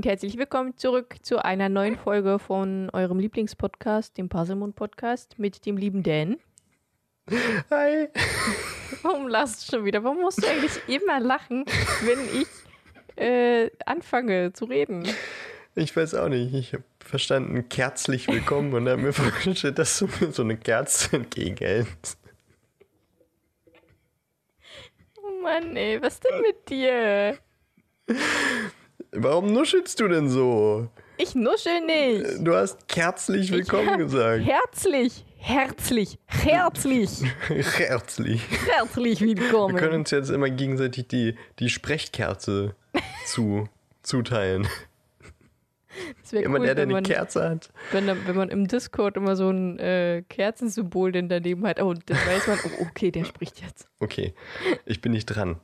[0.00, 5.66] Und herzlich willkommen zurück zu einer neuen Folge von eurem Lieblingspodcast, dem Puzzlemund Podcast mit
[5.66, 6.38] dem lieben Dan.
[7.70, 8.08] Hi.
[9.02, 10.02] Warum lachst du schon wieder?
[10.02, 11.66] Warum musst du eigentlich immer lachen,
[12.06, 15.06] wenn ich äh, anfange zu reden?
[15.74, 16.54] Ich weiß auch nicht.
[16.54, 21.14] Ich habe verstanden, kerzlich willkommen und habe mir vorgestellt, dass du mir so eine Kerze
[21.14, 22.18] entgegenhältst.
[25.22, 27.38] Oh Mann, ey, was denn mit dir?
[29.12, 30.88] Warum nuschelst du denn so?
[31.18, 32.46] Ich nuschel nicht.
[32.46, 34.44] Du hast kerzlich willkommen gesagt.
[34.44, 37.10] Herzlich, herzlich, herzlich,
[37.48, 38.42] Herzlich.
[38.68, 39.94] herzlich Wir können willkommen.
[39.94, 42.74] uns jetzt immer gegenseitig die, die Sprechkerze
[43.26, 43.68] zu,
[44.02, 44.66] zuteilen.
[46.22, 47.70] Das wäre Immer cool, der, der wenn, eine man, Kerze hat.
[47.90, 51.82] wenn, wenn man im Discord immer so ein äh, Kerzensymbol denn daneben hat.
[51.82, 53.88] Oh, dann weiß man, oh, okay, der spricht jetzt.
[53.98, 54.34] Okay,
[54.86, 55.60] ich bin nicht dran.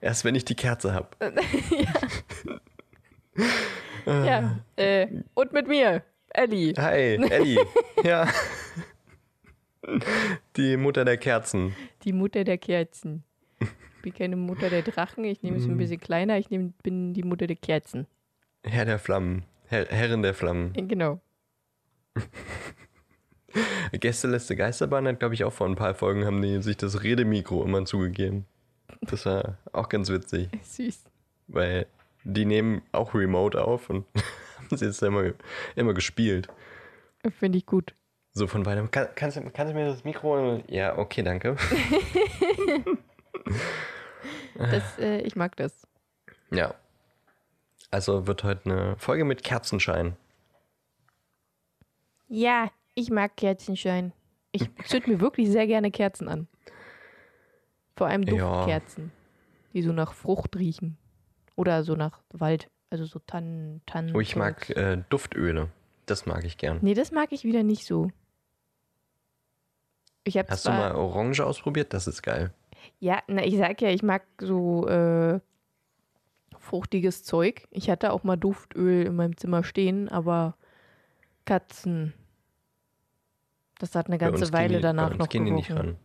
[0.00, 1.08] Erst wenn ich die Kerze habe.
[1.76, 2.58] Ja,
[4.76, 6.74] äh, und mit mir, Ellie.
[6.76, 7.58] Hi, Ellie.
[8.04, 8.28] ja.
[10.56, 11.74] Die Mutter der Kerzen.
[12.04, 13.22] Die Mutter der Kerzen.
[13.60, 17.14] Ich bin keine Mutter der Drachen, ich nehme es ein bisschen kleiner, ich nehm, bin
[17.14, 18.06] die Mutter der Kerzen.
[18.62, 19.44] Herr der Flammen.
[19.66, 20.74] Herr, Herrin der Flammen.
[20.74, 21.20] Äh, Genau.
[23.92, 27.64] Gästeliste Geisterbahn hat, glaube ich, auch vor ein paar Folgen haben die sich das Redemikro
[27.64, 28.46] immer zugegeben.
[29.02, 31.04] Das war auch ganz witzig, Süß.
[31.46, 31.86] weil
[32.24, 34.04] die nehmen auch Remote auf und
[34.58, 35.32] haben sie jetzt immer,
[35.76, 36.48] immer gespielt.
[37.38, 37.94] Finde ich gut.
[38.32, 38.90] So von weitem.
[38.90, 40.62] Kann, kannst, du- kannst du mir das Mikro?
[40.68, 41.56] Ja, okay, danke.
[44.56, 45.86] Das, äh, ich mag das.
[46.50, 46.74] Ja.
[47.90, 50.16] Also wird heute eine Folge mit Kerzenschein.
[52.28, 54.12] Ja, ich mag Kerzenschein.
[54.52, 56.46] Ich zünd mir wirklich sehr gerne Kerzen an.
[57.96, 58.34] Vor allem Ja.
[58.58, 59.12] Duftkerzen,
[59.72, 60.96] die so nach Frucht riechen.
[61.56, 62.70] Oder so nach Wald.
[62.90, 64.14] Also so Tannen, Tannen.
[64.14, 65.68] Oh, ich mag äh, Duftöle.
[66.06, 66.78] Das mag ich gern.
[66.82, 68.10] Nee, das mag ich wieder nicht so.
[70.24, 71.92] Ich habe Hast du mal Orange ausprobiert?
[71.92, 72.52] Das ist geil.
[72.98, 75.40] Ja, na, ich sag ja, ich mag so äh,
[76.58, 77.66] fruchtiges Zeug.
[77.70, 80.56] Ich hatte auch mal Duftöl in meinem Zimmer stehen, aber
[81.44, 82.14] Katzen.
[83.78, 85.96] Das hat eine ganze Weile die, danach bei uns noch gehen die nicht ran.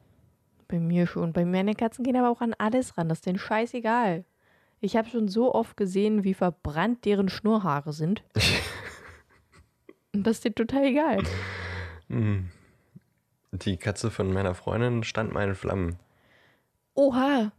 [0.67, 1.33] Bei mir schon.
[1.33, 3.09] Bei meine Katzen gehen aber auch an alles ran.
[3.09, 4.25] Das ist denen scheißegal.
[4.81, 8.23] Ich habe schon so oft gesehen, wie verbrannt deren Schnurrhaare sind.
[10.13, 11.23] Und das ist denen total egal.
[12.07, 12.49] Mhm.
[13.51, 15.97] Die Katze von meiner Freundin stand mal in Flammen,
[16.93, 17.51] Oha.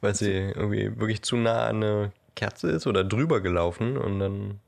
[0.00, 4.60] weil sie irgendwie wirklich zu nah an eine Kerze ist oder drüber gelaufen und dann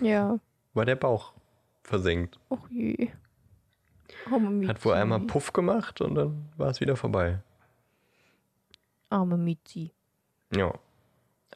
[0.00, 0.38] Ja.
[0.72, 1.34] war der Bauch
[1.82, 2.38] versenkt.
[2.50, 3.10] Och je.
[4.30, 7.40] Arme Hat wohl einmal Puff gemacht und dann war es wieder vorbei.
[9.10, 9.92] Arme Miezi.
[10.54, 10.72] Ja.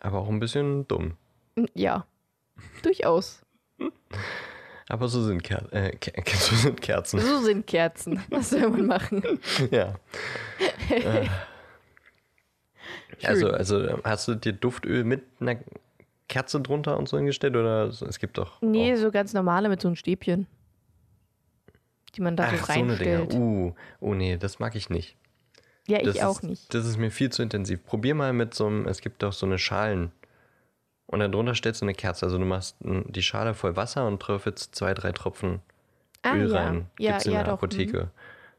[0.00, 1.16] Aber auch ein bisschen dumm.
[1.74, 2.06] Ja.
[2.82, 3.42] Durchaus.
[4.88, 7.20] Aber so sind, Ker äh, Ker so sind Kerzen.
[7.20, 8.22] So sind Kerzen.
[8.30, 9.22] Was soll man machen?
[9.70, 9.94] ja.
[10.90, 11.26] äh.
[13.22, 15.56] Also, also hast du dir Duftöl mit einer
[16.28, 17.56] Kerze drunter und so hingestellt?
[17.56, 18.60] Oder es gibt doch.
[18.60, 20.46] Nee, auch- so ganz normale mit so einem Stäbchen.
[22.14, 23.18] Die man da so Ach, so eine Dinger.
[23.20, 23.40] reinstellt.
[23.42, 25.16] Uh, oh nee, das mag ich nicht.
[25.86, 26.74] Ja, ich Das auch ist, nicht.
[26.74, 27.84] Das ist mir viel zu intensiv.
[27.84, 30.12] Probier mal mit so einem, es gibt doch so eine Schalen.
[31.06, 32.26] Und dann drunter stellst du eine Kerze.
[32.26, 35.60] Also du machst die Schale voll Wasser und tröpfelst zwei, drei Tropfen
[36.22, 36.62] Ah, Öl ja.
[36.62, 36.90] rein.
[36.98, 37.60] Ja, Gibt's in ja, der doch.
[37.60, 37.66] mhm.
[37.66, 38.10] Apotheke.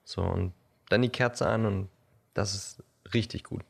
[0.03, 0.53] So, und
[0.90, 1.90] dann die Kerze an und
[2.35, 2.84] das ist
[3.14, 3.64] richtig gut.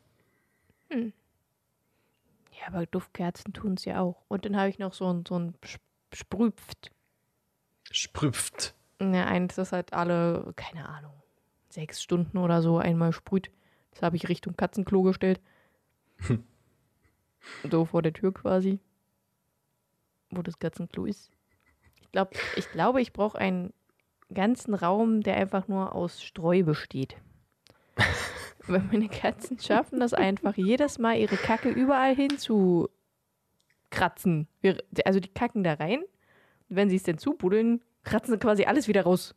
[0.90, 4.22] Ja, aber Duftkerzen tun es ja auch.
[4.28, 5.80] Und dann habe ich noch so ein, so ein Sp-
[6.14, 6.90] Sprüpft.
[7.90, 8.74] Sprüpft.
[9.00, 11.12] Ja, eins, das halt alle, keine Ahnung,
[11.76, 13.50] sechs Stunden oder so einmal sprüht.
[13.92, 15.40] Das habe ich Richtung Katzenklo gestellt.
[17.70, 18.80] so vor der Tür quasi.
[20.30, 21.30] Wo das Katzenklo ist.
[22.00, 23.72] Ich, glaub, ich glaube, ich brauche einen
[24.32, 27.16] ganzen Raum, der einfach nur aus Streu besteht.
[28.66, 32.88] Weil meine Katzen schaffen das einfach, jedes Mal ihre Kacke überall hin zu
[33.90, 34.48] kratzen.
[34.60, 36.00] Wir- Also die kacken da rein.
[36.68, 39.34] Und wenn sie es denn zubuddeln, kratzen sie quasi alles wieder raus.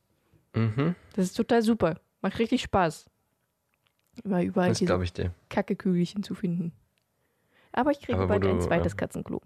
[0.55, 1.99] Mhm, Das ist total super.
[2.21, 3.09] Macht richtig Spaß.
[4.23, 5.33] Immer überall das diese.
[5.49, 6.73] Kackekügelchen zu finden.
[7.71, 9.41] Aber ich kriege bald ein du, zweites ähm, Katzenklo.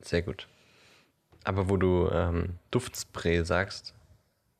[0.00, 0.48] Sehr gut.
[1.44, 3.94] Aber wo du ähm, Duftspray sagst,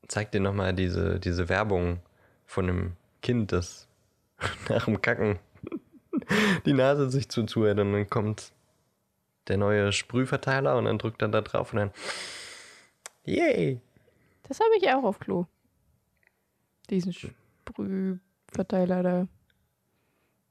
[0.07, 1.99] zeig dir nochmal diese, diese Werbung
[2.45, 3.87] von einem Kind, das
[4.69, 5.39] nach dem Kacken
[6.65, 8.51] die Nase sich zuzuhält und dann kommt
[9.47, 11.91] der neue Sprühverteiler und dann drückt er da drauf und dann
[13.23, 13.81] Yay!
[14.47, 15.47] Das habe ich auch auf Klo.
[16.87, 19.27] Diesen Sprühverteiler da.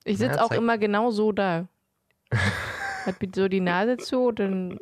[0.05, 1.69] Ich sitze auch immer genau so da.
[3.07, 4.79] hat so die Nase zu und dann,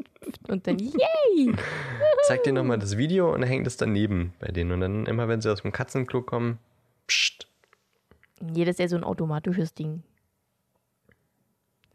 [0.49, 1.54] und dann yay!
[2.25, 4.72] Zeig dir nochmal das Video und dann hängt es daneben bei denen.
[4.72, 6.58] Und dann immer, wenn sie aus dem Katzenklo kommen,
[7.08, 7.49] pst,
[8.50, 10.02] Jedes ist ja so ein automatisches Ding.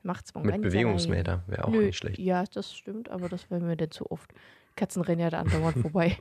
[0.03, 1.43] Macht's von mit Bewegungsmelder.
[1.47, 2.19] Wäre auch Nö, nicht schlecht.
[2.19, 4.31] Ja, das stimmt, aber das wäre mir denn zu oft.
[4.75, 6.17] Katzen rennen ja da andauernd vorbei.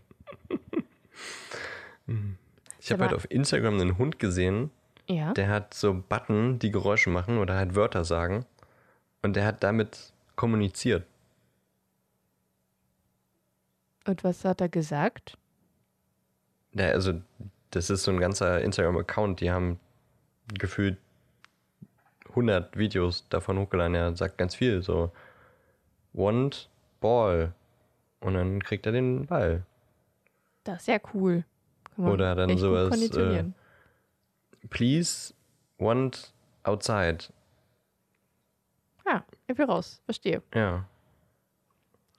[2.86, 4.70] Ich habe halt auf Instagram einen Hund gesehen,
[5.08, 5.32] Ja.
[5.32, 8.46] der hat so Button, die Geräusche machen oder halt Wörter sagen.
[9.22, 11.04] Und der hat damit kommuniziert.
[14.06, 15.36] Und was hat er gesagt?
[16.74, 17.20] Der, also,
[17.72, 19.80] das ist so ein ganzer Instagram-Account, die haben
[20.54, 20.98] gefühlt
[22.28, 23.96] 100 Videos davon hochgeladen.
[23.96, 25.10] Er sagt ganz viel, so
[26.12, 27.52] Want Ball.
[28.20, 29.64] Und dann kriegt er den Ball.
[30.62, 31.44] Das ist ja cool.
[31.96, 33.54] Oder dann sowas, konditionieren.
[34.70, 35.32] Please
[35.78, 36.34] want
[36.64, 37.18] outside.
[39.04, 40.00] Ah, ich will raus.
[40.04, 40.42] Verstehe.
[40.54, 40.86] Ja,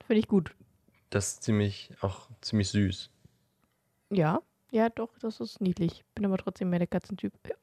[0.05, 0.55] Finde ich gut.
[1.09, 3.09] das ist ziemlich, auch ziemlich süß.
[4.09, 4.41] Ja,
[4.71, 6.05] ja, doch, das ist niedlich.
[6.15, 7.33] Bin aber trotzdem mehr der Katzentyp.
[7.47, 7.55] Ja.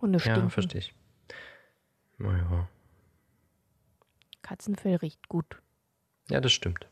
[0.00, 0.50] Hunde Ja, stinken.
[0.50, 0.94] verstehe ich.
[2.18, 2.68] Naja.
[4.42, 5.60] Katzenfell riecht gut,
[6.30, 6.86] Ja, das stimmt.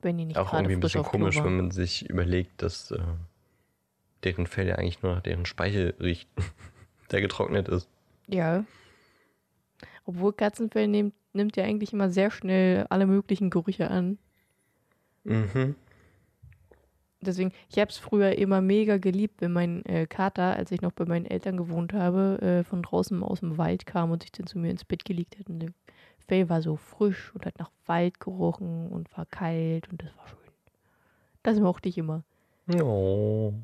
[0.00, 2.98] Wenn die nicht auch irgendwie ein bisschen komisch, wenn man sich überlegt, dass äh,
[4.24, 6.28] deren Fell ja eigentlich nur nach deren Speichel riecht,
[7.10, 7.88] der getrocknet ist.
[8.26, 8.64] Ja.
[10.04, 14.18] Obwohl Katzenfell nimmt, nimmt ja eigentlich immer sehr schnell alle möglichen Gerüche an.
[15.24, 15.74] Mhm.
[17.20, 20.92] Deswegen, ich habe es früher immer mega geliebt, wenn mein äh, Kater, als ich noch
[20.92, 24.46] bei meinen Eltern gewohnt habe, äh, von draußen aus dem Wald kam und sich dann
[24.46, 25.48] zu mir ins Bett gelegt hat.
[25.48, 25.74] Und
[26.28, 30.28] Fell war so frisch und hat nach Wald gerochen und war kalt und das war
[30.28, 30.38] schön.
[31.42, 32.22] Das mochte ich immer.
[32.82, 33.54] Oh,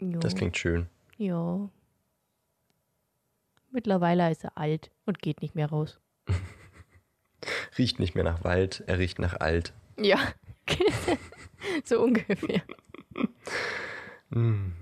[0.00, 0.18] Ja.
[0.18, 0.88] das klingt schön.
[1.18, 1.68] Ja.
[3.70, 6.00] Mittlerweile ist er alt und geht nicht mehr raus.
[7.78, 9.72] Riecht nicht mehr nach Wald, er riecht nach alt.
[9.96, 10.18] Ja.
[11.84, 12.62] so ungefähr.
[14.32, 14.74] Hm.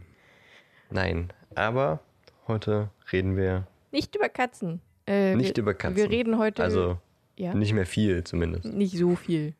[0.91, 2.01] Nein, aber
[2.47, 4.81] heute reden wir Nicht über Katzen.
[5.09, 5.97] Äh, nicht wir, über Katzen.
[5.97, 6.99] Wir reden heute also
[7.37, 8.67] ja, nicht mehr viel zumindest.
[8.67, 9.55] nicht so viel.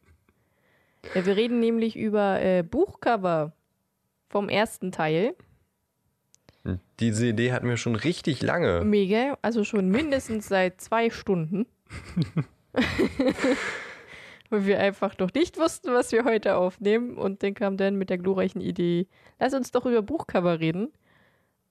[1.15, 3.53] Ja, wir reden nämlich über äh, Buchcover
[4.29, 5.35] vom ersten Teil.
[7.01, 8.85] Diese Idee hatten wir schon richtig lange.
[8.85, 11.67] Mega, also schon mindestens seit zwei Stunden.
[14.51, 17.17] Weil wir einfach noch nicht wussten, was wir heute aufnehmen.
[17.17, 19.07] Und dann kam dann mit der glorreichen Idee,
[19.39, 20.93] lass uns doch über Buchcover reden.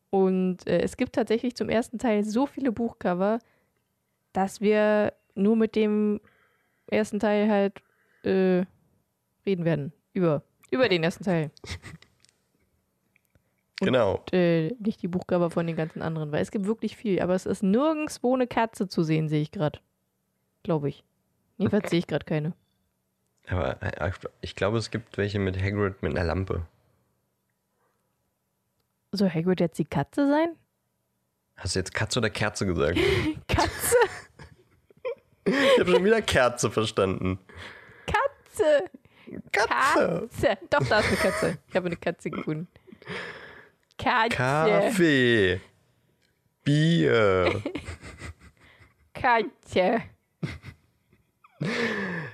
[0.09, 3.39] Und äh, es gibt tatsächlich zum ersten Teil so viele Buchcover,
[4.37, 6.21] dass wir nur mit dem
[6.85, 7.81] ersten Teil halt
[8.23, 8.65] äh,
[9.47, 9.93] reden werden.
[10.13, 11.49] Über, über den ersten Teil.
[13.79, 14.17] Genau.
[14.17, 17.19] Und, äh, nicht die Buchcover von den ganzen anderen, weil es gibt wirklich viel.
[17.19, 19.79] Aber es ist nirgendwo eine Katze zu sehen, sehe ich gerade.
[20.61, 21.03] Glaube ich.
[21.57, 22.53] Jedenfalls sehe ich gerade keine.
[23.47, 24.11] Aber äh,
[24.41, 26.67] ich glaube, es gibt welche mit Hagrid mit einer Lampe.
[29.11, 30.55] Soll Hagrid jetzt die Katze sein?
[31.55, 32.99] Hast du jetzt Katze oder Kerze gesagt?
[33.47, 33.95] Katze?
[35.47, 37.39] Ich habe schon wieder Kerze verstanden.
[38.05, 38.89] Katze!
[39.51, 40.29] Katze.
[40.29, 40.57] Katze!
[40.69, 41.57] Doch, da ist eine Katze.
[41.67, 42.67] Ich habe eine Katze gefunden.
[43.97, 44.35] Katze!
[44.35, 45.61] Kaffee.
[46.63, 47.61] Bier.
[49.13, 50.01] Katze!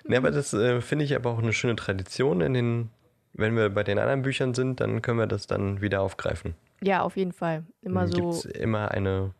[0.05, 2.41] Ne, aber das äh, finde ich aber auch eine schöne Tradition.
[2.41, 2.89] In den,
[3.34, 6.55] wenn wir bei den anderen Büchern sind, dann können wir das dann wieder aufgreifen.
[6.82, 7.63] Ja, auf jeden Fall.
[7.82, 8.17] Immer Dann so.
[8.17, 9.34] gibt's immer eine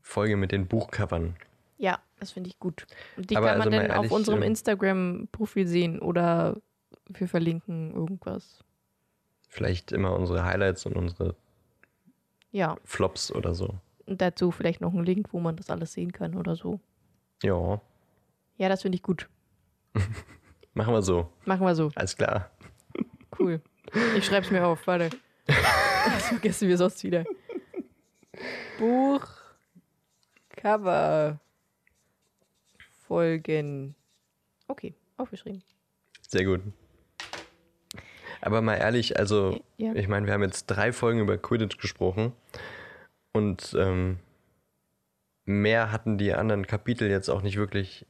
[0.00, 1.36] Folge mit den Buchcovern.
[1.76, 2.86] Ja, das finde ich gut.
[3.16, 6.56] Und die Aber kann man also dann auf unserem ähm, Instagram-Profil sehen oder
[7.08, 8.64] wir verlinken irgendwas.
[9.48, 11.34] Vielleicht immer unsere Highlights und unsere
[12.50, 13.74] Ja, Flops oder so.
[14.06, 16.80] und dazu vielleicht noch einen Link, wo man das alles sehen kann oder so.
[17.42, 17.80] Ja,
[18.56, 19.28] Ja, das finde ich gut.
[20.74, 21.30] machen wir so.
[21.44, 21.90] Machen wir so.
[21.94, 22.50] Alles klar.
[23.38, 23.60] Cool.
[24.16, 25.10] Ich schreib's mir auf, warte.
[26.04, 27.24] Das vergessen wir sonst wieder.
[28.78, 29.26] Buch,
[30.50, 31.38] Cover,
[33.08, 33.94] Folgen.
[34.68, 35.62] Okay, aufgeschrieben.
[36.28, 36.60] Sehr gut.
[38.42, 39.94] Aber mal ehrlich, also Ja.
[39.94, 42.32] ich meine, wir haben jetzt drei Folgen über Quidditch gesprochen
[43.32, 44.18] und ähm,
[45.46, 48.06] mehr hatten die anderen Kapitel jetzt auch nicht wirklich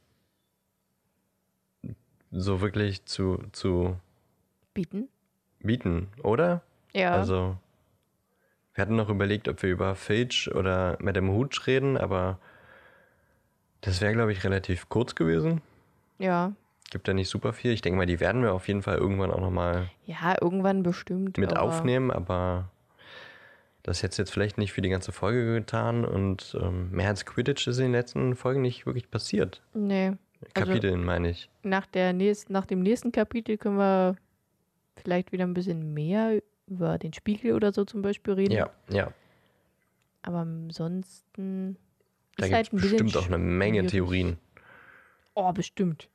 [2.31, 3.97] so wirklich zu, zu
[4.75, 5.09] Bieten?
[5.61, 6.63] bieten, oder?
[6.93, 7.13] Ja.
[7.13, 7.57] Also
[8.75, 12.39] wir hatten noch überlegt, ob wir über Filch oder Madame Hooch reden, aber
[13.81, 15.61] das wäre, glaube ich, relativ kurz gewesen.
[16.19, 16.53] ja.
[16.91, 17.73] Gibt da nicht super viel.
[17.73, 21.37] Ich denke mal, die werden wir auf jeden Fall irgendwann auch nochmal Ja, irgendwann bestimmt.
[21.37, 22.71] mit aber aufnehmen, aber
[23.83, 27.67] Das hätte jetzt vielleicht nicht für die ganze Folge getan und ähm, mehr als Quidditch
[27.67, 29.63] ist in den letzten Folgen nicht wirklich passiert.
[29.75, 30.13] Nee.
[30.55, 31.51] Also- Kapiteln meine ich.
[31.63, 34.17] Nach, der nächsten, nach dem nächsten Kapitel können wir
[34.97, 38.53] vielleicht wieder ein bisschen mehr über den Spiegel oder so zum Beispiel reden.
[38.53, 39.13] Ja, ja.
[40.23, 41.77] Aber ansonsten
[42.39, 43.87] Da gibt halt bestimmt auch eine Menge.
[43.87, 44.39] Theorien.
[45.35, 46.09] Oh, bestimmt.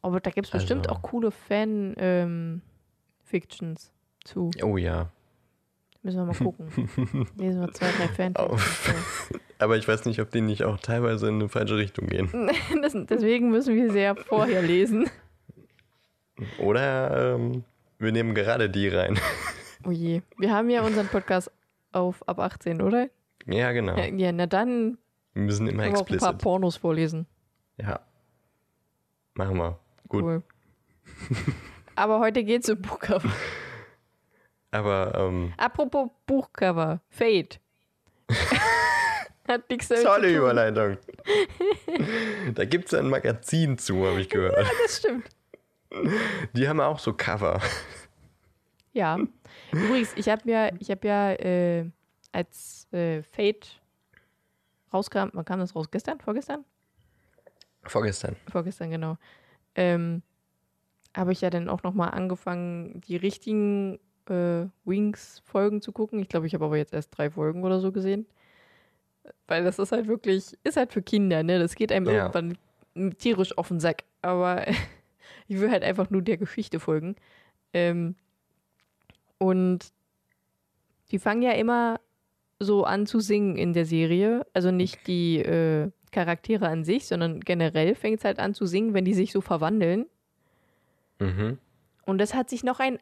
[0.00, 3.92] Aber da gibt es bestimmt Also- auch coole Fan-Fictions
[4.24, 4.50] zu.
[4.62, 5.10] Oh ja.
[6.02, 6.68] Müssen wir mal gucken.
[7.38, 9.40] Lesen wir zwei, drei Fan-Fictions.
[9.58, 12.28] Aber ich weiß nicht, ob die nicht auch teilweise in eine falsche Richtung gehen.
[12.82, 15.08] Das, deswegen müssen wir ja vorher lesen.
[16.58, 17.62] Oder ähm,
[17.98, 19.16] wir nehmen gerade die rein.
[19.86, 20.22] Oh je.
[20.38, 21.52] Wir haben ja unseren Podcast
[21.92, 23.08] auf ab 18, oder?
[23.46, 23.96] Ja, genau.
[23.96, 24.98] Ja, ja na dann
[25.34, 26.32] Wir müssen immer wir auch ein paar.
[26.34, 27.26] Pornos vorlesen.
[27.78, 28.00] Ja.
[29.34, 29.78] Machen wir.
[30.08, 30.24] Gut.
[30.24, 30.42] Cool.
[31.94, 33.30] Aber heute geht's um Buchcover.
[34.70, 37.00] Aber ähm, Apropos Buchcover.
[37.08, 37.60] Fate.
[39.48, 40.36] Hat nichts damit tolle.
[40.36, 40.96] Überleitung.
[42.54, 44.66] da gibt es ein Magazin zu, habe ich gehört.
[44.82, 45.28] Das stimmt.
[46.54, 47.60] Die haben auch so Cover.
[48.92, 49.18] Ja.
[49.72, 51.90] Übrigens, ich habe ja, ich habe ja, äh,
[52.30, 53.80] als äh, Fate
[54.92, 55.90] rauskam, wann kam das raus?
[55.90, 56.20] Gestern?
[56.20, 56.64] Vorgestern?
[57.84, 58.36] Vorgestern.
[58.50, 59.16] Vorgestern, genau.
[59.74, 60.22] Ähm,
[61.16, 66.20] habe ich ja dann auch nochmal angefangen, die richtigen äh, Wings-Folgen zu gucken.
[66.20, 68.26] Ich glaube, ich habe aber jetzt erst drei Folgen oder so gesehen.
[69.46, 71.58] Weil das ist halt wirklich, ist halt für Kinder, ne?
[71.58, 72.30] Das geht einem Ja.
[72.32, 72.56] irgendwann
[73.18, 74.04] tierisch auf den Sack.
[74.20, 74.66] Aber
[75.48, 77.16] ich will halt einfach nur der Geschichte folgen.
[77.72, 78.14] Ähm,
[79.38, 79.92] und
[81.10, 82.00] die fangen ja immer
[82.62, 84.46] so an zu singen in der Serie.
[84.52, 88.94] Also nicht die äh, Charaktere an sich, sondern generell fängt es halt an zu singen,
[88.94, 90.06] wenn die sich so verwandeln.
[91.18, 91.58] Mhm.
[92.04, 92.98] Und das hat sich noch ein,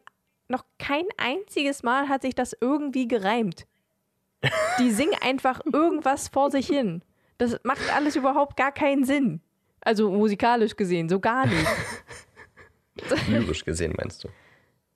[0.48, 3.66] noch kein einziges Mal hat sich das irgendwie gereimt.
[4.78, 7.02] Die singen einfach irgendwas vor sich hin.
[7.38, 9.40] Das macht alles überhaupt gar keinen Sinn.
[9.80, 11.66] Also musikalisch gesehen, so gar nicht.
[13.28, 14.28] Lyrisch gesehen, meinst du?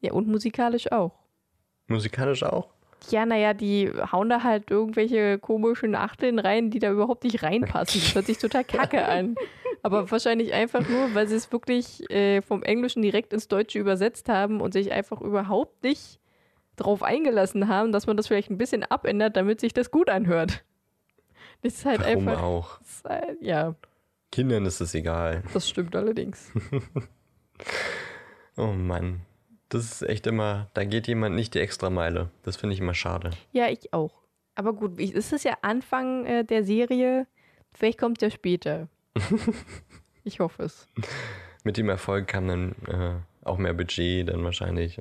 [0.01, 1.19] Ja, und musikalisch auch.
[1.87, 2.74] Musikalisch auch?
[3.11, 8.01] Ja, naja, die hauen da halt irgendwelche komischen Achteln rein, die da überhaupt nicht reinpassen.
[8.01, 9.35] Das hört sich total kacke an.
[9.83, 14.29] Aber wahrscheinlich einfach nur, weil sie es wirklich äh, vom Englischen direkt ins Deutsche übersetzt
[14.29, 16.21] haben und sich einfach überhaupt nicht
[16.77, 20.65] drauf eingelassen haben, dass man das vielleicht ein bisschen abändert, damit sich das gut anhört.
[21.63, 22.43] Das ist halt Warum einfach.
[22.43, 22.79] auch?
[22.79, 23.75] Das ist halt, ja,
[24.33, 25.43] Kindern ist es egal.
[25.53, 26.51] das stimmt allerdings.
[28.57, 29.23] Oh Mann.
[29.75, 32.31] Das ist echt immer, da geht jemand nicht die Extrameile.
[32.45, 33.31] Das finde ich immer schade.
[33.51, 34.23] Ja, ich auch.
[34.55, 37.27] Aber gut, ich- es ist ja Anfang äh, der Serie.
[37.73, 38.87] Vielleicht kommt es ja später.
[40.25, 40.87] ich hoffe es.
[41.65, 43.15] Mit dem Erfolg kam dann äh,
[43.45, 45.01] auch mehr Budget dann wahrscheinlich.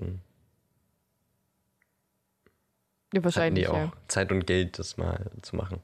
[3.13, 3.91] Ja, wahrscheinlich, die auch ja.
[4.07, 5.81] Zeit und Geld, das mal zu machen.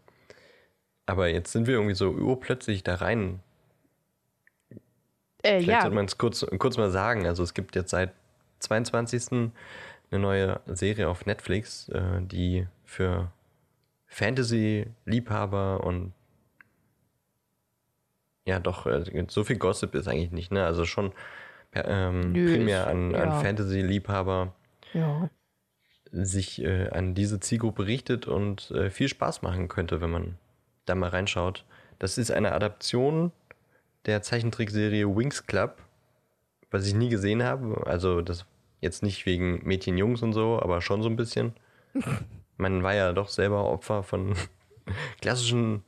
[1.05, 3.39] Aber jetzt sind wir irgendwie so urplötzlich da rein.
[5.43, 7.27] Äh, Vielleicht ja, sollte man es kurz, kurz mal sagen.
[7.27, 8.13] Also es gibt jetzt seit
[8.60, 9.51] 22.
[10.12, 13.32] eine neue Serie auf Netflix, äh, die für
[14.08, 16.13] Fantasy-Liebhaber und
[18.46, 20.66] ja doch, äh, so viel Gossip ist eigentlich nicht, ne?
[20.66, 21.13] Also schon
[21.74, 23.24] ähm, Nö, primär an, ja.
[23.24, 24.54] an Fantasy-Liebhaber
[24.94, 25.30] ja.
[26.12, 30.38] sich äh, an diese Zielgruppe richtet und äh, viel Spaß machen könnte, wenn man
[30.86, 31.66] da mal reinschaut.
[32.00, 33.32] Das ist eine Adaption
[34.06, 35.78] der Zeichentrickserie Wings Club,
[36.71, 37.85] was ich nie gesehen habe.
[37.88, 38.45] Also das
[38.81, 41.53] jetzt nicht wegen Mädchen, Jungs und so, aber schon so ein bisschen.
[42.57, 44.35] Man war ja doch selber Opfer von
[45.21, 45.83] klassischen,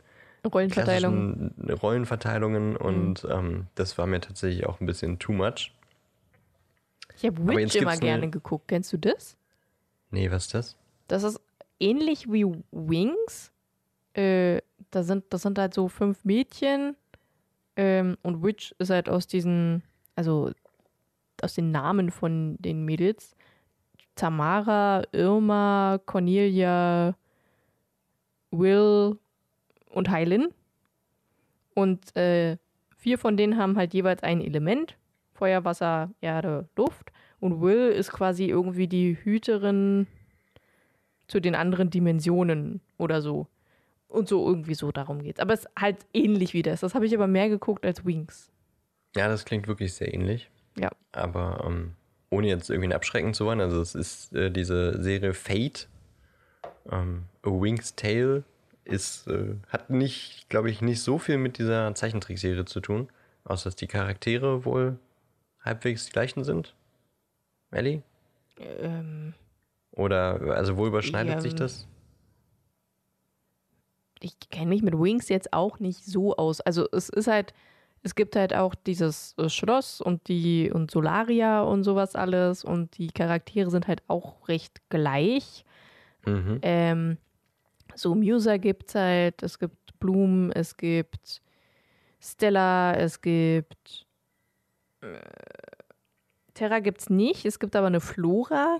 [0.45, 1.53] Rollenverteilung.
[1.53, 5.73] klassischen Rollenverteilungen und ähm, das war mir tatsächlich auch ein bisschen too much.
[7.17, 8.67] Ich habe Witch immer gerne geguckt.
[8.67, 9.37] Kennst du das?
[10.09, 10.77] Nee, was ist das?
[11.07, 11.39] Das ist
[11.79, 13.51] ähnlich wie Wings.
[14.13, 16.95] Äh, da sind, das sind halt so fünf Mädchen.
[17.75, 19.83] Ähm, und Witch ist halt aus diesen,
[20.15, 20.51] also
[21.43, 23.35] aus den Namen von den Mädels.
[24.15, 27.15] Tamara, Irma, Cornelia,
[28.51, 29.17] Will
[29.89, 30.49] und Heilin.
[31.73, 32.57] Und äh,
[32.97, 34.97] vier von denen haben halt jeweils ein Element.
[35.33, 37.11] Feuer, Wasser, Erde, Luft.
[37.39, 40.05] Und Will ist quasi irgendwie die Hüterin
[41.27, 43.47] zu den anderen Dimensionen oder so.
[44.07, 45.39] Und so irgendwie so darum geht's.
[45.39, 46.81] Aber es ist halt ähnlich wie das.
[46.81, 48.51] Das habe ich aber mehr geguckt als Wings.
[49.15, 50.51] Ja, das klingt wirklich sehr ähnlich.
[50.77, 50.89] Ja.
[51.11, 51.95] Aber ähm,
[52.29, 55.87] ohne jetzt irgendwie abschrecken zu wollen, also es ist äh, diese Serie Fate,
[56.89, 58.43] ähm, A Wing's Tale,
[58.83, 63.09] ist, äh, hat nicht, glaube ich, nicht so viel mit dieser Zeichentrickserie zu tun,
[63.43, 64.97] außer dass die Charaktere wohl
[65.63, 66.73] halbwegs die gleichen sind.
[67.71, 68.01] Ellie?
[68.59, 69.33] Ähm,
[69.91, 71.87] Oder, also wo überschneidet sich Ähm, das?
[74.23, 76.61] ich kenne mich mit Wings jetzt auch nicht so aus.
[76.61, 77.53] Also es ist halt,
[78.03, 82.97] es gibt halt auch dieses äh, Schloss und die und Solaria und sowas alles und
[82.97, 85.65] die Charaktere sind halt auch recht gleich.
[86.25, 86.59] Mhm.
[86.61, 87.17] Ähm,
[87.95, 91.41] so Muser gibt's halt, es gibt Bloom, es gibt
[92.19, 94.07] Stella, es gibt
[95.01, 95.19] äh,
[96.53, 98.79] Terra gibt's nicht, es gibt aber eine Flora.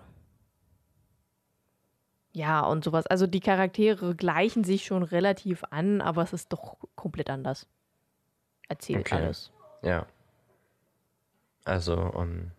[2.33, 3.07] Ja, und sowas.
[3.07, 7.67] Also die Charaktere gleichen sich schon relativ an, aber es ist doch komplett anders.
[8.71, 9.15] Erzählt Okay.
[9.15, 9.51] alles.
[9.81, 10.07] Ja.
[11.65, 12.51] Also, um,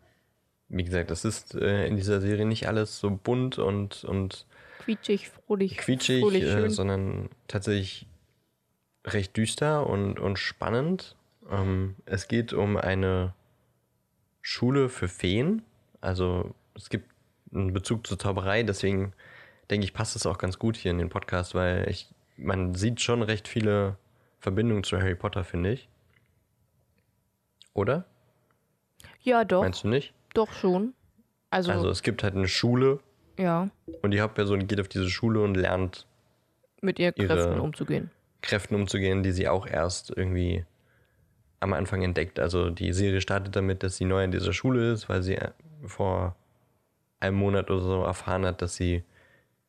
[0.69, 4.47] wie gesagt, das ist äh, in dieser Serie nicht alles so bunt und, und
[4.81, 8.07] Quietschig, fröhlich, quietschig, fröhlich äh, sondern tatsächlich
[9.07, 11.17] recht düster und, und spannend.
[11.51, 13.33] Ähm, es geht um eine
[14.43, 15.63] Schule für Feen.
[16.03, 17.11] Also es gibt
[17.55, 19.15] einen Bezug zur Zauberei, deswegen
[19.71, 23.01] denke ich, passt es auch ganz gut hier in den Podcast, weil ich, man sieht
[23.01, 23.97] schon recht viele
[24.41, 25.89] Verbindungen zu Harry Potter, finde ich.
[27.75, 28.05] Oder?
[29.21, 30.13] ja, doch, Meinst du nicht?
[30.35, 30.95] doch schon.
[31.51, 33.01] Also, Also es gibt halt eine Schule
[33.39, 33.69] ja,
[34.03, 36.07] und die Hauptperson geht auf diese Schule und lernt
[36.81, 38.11] mit ihr Kräften umzugehen.
[38.43, 40.65] Kräften umzugehen, die sie auch erst irgendwie
[41.61, 42.41] am Anfang entdeckt.
[42.41, 45.51] Also die Serie startet damit, dass sie neu in dieser Schule ist, weil sie äh,
[45.87, 46.35] vor
[47.21, 49.05] einem Monat oder so erfahren hat, dass sie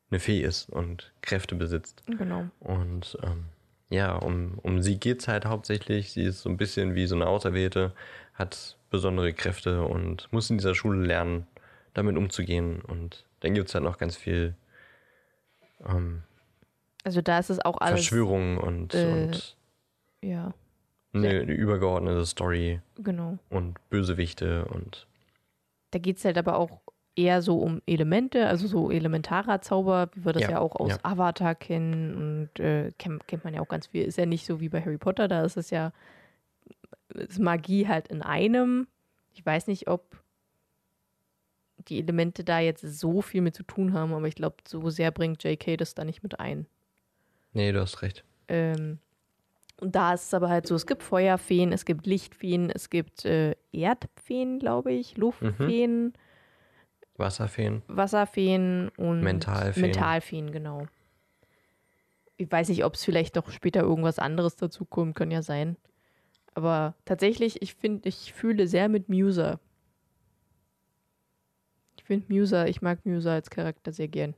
[0.09, 2.03] eine Fee ist und Kräfte besitzt.
[2.07, 2.45] Genau.
[2.59, 3.45] Und ähm,
[3.93, 6.11] ja, um, um sie geht es halt hauptsächlich.
[6.11, 7.93] Sie ist so ein bisschen wie so eine Auserwählte,
[8.33, 11.45] hat besondere Kräfte und muss in dieser Schule lernen,
[11.93, 12.81] damit umzugehen.
[12.81, 14.55] Und dann gibt es halt noch ganz viel
[15.85, 16.23] ähm,
[17.03, 17.99] Also da ist es auch alles.
[18.07, 19.55] Verschwörungen und, äh, und
[20.23, 20.53] Ja,
[21.13, 23.37] eine, eine übergeordnete Story genau.
[23.51, 25.05] und Bösewichte und
[25.91, 26.81] Da geht es halt aber auch
[27.15, 30.91] eher so um Elemente, also so elementarer Zauber, wie wir das ja, Ja, auch aus
[30.91, 30.97] ja.
[31.03, 34.03] Avatar kennen und äh, kennt, kennt man ja auch ganz viel.
[34.03, 35.91] Ist ja nicht so wie bei Harry Potter, da ist es ja
[37.13, 38.87] ist Magie halt in einem.
[39.33, 40.21] Ich weiß nicht, ob
[41.87, 45.11] die Elemente da jetzt so viel mit zu tun haben, aber ich glaube, so sehr
[45.11, 45.77] bringt J.K.
[45.77, 46.65] das da nicht mit ein.
[47.53, 48.23] nee, du hast recht.
[48.47, 48.99] Ähm,
[49.79, 53.25] und da ist es aber halt so, es gibt Feuerfeen, es gibt Lichtfeen, es gibt
[53.25, 56.13] äh, Erdfeen, glaube ich, Luftfeen,
[57.17, 57.83] Wasserfeen.
[57.87, 59.83] Wasserfeen und Mentalfeen.
[59.83, 60.87] Mentalfeen, genau.
[62.37, 65.77] Ich weiß nicht, ob es vielleicht noch später irgendwas anderes dazu kommt, kann ja sein.
[66.55, 69.59] Aber tatsächlich, ich finde, ich fühle sehr mit Muser.
[71.97, 74.33] Ich finde Muser, ich mag Muser als Charakter sehr gern.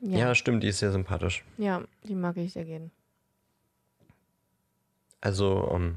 [0.00, 0.18] Ja.
[0.18, 1.44] Ja, stimmt, die ist sehr sympathisch.
[1.58, 2.90] ja, die mag ich sehr gern.
[5.20, 5.96] Also, um,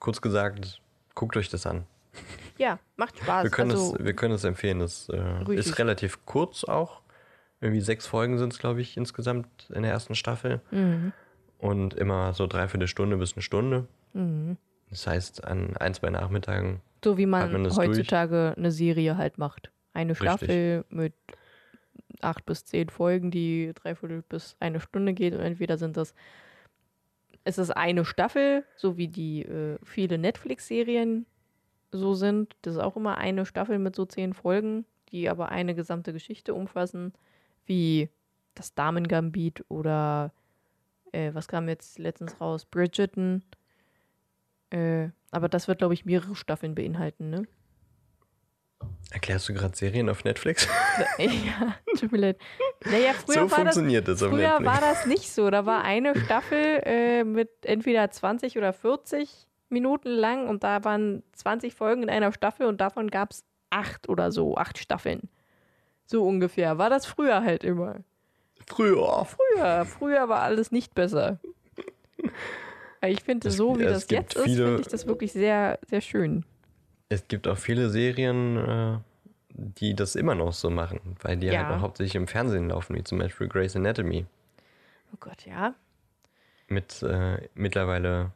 [0.00, 0.80] kurz gesagt,
[1.14, 1.84] guckt euch das an.
[2.58, 3.44] Ja, macht Spaß.
[3.44, 4.80] Wir können, also, es, wir können es empfehlen.
[4.80, 5.58] Es äh, Richtig.
[5.58, 7.02] ist relativ kurz auch.
[7.60, 10.60] Irgendwie sechs Folgen sind es, glaube ich, insgesamt in der ersten Staffel.
[10.72, 11.12] mhm,
[11.58, 13.86] Und immer so dreiviertel Stunde bis eine Stunde.
[14.12, 14.56] mhm.
[14.90, 16.80] Das heißt, an ein, zwei Nachmittagen.
[17.04, 19.70] So wie man, man heutzutage eine Serie halt macht.
[19.92, 20.26] Eine Richtig.
[20.26, 21.12] Staffel mit
[22.22, 25.34] acht bis zehn Folgen, die dreiviertel bis eine Stunde geht.
[25.34, 26.14] Und entweder sind das,
[27.44, 31.26] es ist eine Staffel, so wie die äh, viele Netflix-Serien
[31.90, 32.56] so sind.
[32.62, 36.54] Das ist auch immer eine Staffel mit so zehn Folgen, die aber eine gesamte Geschichte
[36.54, 37.12] umfassen,
[37.66, 38.08] wie
[38.54, 40.32] das Damen-Gambit oder
[41.12, 42.64] äh, was kam jetzt letztens raus?
[42.64, 43.42] Bridgerton.
[44.70, 47.46] Äh, aber das wird, glaube ich, mehrere Staffeln beinhalten, ne?
[49.10, 50.68] Erklärst du gerade Serien auf Netflix?
[51.18, 52.38] ja, tut mir leid.
[52.84, 54.70] Naja, früher, so war, das, funktioniert das, auf früher Netflix.
[54.70, 55.50] war das nicht so.
[55.50, 61.22] Da war eine Staffel äh, mit entweder 20 oder 40 Minuten lang und da waren
[61.34, 65.28] 20 Folgen in einer Staffel und davon gab es acht oder so, acht Staffeln.
[66.06, 66.78] So ungefähr.
[66.78, 67.96] War das früher halt immer.
[68.66, 69.24] Früher.
[69.26, 71.38] Früher, früher war alles nicht besser.
[73.06, 76.00] Ich finde, so wie es das jetzt ist, viele- finde ich das wirklich sehr, sehr
[76.00, 76.44] schön.
[77.10, 78.98] Es gibt auch viele Serien, äh,
[79.50, 81.66] die das immer noch so machen, weil die Ja.
[81.66, 84.26] halt auch hauptsächlich im Fernsehen laufen, wie zum Beispiel Grey's Anatomy.
[85.12, 85.74] Oh Gott, ja.
[86.68, 88.32] Mit äh, mittlerweile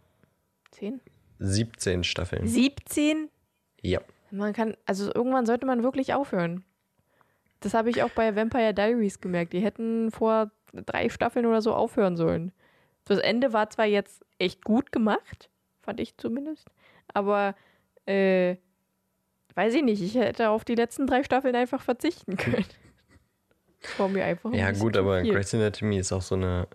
[0.71, 1.01] Zehn?
[1.42, 2.46] 17 Staffeln.
[2.46, 3.28] 17?
[3.81, 4.00] Ja.
[4.31, 6.64] Man kann, also irgendwann sollte man wirklich aufhören.
[7.61, 9.52] Das habe ich auch bei Vampire Diaries gemerkt.
[9.52, 12.52] Die hätten vor drei Staffeln oder so aufhören sollen.
[13.05, 15.50] Das Ende war zwar jetzt echt gut gemacht,
[15.83, 16.68] fand ich zumindest,
[17.09, 17.55] aber
[18.07, 18.57] äh,
[19.55, 22.64] weiß ich nicht, ich hätte auf die letzten drei Staffeln einfach verzichten können.
[23.81, 25.22] Das war mir einfach ein Ja, gut, aber.
[25.22, 26.68] Grey's Anatomy ist auch so eine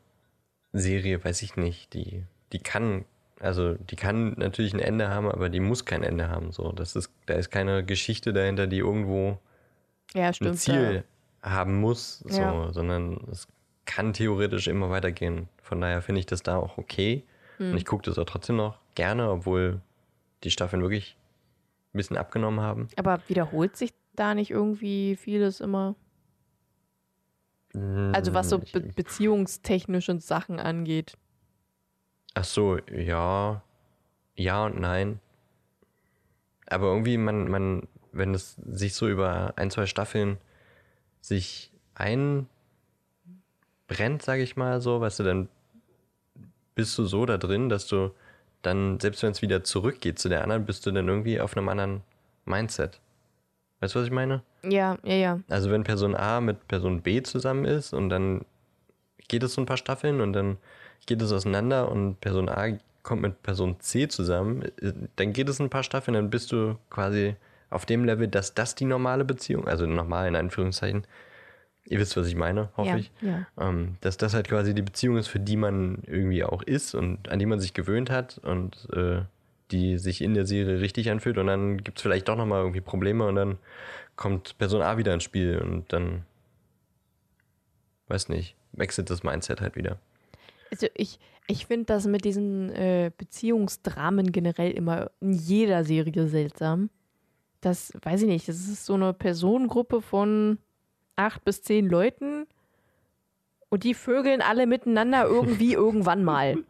[0.73, 3.05] Serie, weiß ich nicht, die, die kann,
[3.39, 6.51] also die kann natürlich ein Ende haben, aber die muss kein Ende haben.
[6.51, 9.37] So, das ist, da ist keine Geschichte dahinter, die irgendwo
[10.13, 10.57] Ja, ein stimmt.
[10.57, 11.03] Ziel
[11.41, 12.73] haben muss, so, Ja.
[12.73, 13.47] sondern es
[13.85, 15.47] kann theoretisch immer weitergehen.
[15.61, 17.23] Von daher finde ich das da auch okay.
[17.57, 17.71] Hm.
[17.71, 19.81] Und ich gucke das auch trotzdem noch gerne, obwohl
[20.43, 21.15] die Staffeln wirklich
[21.93, 22.89] ein bisschen abgenommen haben.
[22.97, 25.95] Aber wiederholt sich da nicht irgendwie vieles immer?
[28.13, 31.17] Also was so Hm, be beziehungstechnische Sachen angeht.
[32.37, 33.63] Ach so, ja.
[34.35, 35.19] Ja und nein.
[36.67, 40.37] Aber irgendwie, man, man, wenn es sich so über ein, zwei Staffeln
[41.19, 42.47] sich einbrennt,
[44.19, 45.49] sage ich mal so, weißt du, dann
[46.75, 48.11] bist du so da drin, dass du
[48.61, 51.69] dann, selbst wenn es wieder zurückgeht zu der anderen, bist du dann irgendwie auf einem
[51.69, 52.03] anderen
[52.45, 52.99] Mindset.
[53.79, 54.43] Weißt du, was ich meine?
[54.61, 55.39] Ja, ja, ja.
[55.49, 58.45] Also wenn Person A mit Person B zusammen ist und dann
[59.27, 60.57] geht es so ein paar Staffeln und dann
[61.05, 65.59] geht es auseinander und Person A kommt mit Person C zusammen, äh, dann geht es
[65.59, 67.35] ein paar Staffeln, dann bist du quasi
[67.69, 71.05] auf dem Level, dass das die normale Beziehung, also normal in Anführungszeichen,
[71.85, 73.47] ihr wisst, was ich meine, hoffe ja, ich, ja.
[73.57, 77.29] ähm, dass das halt quasi die Beziehung ist, für die man irgendwie auch ist und
[77.29, 79.21] an die man sich gewöhnt hat und äh,
[79.71, 82.81] die sich in der Serie richtig anfühlt und dann gibt es vielleicht doch nochmal irgendwie
[82.81, 83.57] Probleme und dann
[84.15, 86.23] kommt Person A wieder ins Spiel und dann,
[88.07, 89.97] weiß nicht, wechselt das Mindset halt wieder.
[90.71, 96.89] Also ich, ich finde das mit diesen äh, Beziehungsdramen generell immer in jeder Serie seltsam.
[97.61, 100.59] Das weiß ich nicht, das ist so eine Personengruppe von
[101.15, 102.45] acht bis zehn Leuten
[103.69, 106.63] und die vögeln alle miteinander irgendwie irgendwann mal.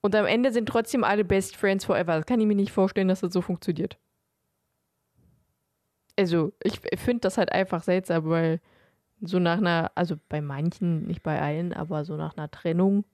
[0.00, 2.16] Und am Ende sind trotzdem alle Best Friends forever.
[2.16, 3.98] Das kann ich mir nicht vorstellen, dass das so funktioniert.
[6.18, 8.60] Also, ich finde das halt einfach seltsam, weil
[9.22, 13.04] so nach einer, also bei manchen, nicht bei allen, aber so nach einer Trennung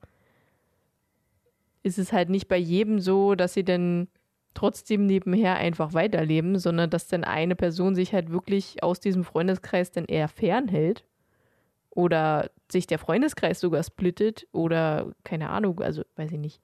[1.83, 4.09] ist es halt nicht bei jedem so, dass sie dann
[4.55, 9.93] trotzdem nebenher einfach weiterleben, sondern dass dann eine Person sich halt wirklich aus diesem Freundeskreis
[9.93, 11.05] dann eher fernhält
[11.91, 16.61] oder sich der Freundeskreis sogar splittet oder keine Ahnung, also weiß ich nicht.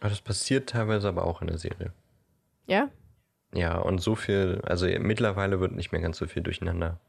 [0.00, 1.92] Aber das passiert teilweise aber auch in der Serie.
[2.66, 2.90] Ja?
[3.54, 7.00] Ja, und so viel, also mittlerweile wird nicht mehr ganz so viel durcheinander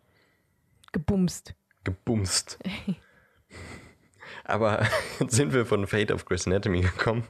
[0.91, 1.55] Gebumst.
[1.83, 2.59] Gebumst.
[4.43, 4.85] aber
[5.19, 7.27] jetzt sind wir von Fate of Grey's Anatomy gekommen.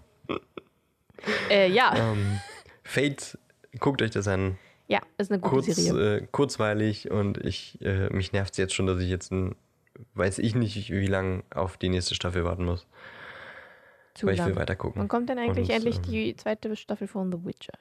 [1.50, 1.96] Äh, ja.
[1.96, 2.40] Ähm,
[2.84, 3.38] Fate,
[3.80, 4.58] guckt euch das an.
[4.88, 6.18] Ja, ist eine gute Kurz, Serie.
[6.18, 9.56] äh, kurzweilig und ich, äh, mich nervt es jetzt schon, dass ich jetzt ein,
[10.16, 12.86] weiß ich nicht, wie lange auf die nächste Staffel warten muss.
[14.14, 15.02] Zu weil ich will weiter gucken.
[15.02, 17.74] Wann kommt denn eigentlich Und, endlich ähm, die zweite Staffel von The Witcher?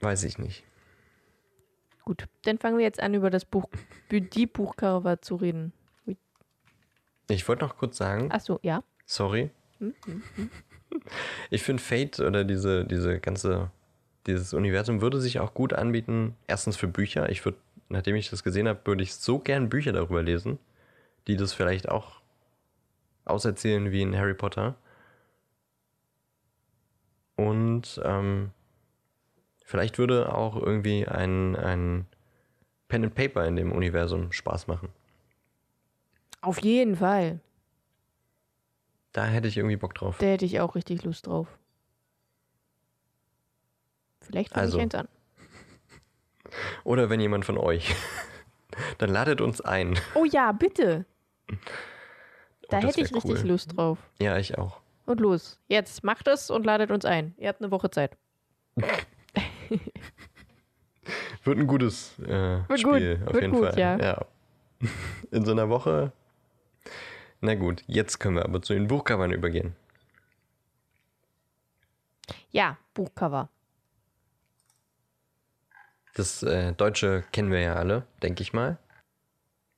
[0.00, 0.64] Weiß ich nicht.
[2.04, 3.66] Gut, dann fangen wir jetzt an, über das Buch,
[4.10, 5.72] die Buchcover zu reden.
[7.28, 8.82] Ich wollte noch kurz sagen, Achso, ja.
[9.06, 9.50] sorry.
[9.78, 10.50] Hm, hm, hm.
[11.50, 13.70] Ich finde Fate oder diese, diese ganze,
[14.26, 16.36] dieses Universum würde sich auch gut anbieten.
[16.46, 17.30] Erstens für Bücher.
[17.30, 17.56] Ich würde,
[17.88, 20.58] nachdem ich das gesehen habe, würde ich so gern Bücher darüber lesen,
[21.28, 22.20] die das vielleicht auch
[23.24, 24.74] auserzählen wie in Harry Potter.
[27.36, 28.50] Und ähm,
[29.72, 32.06] vielleicht würde auch irgendwie ein, ein
[32.88, 34.90] Pen and Paper in dem Universum Spaß machen.
[36.42, 37.40] Auf jeden Fall.
[39.12, 40.16] Da hätte ich irgendwie Bock drauf.
[40.18, 41.48] Da hätte ich auch richtig Lust drauf.
[44.20, 44.76] Vielleicht fange Also.
[44.76, 45.08] ich eins an.
[46.84, 47.94] Oder wenn jemand von euch,
[48.98, 49.98] dann ladet uns ein.
[50.14, 51.06] Oh ja, bitte.
[52.68, 53.48] Da Oh, hätte ich wär richtig cool.
[53.48, 53.98] Lust drauf.
[54.20, 54.80] Ja, ich auch.
[55.06, 55.58] Und los.
[55.68, 57.34] Jetzt macht es und ladet uns ein.
[57.38, 58.18] Ihr habt eine Woche Zeit.
[61.44, 63.78] Wird ein gutes äh, Wird Spiel, gut, auf wird jeden gut, Fall.
[64.00, 64.26] ja.
[65.30, 66.12] In so einer Woche.
[67.40, 69.74] Na gut, jetzt können wir aber zu den Buchcovern übergehen.
[72.50, 73.48] Ja, Buchcover.
[76.14, 78.78] Das äh, Deutsche kennen wir ja alle, denke ich mal.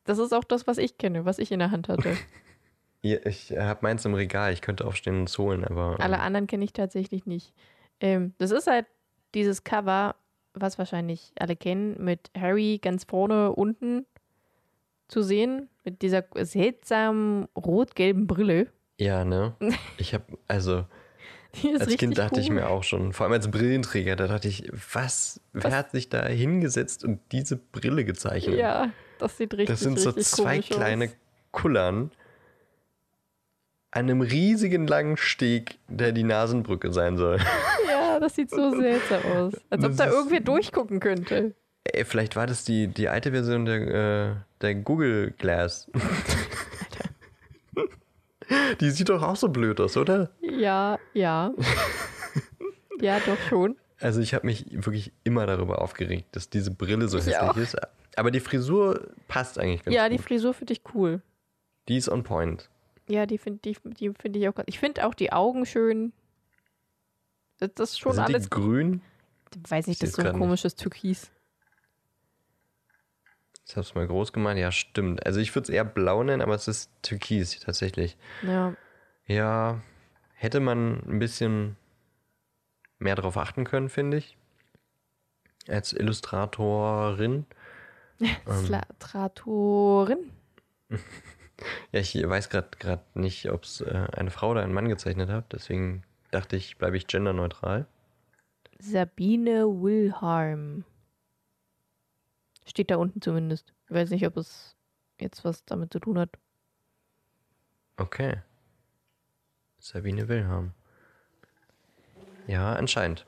[0.04, 2.16] Das ist auch das, was ich kenne, was ich in der Hand hatte.
[3.02, 5.94] Hier, Ich habe meins im Regal, ich könnte aufstehen und es holen, aber.
[5.94, 7.54] ähm, Alle anderen kenne ich tatsächlich nicht.
[8.00, 8.86] Ähm, das ist halt
[9.34, 10.14] dieses Cover,
[10.54, 14.06] was wahrscheinlich alle kennen, mit Harry ganz vorne unten
[15.08, 18.68] zu sehen, mit dieser seltsamen rot-gelben Brille.
[18.98, 19.54] Ja, ne?
[19.98, 20.84] Ich habe, also
[21.78, 22.56] als Kind dachte ich cool.
[22.56, 25.40] mir auch schon, vor allem als Brillenträger, da dachte ich, was?
[25.52, 25.74] Wer Was?
[25.74, 28.58] hat sich da hingesetzt und diese Brille gezeichnet?
[28.58, 31.16] Ja, das sieht richtig Das sind so zwei kleine Aus.
[31.52, 32.10] Kullern
[33.92, 37.38] an einem riesigen langen Steg, der die Nasenbrücke sein soll.
[38.14, 39.54] Ja, das sieht so seltsam aus.
[39.70, 41.54] Als ob Das da ist- irgendwer durchgucken könnte.
[41.82, 43.80] Ey, vielleicht war das die, die alte Version der,
[44.30, 45.90] äh, der Google Glass.
[48.80, 50.30] die sieht doch auch so blöd aus, oder?
[50.40, 51.52] Ja, ja.
[53.00, 53.76] ja, doch schon.
[54.00, 57.56] Also ich habe mich wirklich immer darüber aufgeregt, dass diese Brille so Ich hässlich auch.
[57.56, 57.76] ist.
[58.16, 60.18] Aber die Frisur passt eigentlich ganz ja, gut.
[60.18, 61.20] die Frisur finde ich cool.
[61.88, 62.70] Die ist on point.
[63.08, 64.68] Ja, die finde die, die find ich auch ganz.
[64.68, 66.12] Ich finde auch die Augen schön.
[67.58, 68.44] Das, ist schon Sind alles.
[68.44, 69.00] die grün?
[69.68, 70.40] Weiß nicht, Ich das ist so ein grad nicht.
[70.42, 71.30] komisches Türkis.
[73.66, 74.56] Ich hab's mal groß gemacht.
[74.56, 75.24] Ja, stimmt.
[75.24, 78.16] Also ich würde es eher blau nennen, aber es ist türkis tatsächlich.
[78.42, 78.74] Ja.
[79.26, 79.80] Ja,
[80.34, 81.76] hätte man ein bisschen
[82.98, 84.36] mehr darauf achten können, finde ich.
[85.68, 87.46] Als Illustratorin.
[88.20, 88.64] Ähm.
[88.66, 90.30] Slatratorin.
[91.92, 95.52] Ja, ich weiß gerade nicht, ob es äh, eine Frau oder ein Mann gezeichnet hat.
[95.52, 96.02] Deswegen
[96.34, 97.86] dachte ich, bleibe ich genderneutral.
[98.78, 100.84] Sabine Wilharm.
[102.66, 103.72] Steht da unten zumindest.
[103.86, 104.76] Ich weiß nicht, ob es
[105.20, 106.30] jetzt was damit zu tun hat.
[107.96, 108.42] Okay.
[109.78, 110.72] Sabine Wilhelm.
[112.46, 113.26] Ja, anscheinend.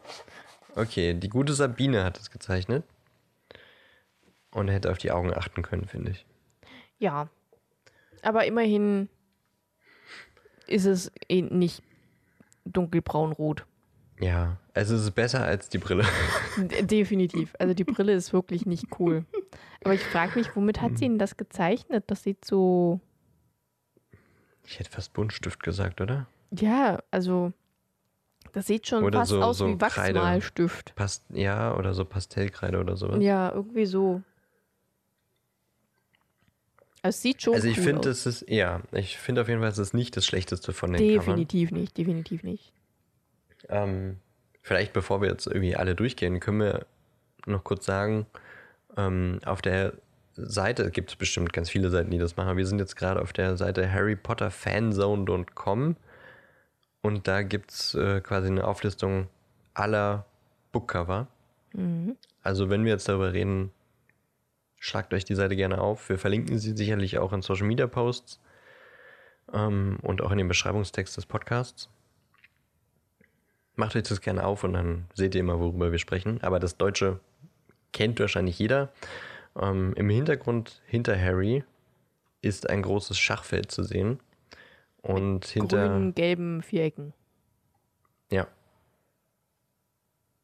[0.75, 2.85] Okay, die gute Sabine hat es gezeichnet.
[4.51, 6.27] Und hätte auf die Augen achten können, finde ich.
[6.99, 7.29] Ja.
[8.23, 9.09] Aber immerhin
[10.67, 11.83] ist es eh nicht
[12.73, 13.65] dunkelbraun-rot.
[14.21, 16.05] Ja, also es ist besser als die Brille.
[16.83, 17.55] Definitiv.
[17.59, 19.25] Also die Brille ist wirklich nicht cool.
[19.85, 22.05] Aber ich frage mich, womit hat sie denn das gezeichnet?
[22.07, 23.01] Das sieht so.
[24.65, 26.27] Ich hätte fast Buntstift gesagt, oder?
[26.51, 27.53] Ja, also.
[28.53, 30.19] Das sieht schon Oder fast so- aus so wie Kreide.
[30.19, 30.95] Wachsmalstift.
[30.95, 33.19] Past ja, oder so Pastellkreide oder sowas.
[33.23, 34.23] Ja, irgendwie so.
[37.07, 39.61] Also es sieht schon also ich cool finde, es ist, ja, ich finde auf jeden
[39.61, 41.27] Fall, es ist nicht das Schlechteste von den Covern.
[41.27, 42.73] Definitiv nicht, definitiv nicht.
[43.69, 44.17] Ähm,
[44.61, 46.85] vielleicht bevor wir jetzt irgendwie alle durchgehen, können wir
[47.47, 48.27] noch kurz sagen,
[48.97, 49.93] ähm, auf der
[50.35, 52.57] Seite gibt es bestimmt ganz viele Seiten, die das machen.
[52.57, 55.95] Wir sind jetzt gerade auf der Seite harrypotterfanzone.com
[57.03, 59.29] und da gibt es äh, quasi eine Auflistung
[59.75, 60.27] aller
[60.73, 61.29] Bookcover.
[61.73, 62.17] Mhm.
[62.43, 63.71] Also wenn wir jetzt darüber reden,
[64.79, 66.09] schlagt euch die Seite gerne auf.
[66.09, 68.41] Wir verlinken sie sicherlich auch in Social Media Posts
[69.53, 71.89] ähm, und auch in dem Beschreibungstext des Podcasts.
[73.75, 76.41] Macht euch das gerne auf und dann seht ihr immer, worüber wir sprechen.
[76.43, 77.21] Aber das Deutsche
[77.93, 78.93] kennt wahrscheinlich jeder.
[79.61, 81.65] Ähm, Im Hintergrund hinter Harry
[82.43, 84.21] ist ein großes Schachfeld zu sehen.
[85.03, 85.89] Und hinter.
[85.89, 87.13] Grünen, gelben Vierecken.
[88.31, 88.49] Ja.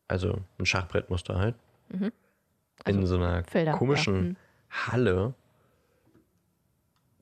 [0.09, 1.57] Also ein Schachbrettmuster halt.
[1.89, 2.13] Mhm.
[2.87, 3.43] In Also so einer
[3.73, 4.37] komischen.
[4.71, 5.35] Halle.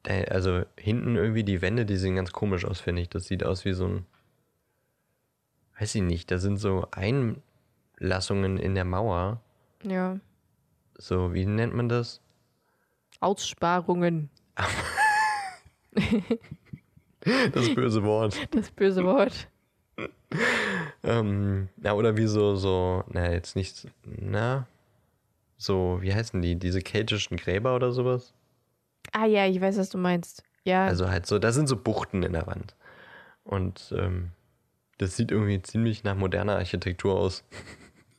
[0.05, 3.09] Äh, Also hinten irgendwie die Wände, die sehen ganz komisch aus, finde ich.
[3.09, 4.07] Das sieht aus wie so ein.
[5.79, 9.41] Weiß ich nicht, da sind so Einlassungen in der Mauer.
[9.83, 10.19] Ja.
[10.99, 12.21] So, wie nennt man das?
[13.21, 14.29] Aussparungen.
[17.53, 18.35] Das böse Wort.
[18.55, 19.49] Das böse Wort.
[21.03, 24.67] Ähm, ja, oder wie so, so, na, jetzt nicht, na,
[25.63, 26.57] so, wie heißen die?
[26.57, 28.33] Diese keltischen Gräber oder sowas?
[29.13, 30.43] Ah ja, ich weiß, was du meinst.
[30.65, 32.75] Ja, Also halt so, da sind so Buchten in der Wand.
[33.45, 34.31] Und ähm,
[34.99, 37.45] das sieht irgendwie ziemlich nach moderner Architektur aus.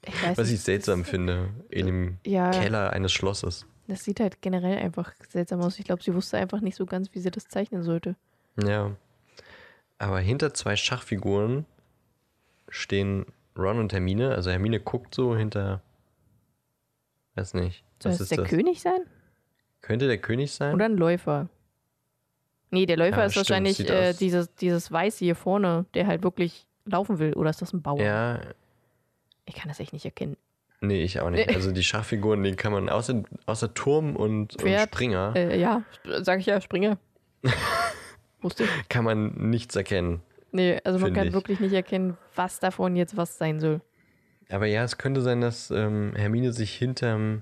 [0.06, 2.52] ich weiß Was ich seltsam finde, in dem Ja.
[2.52, 3.66] Keller eines Schlosses.
[3.88, 5.80] Das sieht halt generell einfach seltsam aus.
[5.80, 8.16] Ich glaube, sie wusste einfach nicht so ganz, wie sie das zeichnen sollte.
[8.64, 8.92] Ja.
[9.98, 11.66] Aber hinter zwei Schachfiguren
[12.70, 13.26] stehen
[13.58, 14.36] Ron und Hermine.
[14.36, 15.82] Also Hermine guckt so hinter.
[17.36, 17.84] Weiß nicht.
[18.02, 18.50] Soll es der das?
[18.50, 19.02] König sein?
[19.82, 20.74] Könnte der König sein?
[20.76, 21.50] Oder ein Läufer?
[22.70, 26.24] Nee, der Läufer Ja, ist stimmt, wahrscheinlich äh, dieses, dieses Weiße hier vorne, der halt
[26.24, 27.34] wirklich laufen will.
[27.34, 28.00] Oder ist das ein Bauer?
[28.02, 28.40] Ja,
[29.46, 30.38] Ich kann das echt nicht erkennen.
[30.82, 31.50] nee, ich auch nicht.
[31.50, 34.90] Also die Schachfiguren, die kann man außer, außer Turm und, und Pferd.
[34.90, 35.84] Springer, Äh, ja,
[36.22, 36.98] sag ich ja, Springer.
[38.42, 38.90] Wusste ich.
[38.90, 40.22] kann man nichts erkennen.
[40.52, 41.34] Nee, also man kann ich.
[41.34, 43.82] wirklich nicht erkennen, was davon jetzt was sein soll.
[44.52, 47.42] Aber ja, es könnte sein, dass ähm, Hermine sich hinterm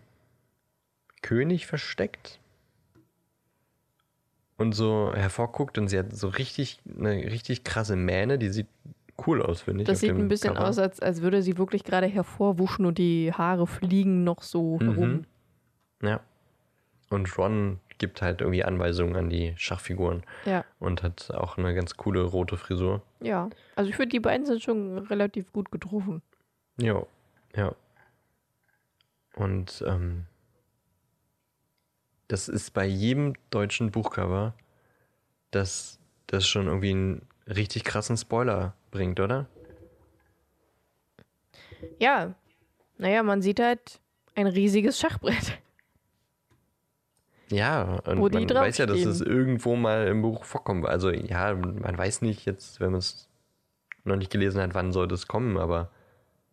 [1.22, 2.40] König versteckt
[4.58, 8.68] und so hervorguckt und sie hat so richtig eine richtig krasse Mähne, die sieht
[9.26, 9.88] cool aus, finde ich.
[9.88, 10.68] Das sieht ein bisschen Cover.
[10.68, 15.26] aus, als, als würde sie wirklich gerade hervorwuschen und die Haare fliegen noch so herum.
[16.02, 16.08] Mhm.
[16.08, 16.20] Ja.
[17.10, 21.98] Und Ron gibt halt irgendwie Anweisungen an die Schachfiguren Ja, und hat auch eine ganz
[21.98, 23.02] coole rote Frisur.
[23.20, 23.50] ja.
[23.76, 26.22] Also ich finde, die beiden sind schon relativ gut getroffen.
[26.80, 27.06] Ja,
[27.56, 27.76] ja.
[29.36, 30.26] Und ähm,
[32.28, 34.54] das ist bei jedem deutschen Buchcover,
[35.52, 39.48] dass das schon irgendwie einen richtig krassen Spoiler bringt, oder?
[42.00, 42.36] Ja,
[42.98, 44.00] naja, man sieht halt
[44.36, 45.60] ein riesiges Schachbrett.
[47.50, 50.86] Ja, und man weiß ja, dass es irgendwo mal im Buch vorkommt.
[50.86, 53.28] Also ja, man weiß nicht jetzt, wenn man es
[54.04, 55.90] noch nicht gelesen hat, wann sollte es kommen, aber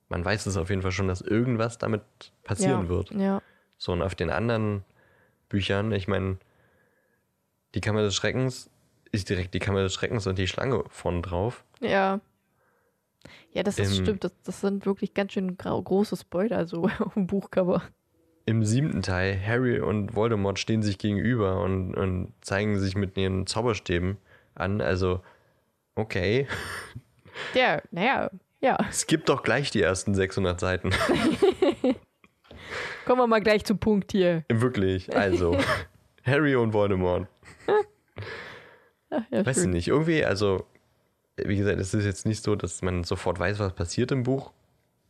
[0.09, 2.03] man weiß es auf jeden Fall schon, dass irgendwas damit
[2.45, 3.11] passieren ja, wird.
[3.11, 3.43] Ja,
[3.79, 4.85] So, und auf den anderen
[5.49, 5.93] Büchern.
[5.93, 6.39] Ich meine,
[7.75, 8.71] die Kammer des Schreckens
[9.13, 11.65] ist direkt die Kammer des Schreckens und die Schlange von drauf.
[11.81, 12.21] Ja.
[13.51, 14.25] Ja, das ist Im- stimmt.
[14.25, 17.83] Das, das sind wirklich ganz schön große Spoiler so auf dem Buchcover.
[18.45, 23.47] Im siebten Teil, Harry und Voldemort stehen sich gegenüber und, und zeigen sich mit ihren
[23.49, 24.19] Zauberstäben
[24.55, 24.81] an.
[24.81, 25.21] Also,
[25.97, 26.47] okay.
[27.55, 28.31] Ja, naja,
[28.67, 28.77] ja.
[28.91, 30.91] Es gibt doch gleich die ersten 600 Seiten.
[33.07, 34.45] Kommen wir mal gleich zum Punkt hier.
[34.49, 35.17] Wirklich.
[35.17, 35.57] Also,
[36.25, 37.29] Harry und Voldemort.
[39.31, 39.87] Ja, Weiß ich nicht.
[39.87, 40.67] Irgendwie, also,
[41.37, 44.53] wie gesagt, es ist jetzt nicht so, dass man sofort weiß, was passiert im Buch.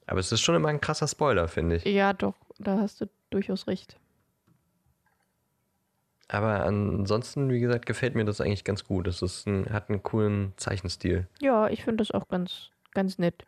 [0.06, 1.84] Aber es ist schon immer ein krasser Spoiler, finde ich.
[1.84, 3.96] Ja, doch, da hast du durchaus recht.
[6.28, 9.06] Aber ansonsten, wie gesagt, gefällt mir das eigentlich ganz gut.
[9.06, 11.26] Es ist ein, hat einen coolen Zeichenstil.
[11.40, 13.44] Ja, ich finde das auch ganz, ganz nett.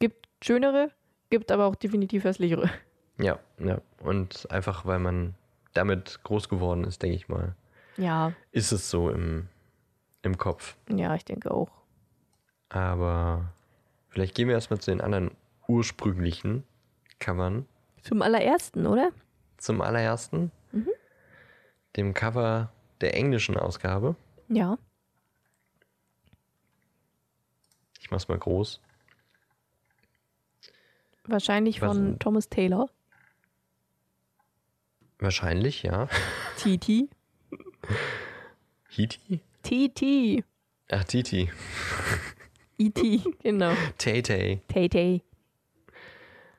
[0.00, 0.90] Gibt schönere,
[1.30, 2.68] gibt aber auch definitiv hässlichere.
[3.18, 3.80] Ja, ja.
[4.00, 5.34] Und einfach, weil man
[5.74, 7.54] damit groß geworden ist, denke ich mal,
[7.96, 9.48] Ja, ist es so im,
[10.22, 10.76] im Kopf.
[10.90, 11.70] ja, ich denke auch.
[12.68, 13.52] Aber
[14.08, 15.30] vielleicht gehen wir erstmal zu den anderen
[15.68, 16.64] ursprünglichen
[17.18, 17.66] Covern.
[18.02, 19.10] Zum allerersten, oder?
[19.56, 20.50] Zum allerersten,
[21.96, 24.14] dem Cover der englischen Ausgabe.
[24.48, 24.76] Ja.
[28.00, 28.80] Ich mach's mal groß.
[31.28, 32.18] Wahrscheinlich Was von?
[32.18, 32.88] Thomas Taylor.
[35.18, 36.08] Wahrscheinlich, ja.
[36.58, 37.08] TT.
[38.88, 39.40] Hiti?
[39.62, 40.44] TT.
[40.90, 41.50] Ach, Titi.
[42.78, 43.22] E.T.
[43.42, 43.72] genau.
[43.96, 44.60] Tay-Tay.
[44.68, 45.22] Tay-Tay.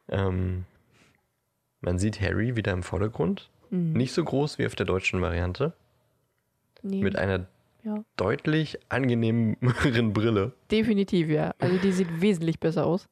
[0.10, 0.65] Ähm,
[1.82, 3.51] man sieht Harry wieder im Vordergrund.
[3.69, 3.93] Mhm.
[3.93, 5.73] Nicht so groß wie auf der deutschen Variante.
[6.82, 7.45] Nee, Mit einer
[7.84, 8.03] ja.
[8.15, 10.53] deutlich angenehmeren Brille.
[10.71, 11.53] Definitiv, ja.
[11.60, 13.08] Also die sieht wesentlich besser aus.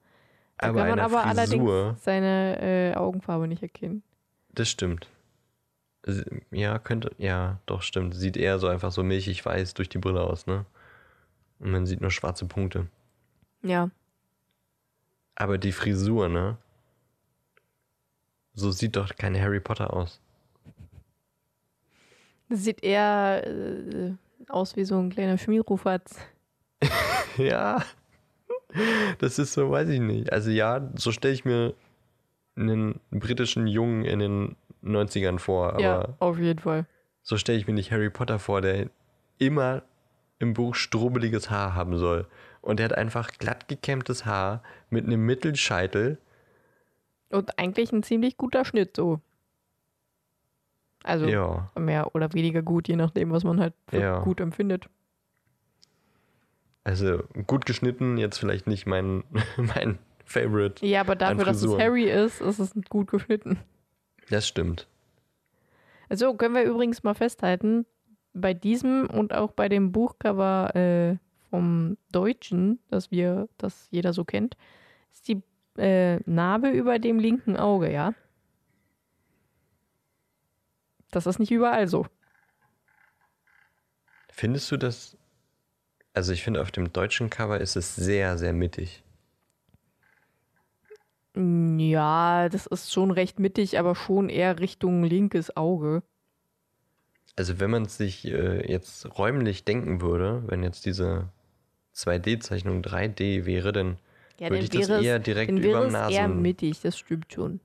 [0.58, 1.64] Da Aber kann man aber Frisur.
[1.70, 4.04] allerdings seine äh, Augenfarbe nicht erkennen.
[4.54, 5.08] Das stimmt.
[6.52, 7.12] Ja, könnte.
[7.18, 8.16] Ja, doch, stimmt.
[8.16, 10.66] Sieht eher so einfach so milchig weiß durch die Brille aus, ne?
[11.60, 12.88] Und man sieht nur schwarze Punkte.
[13.64, 13.90] Ja.
[15.36, 16.58] Aber die Frisur, ne?
[18.54, 20.22] So sieht doch kein Harry Potter aus.
[22.48, 24.14] Das sieht eher äh,
[24.48, 26.18] aus wie so ein kleiner Schmierrufatz.
[27.38, 27.84] Ja.
[29.20, 30.32] Das ist so, weiß ich nicht.
[30.34, 31.74] Also ja, so stelle ich mir
[32.56, 36.86] einen britischen Jungen in den 90ern vor, aber Ja, auf jeden Fall.
[37.22, 38.90] so stelle ich mir nicht Harry Potter vor, der
[39.38, 39.84] immer
[40.40, 42.28] im Buch strubbeliges Haar haben soll.
[42.62, 46.18] Und der hat einfach glatt gekämmtes Haar mit einem Mittelscheitel.
[47.30, 49.20] Und eigentlich ein ziemlich guter Schnitt so.
[51.04, 51.70] Also Ja.
[51.78, 54.20] mehr oder weniger gut, je nachdem, was man halt für Ja.
[54.20, 54.88] gut empfindet.
[56.86, 59.24] Also gut geschnitten, jetzt vielleicht nicht mein,
[59.58, 60.86] mein Favorite.
[60.86, 61.78] Ja, aber dafür, dass es.
[61.78, 63.60] Harry ist, ist es gut geschnitten.
[64.30, 64.88] Das stimmt.
[66.08, 67.86] Also können wir übrigens mal festhalten,
[68.34, 71.18] bei diesem und auch bei dem Buchcover äh,
[71.50, 74.56] vom Deutschen, das wir, das jeder so kennt,
[75.12, 75.42] ist die
[75.78, 78.14] äh, Narbe über dem linken Auge, ja.
[81.10, 82.06] Das ist nicht überall so.
[84.30, 85.18] Findest du das?
[86.16, 89.04] Also ich finde, auf dem deutschen Cover ist es sehr, sehr mittig.
[91.38, 96.02] Ja, das ist schon recht mittig, aber schon eher Richtung linkes Auge.
[97.38, 101.30] Also wenn man es sich äh, jetzt räumlich denken würde, wenn jetzt diese
[101.94, 103.98] 2D-Zeichnung 3D wäre, dann
[104.40, 106.08] Ja, würde ich das eher direkt dann über wäre dem es Nasen.
[106.08, 107.60] eher mittig, das stimmt schon.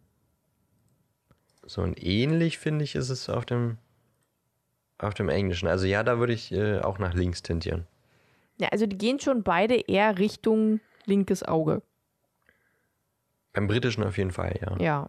[1.65, 3.79] So und ähnlich finde ich ist es auf dem
[4.99, 5.67] auf dem Englischen.
[5.67, 7.89] Also ja, da würde ich äh, auch nach links tendieren.
[8.61, 11.83] Ja, also die gehen schon beide eher Richtung linkes Auge.
[13.55, 14.77] Beim britischen auf jeden Fall, ja.
[14.79, 15.09] Ja.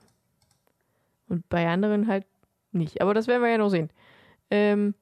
[1.27, 2.25] Und bei anderen halt
[2.71, 3.01] nicht.
[3.01, 3.89] Aber das werden wir ja noch sehen.
[4.49, 4.95] Ähm,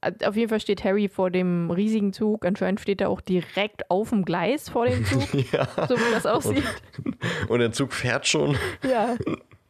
[0.00, 2.44] äh, auf jeden Fall steht Harry vor dem riesigen Zug.
[2.44, 5.68] Anscheinend steht er auch direkt auf dem Gleis vor dem Zug, ja.
[5.88, 6.64] so wie das aussieht.
[7.04, 7.16] Und,
[7.50, 8.56] und, der Zug fährt schon.
[8.82, 9.16] Ja.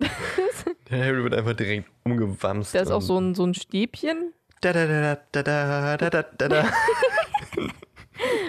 [0.90, 2.74] Harry wird einfach direkt umgewamst.
[2.74, 4.32] Da ist auch so ein, so ein Stäbchen.
[4.62, 6.70] Da, da, da, da, da, da, da, da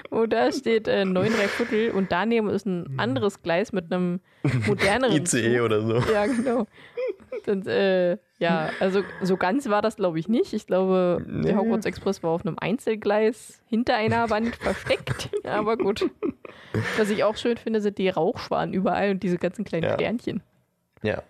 [0.09, 4.20] wo da steht äh, 9 3 Viertel und daneben ist ein anderes Gleis mit einem
[4.65, 5.95] moderneren ICE oder so.
[6.11, 6.68] Ja, genau.
[7.45, 10.53] Und, äh, ja, also so ganz war das, glaube ich, nicht.
[10.53, 11.55] Ich glaube, der Nee.
[11.55, 15.30] Hogwarts Express war auf einem Einzelgleis hinter einer Wand versteckt.
[15.45, 16.09] Aber gut.
[16.97, 19.93] Was ich auch schön finde, sind die Rauchschwanen überall und diese ganzen kleinen Ja.
[19.93, 20.41] Sternchen.
[21.03, 21.24] Ja.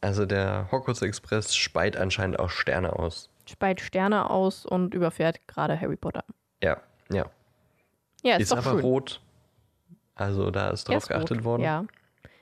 [0.00, 3.28] Also der Hogwarts Express speit anscheinend auch Sterne aus.
[3.46, 6.24] Speit Sterne aus und überfährt gerade Harry Potter.
[6.62, 6.78] Ja,
[7.10, 7.26] ja.
[8.22, 8.80] Ja, ist, Ist, aber schön.
[8.80, 9.20] rot.
[10.14, 11.62] Also da ist drauf ist geachtet rot, worden.
[11.62, 11.84] Ja.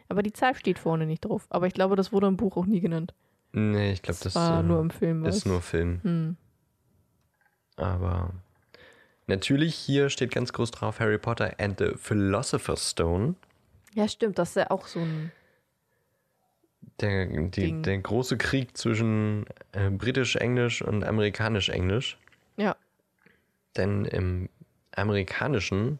[0.08, 1.46] Aber die Zahl steht vorne nicht drauf.
[1.50, 3.12] Aber ich glaube, das wurde im Buch auch nie genannt.
[3.52, 5.36] Nee, ich glaube, Das, war äh, nur im Film was.
[5.38, 6.00] ist nur Film.
[6.02, 6.36] Hm.
[7.76, 8.30] Aber
[9.26, 13.34] natürlich hier steht ganz groß drauf Harry Potter and the Philosopher's Stone.
[13.94, 15.32] Ja, stimmt, das ist ja auch so ein.
[17.00, 22.16] Der, die, der große Krieg zwischen äh, britisch-englisch und amerikanisch-englisch.
[22.56, 22.76] Ja.
[23.76, 24.48] Denn im
[24.96, 25.98] amerikanischen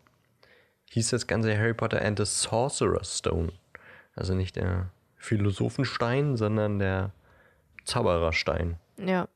[0.91, 3.53] hieß das Ganze Harry Potter and the Sorcerer's Stone.
[4.15, 7.13] Also nicht der Philosophenstein, sondern der
[7.85, 8.77] Zaubererstein.
[8.99, 9.29] Ja.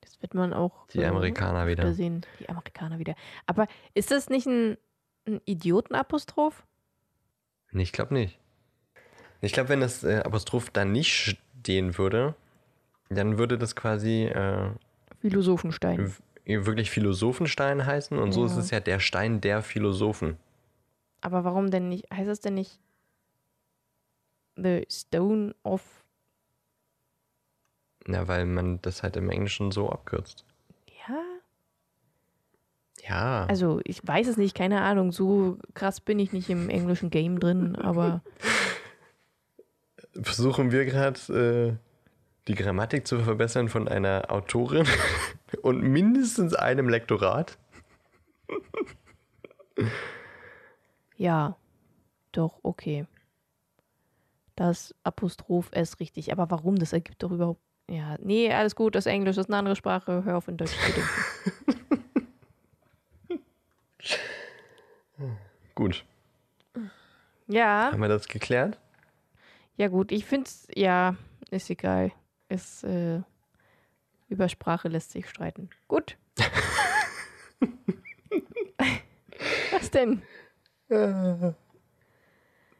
[0.00, 0.86] Das wird man auch.
[0.88, 1.92] Die Amerikaner wieder.
[1.92, 2.24] sehen.
[2.40, 3.14] Die Amerikaner wieder.
[3.46, 4.76] Aber ist das nicht ein,
[5.26, 6.64] ein Idiotenapostroph?
[7.72, 8.38] Ich glaube nicht.
[9.40, 12.34] Ich glaube, wenn das äh, Apostroph da nicht stehen würde,
[13.10, 14.70] dann würde das quasi äh,
[15.20, 16.14] Philosophenstein.
[16.46, 18.18] Wirklich Philosophenstein heißen.
[18.18, 18.58] Und so ist Ja.
[18.60, 20.36] es ja der Stein der Philosophen.
[21.20, 22.10] Aber warum denn nicht?
[22.12, 22.78] Heißt das denn nicht
[24.56, 25.82] The Stone of.
[28.06, 30.44] Ja, weil man das halt im Englischen so abkürzt.
[31.08, 31.18] Ja?
[33.08, 33.46] Ja.
[33.46, 35.10] Also, ich weiß es nicht, keine Ahnung.
[35.12, 38.22] So krass bin ich nicht im englischen Game drin, aber.
[40.22, 41.76] versuchen wir gerade äh,
[42.46, 44.86] die Grammatik zu verbessern von einer Autorin
[45.56, 47.58] und mindestens einem Lektorat.
[51.16, 51.56] Ja,
[52.32, 53.06] doch, okay.
[54.56, 56.32] Das Apostroph S richtig.
[56.32, 56.76] Aber warum?
[56.76, 57.60] Das ergibt doch überhaupt.
[57.90, 60.24] Ja, nee, alles gut, das Englisch ist eine andere Sprache.
[60.24, 61.08] Hör auf in Deutsch zu denken.
[65.74, 66.04] Gut,
[67.48, 68.78] Ja, haben wir das geklärt?
[69.76, 71.16] ja gut, ich find's, ja,
[71.50, 72.12] ist egal.
[72.48, 73.22] Ist, äh,
[74.34, 75.70] über Sprache lässt sich streiten.
[75.86, 76.16] Gut.
[79.70, 80.22] Was denn?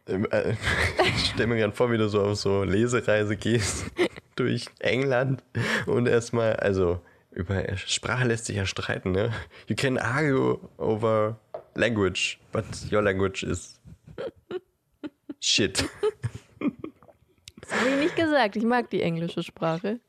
[0.07, 3.87] Ich stelle mir gerade vor, wie du so auf so Lesereise gehst
[4.37, 5.45] durch England
[5.87, 7.01] und erstmal, also
[7.31, 9.33] über Sprache lässt sich ja streiten, ne?
[9.69, 11.39] You can argue over
[11.77, 13.81] language, but your language is
[15.41, 15.89] shit.
[17.61, 18.57] Das habe ich nicht gesagt.
[18.57, 20.01] Ich mag die englische Sprache.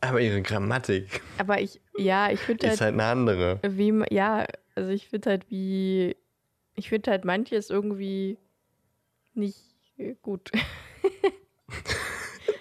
[0.00, 3.60] Aber ihre Grammatik Aber ich, ja, ich finde ist halt, halt eine andere.
[3.62, 6.16] wie, ja, also ich finde halt wie,
[6.74, 8.38] ich finde halt manches irgendwie
[9.34, 9.58] nicht
[9.98, 10.50] äh, gut.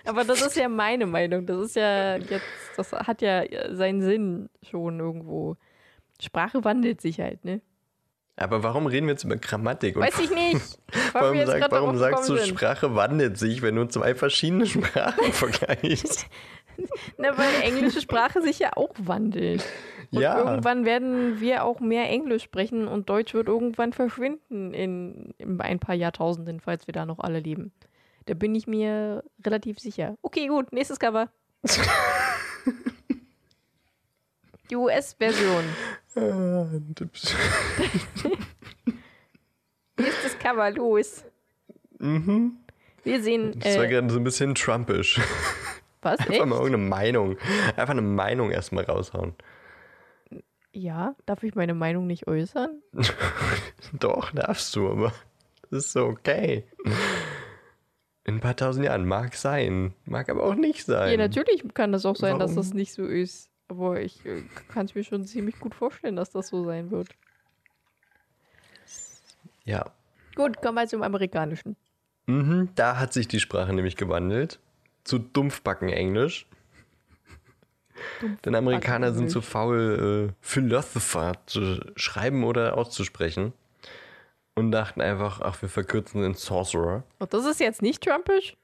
[0.06, 1.46] Aber das ist ja meine Meinung.
[1.46, 2.44] Das ist ja jetzt,
[2.76, 3.44] das hat ja
[3.76, 5.56] seinen Sinn schon irgendwo.
[6.20, 7.62] Sprache wandelt sich halt, ne?
[8.36, 9.98] Aber warum reden wir jetzt über Grammatik?
[9.98, 10.80] Weiß ich nicht.
[11.14, 12.38] Warum, sag, warum sagst du.
[12.38, 16.26] Sprache wandelt sich, wenn du zwei verschiedene Sprachen vergleichst?
[17.18, 19.64] Na, weil englische Sprache sich ja auch wandelt.
[20.12, 20.38] Und Ja.
[20.40, 25.80] irgendwann werden wir auch mehr Englisch sprechen und Deutsch wird irgendwann verschwinden in, in ein
[25.80, 27.72] paar Jahrtausenden, falls wir da noch alle leben.
[28.26, 30.16] Da bin ich mir relativ sicher.
[30.22, 31.30] Okay, gut, nächstes Cover.
[34.70, 35.64] Die US-Version.
[39.98, 41.24] Nächstes Cover, los.
[42.00, 42.58] mhm.
[43.04, 43.60] Wir sehen.
[43.60, 45.20] Das war Äh, gerade so ein bisschen trumpisch.
[46.02, 46.20] Was?
[46.20, 46.45] Einfach Echt?
[46.45, 47.38] mal irgendeine Meinung.
[47.76, 49.36] Einfach eine Meinung erstmal raushauen.
[50.72, 52.82] Ja, darf ich meine Meinung nicht äußern?
[53.93, 55.14] Doch, darfst du, aber
[55.70, 56.66] das ist so okay.
[58.24, 61.12] In ein paar tausend Jahren mag sein, mag aber auch nicht sein.
[61.12, 62.64] Ja, natürlich kann das auch sein, dass Warum?
[62.64, 63.50] das nicht so ist.
[63.68, 67.10] Aber ich äh, kann es mir schon ziemlich gut vorstellen, dass das so sein wird.
[69.64, 69.91] Ja.
[70.36, 71.76] Gut, kommen wir zum Amerikanischen.
[72.26, 74.60] Mhm, da hat sich die Sprache nämlich gewandelt.
[75.10, 76.45] Zu Dumpfbacken Englisch.
[78.45, 83.53] Denn Amerikaner sind zu faul, äh, Philosopher zu schreiben oder auszusprechen.
[84.53, 87.05] Und dachten einfach, ach, wir verkürzen in Sorcerer.
[87.18, 88.55] Und das ist jetzt nicht Trumpisch?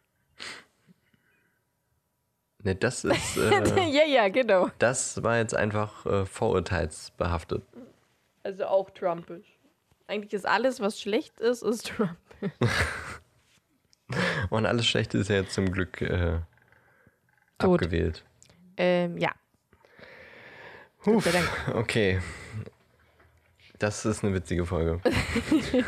[2.61, 4.69] Ne, das ist, äh, ja, ja, genau.
[4.77, 7.63] das war jetzt einfach äh, vorurteilsbehaftet.
[8.43, 9.47] Also auch Trumpisch.
[10.05, 12.17] Eigentlich ist alles, was schlecht ist, ist Trump.
[14.49, 16.39] Und alles Schlechte ist ja jetzt zum Glück äh,
[17.58, 17.82] Tot.
[17.82, 18.24] abgewählt.
[18.78, 19.32] Ähm, ja.
[21.06, 21.28] Huf,
[21.74, 22.20] okay.
[23.80, 25.01] Das ist eine witzige Folge.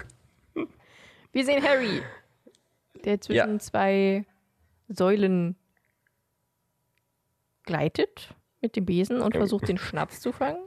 [1.31, 2.01] Wir sehen Harry,
[3.05, 3.59] der zwischen Ja.
[3.59, 4.25] zwei
[4.87, 5.55] Säulen
[7.63, 10.63] gleitet mit dem Besen und versucht, den Schnaps zu fangen.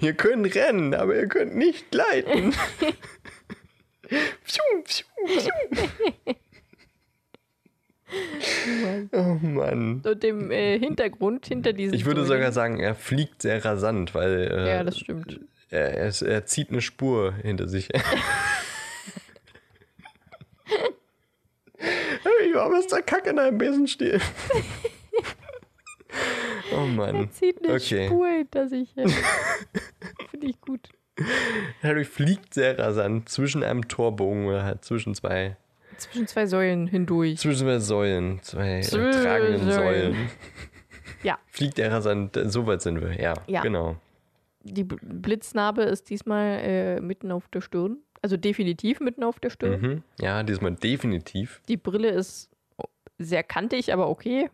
[0.00, 2.54] Ihr könnt rennen, aber ihr könnt nicht gleiten.
[4.08, 6.34] Pfiou, pfiou, pfiou.
[9.12, 10.00] oh Mann.
[10.04, 14.50] Und im äh, Hintergrund, hinter diesen Ich würde sogar sagen, er fliegt sehr rasant, weil
[14.50, 15.40] äh, Ja, das stimmt.
[15.70, 17.88] er, er, er zieht eine Spur hinter sich.
[22.24, 24.20] Harry, warum ist da Kack in deinem Besenstiel?
[26.74, 27.14] oh Mann.
[27.14, 28.06] Er zieht eine Okay.
[28.06, 29.06] Spur hinter sich her.
[30.30, 30.88] Finde ich gut.
[31.82, 35.56] Harry fliegt sehr rasant zwischen einem Torbogen oder halt zwischen zwei,
[35.96, 37.38] Zwischen zwei Säulen hindurch.
[37.38, 40.12] zwischen zwei Säulen, zwei tragenden Säulen.
[40.14, 40.16] Säulen.
[41.24, 41.36] Ja.
[41.48, 43.34] Fliegt er rasant, so weit sind wir, ja.
[43.48, 43.60] Ja.
[43.62, 43.96] Genau.
[44.62, 47.96] Die Blitznarbe ist diesmal äh, mitten auf der Stirn.
[48.22, 49.80] Also definitiv mitten auf der Stirn.
[49.80, 50.02] Mhm.
[50.20, 51.60] Ja, diesmal definitiv.
[51.68, 52.50] Die Brille ist
[53.18, 54.48] sehr kantig, aber okay.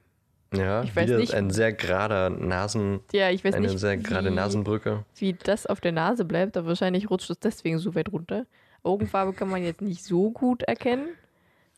[0.56, 3.96] Ja, Ich weiß wieder nicht- ein sehr gerader Nasen, Ja, ich weiß eine nicht, sehr
[3.96, 5.04] gerade wie, Nasenbrücke.
[5.16, 8.46] wie das auf der Nase bleibt, aber wahrscheinlich rutscht es deswegen so weit runter.
[8.82, 11.08] Augenfarbe kann man jetzt nicht so gut erkennen.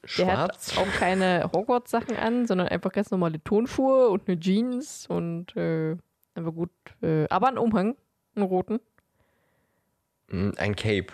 [0.03, 0.77] Der Schwarz.
[0.77, 5.97] hat auch keine Hogwarts-Sachen an, sondern einfach ganz normale Tonschuhe und eine Jeans und äh,
[6.35, 6.71] einfach gut,
[7.03, 7.97] äh, aber einen Umhang,
[8.35, 8.81] einen roten,
[10.29, 11.07] Mm, Ein Cape.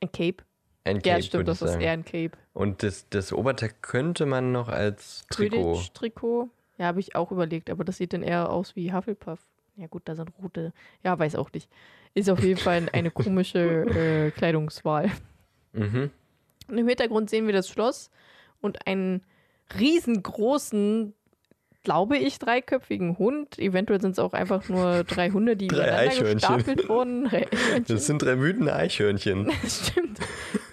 [0.00, 0.36] ein Cape.
[0.84, 2.32] Ein Cape, Ja, stimmt, das ist eher ein Cape.
[2.54, 5.56] Und das, das Oberteil könnte man noch als Trikot.
[5.74, 6.48] Quidditch-Trikot.
[6.82, 9.38] Ja, habe ich auch überlegt, aber das sieht dann eher aus wie Hufflepuff.
[9.76, 10.72] Ja gut, da sind rote.
[11.04, 11.70] Ja, weiß auch nicht.
[12.12, 15.08] Ist auf jeden Fall eine komische äh, Kleidungswahl.
[15.74, 16.10] Mhm.
[16.66, 18.10] Und im Hintergrund sehen wir das Schloss
[18.60, 19.22] und einen
[19.78, 21.14] riesengroßen,
[21.84, 23.60] glaube ich, dreiköpfigen Hund.
[23.60, 27.30] Eventuell sind es auch einfach nur drei Hunde, die Drei gestapelt wurden.
[27.86, 29.52] Das sind drei wütende Eichhörnchen.
[29.62, 30.18] Das stimmt.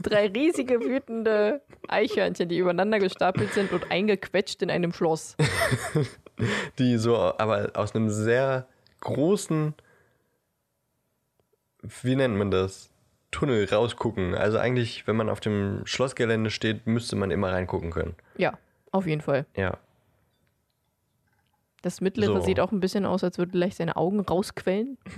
[0.02, 5.36] Drei riesige, wütende Eichhörnchen, die übereinander gestapelt sind und eingequetscht in einem Schloss.
[6.80, 8.68] die so aber aus einem sehr
[9.02, 9.74] großen,
[11.82, 12.92] wie nennt man das?
[13.32, 14.34] Tunnel rausgucken.
[14.34, 18.16] Also eigentlich, wenn man auf dem Schlossgelände steht, müsste man immer reingucken können.
[18.38, 18.58] Ja,
[18.92, 19.46] auf jeden Fall.
[19.56, 19.78] Ja.
[21.82, 22.42] Das mittlere So.
[22.42, 24.98] sieht auch ein bisschen aus, als würde gleich seine Augen rausquellen.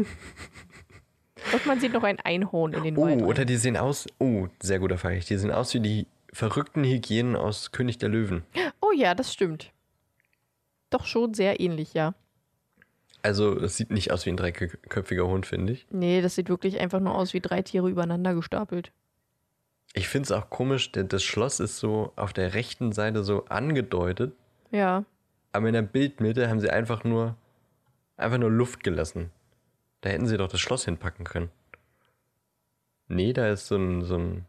[1.53, 3.19] Und man sieht noch ein Einhorn in den Oh, Wald.
[3.19, 3.25] rein.
[3.25, 5.25] oder die sehen aus, oh, sehr guter Vergleich.
[5.25, 8.43] Die sehen aus wie die verrückten Hygienen aus König der Löwen.
[8.81, 9.71] Oh ja, das stimmt.
[10.89, 12.13] Doch schon sehr ähnlich, ja.
[13.23, 15.85] Also, es sieht nicht aus wie ein dreiköpfiger Hund, finde ich.
[15.91, 18.91] Nee, das sieht wirklich einfach nur aus wie drei Tiere übereinander gestapelt.
[19.93, 23.45] Ich finde es auch komisch, denn das Schloss ist so auf der rechten Seite so
[23.45, 24.33] angedeutet,
[24.71, 25.03] Ja,
[25.53, 27.35] aber in der Bildmitte haben sie einfach nur,
[28.15, 29.31] einfach nur Luft gelassen.
[30.01, 31.49] Da hätten sie doch das Schloss hinpacken können.
[33.07, 34.45] Nee, da ist so ein, so ein,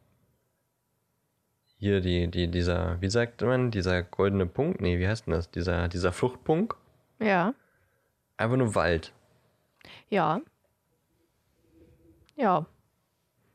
[1.79, 5.51] hier die, die, dieser, wie sagt man, dieser goldene Punkt, nee, wie heißt denn das?
[5.51, 6.77] Dieser, dieser Fluchtpunkt.
[7.21, 7.55] ja,
[8.37, 9.13] Einfach nur Wald.
[10.09, 10.41] ja.
[12.35, 12.67] Ja,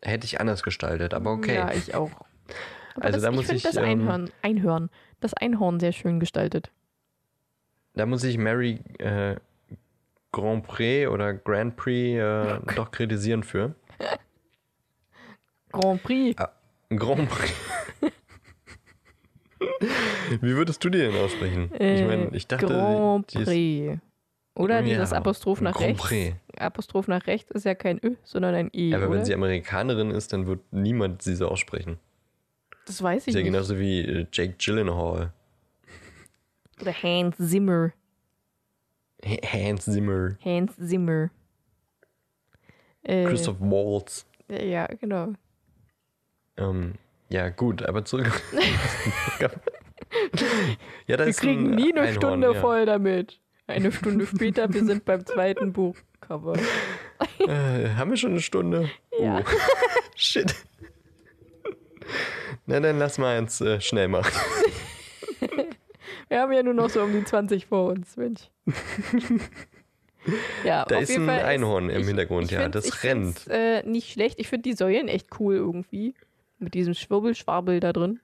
[0.04, 1.56] Hätte ich anders gestaltet, aber okay.
[1.56, 2.12] ja, ich auch.
[2.96, 4.90] Aber Also das, da ich muss finde ich, das ähm, Einhorn, Einhorn,
[5.20, 6.72] das Einhorn sehr schön gestaltet.
[7.94, 9.36] Da muss ich Mary äh,
[10.38, 13.74] Grand Prix oder Grand Prix äh, doch kritisieren für.
[15.72, 16.36] Grand Prix.
[16.90, 17.54] Grand Prix.
[20.42, 21.72] Wie würdest du die denn aussprechen?
[21.74, 24.00] ich Äh, meine, ich dachte, Grand die ist, Prix.
[24.56, 26.04] Oder dieses Ja, Apostroph nach Grand rechts.
[26.04, 26.36] Prix.
[26.58, 28.94] Apostroph nach rechts ist ja kein Ö, sondern ein E.
[28.94, 29.16] aber oder?
[29.18, 31.98] wenn sie Amerikanerin ist, dann wird niemand sie so aussprechen.
[32.86, 33.52] das weiß ich Ist ja nicht.
[33.52, 35.32] genauso wie äh, Jake Gyllenhaal.
[36.82, 37.92] Oder Hans Zimmer.
[39.28, 40.38] Hans Zimmer.
[40.44, 41.30] Hans Zimmer.
[43.04, 44.26] Äh, Christoph Waltz.
[44.50, 45.34] Ja, genau.
[46.58, 46.94] Ähm,
[47.30, 48.42] ja, gut, aber zurück.
[49.40, 49.50] ja,
[51.06, 52.62] Wir kriegen ein nie eine Einhorn, Stunde ja.
[52.62, 53.40] voll damit.
[53.68, 56.54] Eine Stunde später, wir sind beim zweiten Buchcover.
[57.40, 58.90] Äh, haben wir schon eine Stunde?
[59.20, 59.40] Ja.
[59.40, 59.44] Oh.
[60.16, 60.56] Shit.
[62.66, 64.32] Na, dann lass mal eins äh, schnell machen.
[66.30, 68.50] Wir haben ja nur noch so um die 20 vor uns, Mensch.
[70.66, 73.84] Ja, Da ist ein Fall Einhorn im Hintergrund, ich ja, find's- das ich find's, Äh,
[73.84, 74.40] nicht schlecht.
[74.42, 76.16] Ich finde die Säulen echt cool irgendwie.
[76.60, 78.20] Mit diesem Schwirbelschwabel da drin.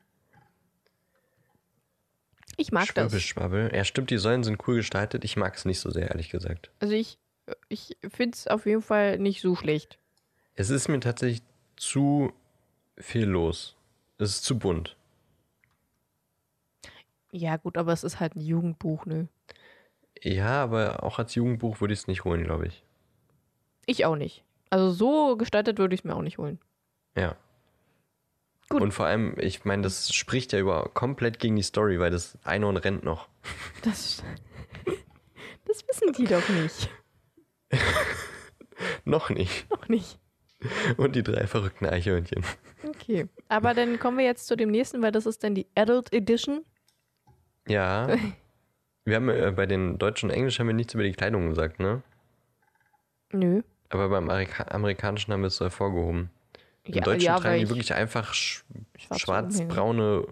[2.58, 3.06] Ich mag das.
[3.06, 3.72] Schwibbelschwabbel.
[3.74, 5.24] Ja, stimmt, die Säulen sind cool gestaltet.
[5.24, 6.72] Ich mag es nicht so sehr, ehrlich gesagt.
[6.82, 7.18] Also ich,
[7.70, 9.98] ich finde es auf jeden Fall nicht so schlecht.
[10.56, 11.42] Es ist mir tatsächlich
[11.78, 12.34] zu
[12.98, 13.78] viel los.
[14.18, 14.98] Es ist zu bunt.
[17.36, 19.28] Ja, gut, aber es ist halt ein Jugendbuch, ne?
[20.22, 22.84] Ja, aber auch als Jugendbuch würde ich es nicht holen, glaube ich.
[23.88, 24.44] Ich auch nicht.
[24.70, 26.60] Also so gestaltet würde ich es mir auch nicht holen.
[27.18, 27.36] Ja.
[28.70, 28.82] Gut.
[28.82, 32.38] Und vor allem, ich meine, das spricht ja über komplett gegen die Story, weil das
[32.44, 33.28] Einhorn rennt noch.
[33.84, 34.24] Das,
[35.66, 36.90] das wissen die doch nicht.
[39.06, 39.70] Noch nicht.
[39.70, 40.20] Noch nicht.
[40.98, 42.46] Und die drei verrückten Eichhörnchen.
[42.88, 43.28] Okay.
[43.50, 46.64] Aber dann kommen wir jetzt zu dem nächsten, weil das ist dann die Adult Edition.
[47.68, 48.08] Ja.
[49.06, 51.80] Wir haben äh, bei den Deutschen und Englisch haben wir nichts über die Kleidung gesagt,
[51.82, 52.02] ne?
[53.34, 53.62] Nö.
[53.90, 56.30] Aber beim Amerika Amerikanischen haben wir es so hervorgehoben.
[56.86, 58.64] Im Ja, Deutschen ja, tragen weil die ich wirklich einfach sch
[58.98, 60.26] schwarze schwarz-braune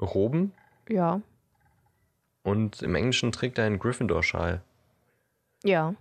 [0.00, 0.52] Roben
[0.88, 1.20] Ja.
[2.44, 4.60] und im Englischen trägt er einen Gryffindor-Schal.
[5.64, 5.94] Ja.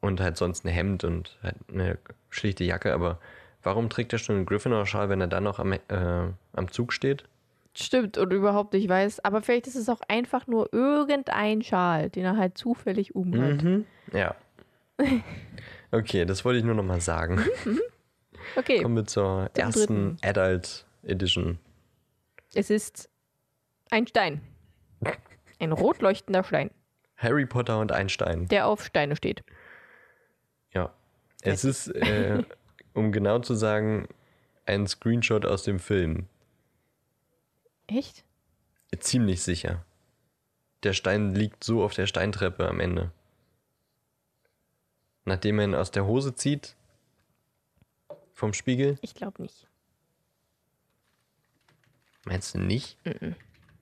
[0.00, 1.98] Und halt sonst ein Hemd und halt eine
[2.28, 2.92] schlichte Jacke.
[2.92, 3.18] Aber
[3.62, 5.78] warum trägt er schon einen Gryffindor-Schal, wenn er dann noch am, äh,
[6.52, 7.24] am Zug steht?
[7.76, 9.24] Stimmt und überhaupt nicht weiß.
[9.24, 13.62] Aber vielleicht ist es auch einfach nur irgendein Schal, den er halt zufällig umhat.
[13.62, 13.84] Mhm.
[14.12, 14.34] Ja.
[15.90, 17.40] Okay, das wollte ich nur noch mal sagen.
[18.56, 21.58] Okay, Kommen wir zur Zum ersten Adult Edition.
[22.52, 23.08] es ist
[23.90, 24.40] ein Stein.
[25.60, 26.70] Ein rot leuchtender Stein,
[27.16, 28.48] Harry Potter und Einstein.
[28.48, 29.44] der auf Steine steht.
[30.72, 30.92] Ja.
[31.42, 32.42] Es ist, äh,
[32.92, 34.08] um genau zu sagen,
[34.66, 36.26] ein Screenshot aus dem Film.
[37.86, 38.24] Echt?
[39.00, 39.84] Ziemlich sicher.
[40.84, 43.10] Der Stein liegt so auf der Steintreppe am Ende.
[45.24, 46.76] Nachdem er ihn aus der Hose zieht,
[48.32, 49.66] vom Spiegel, Ich glaube nicht.
[52.24, 52.98] meinst du nicht?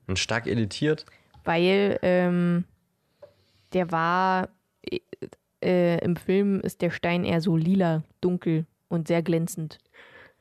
[0.07, 1.05] Und stark editiert?
[1.43, 2.63] Weil ähm,
[3.73, 4.49] der war
[4.81, 4.99] äh,
[5.61, 9.79] äh, im Film ist der Stein eher so lila, dunkel und sehr glänzend.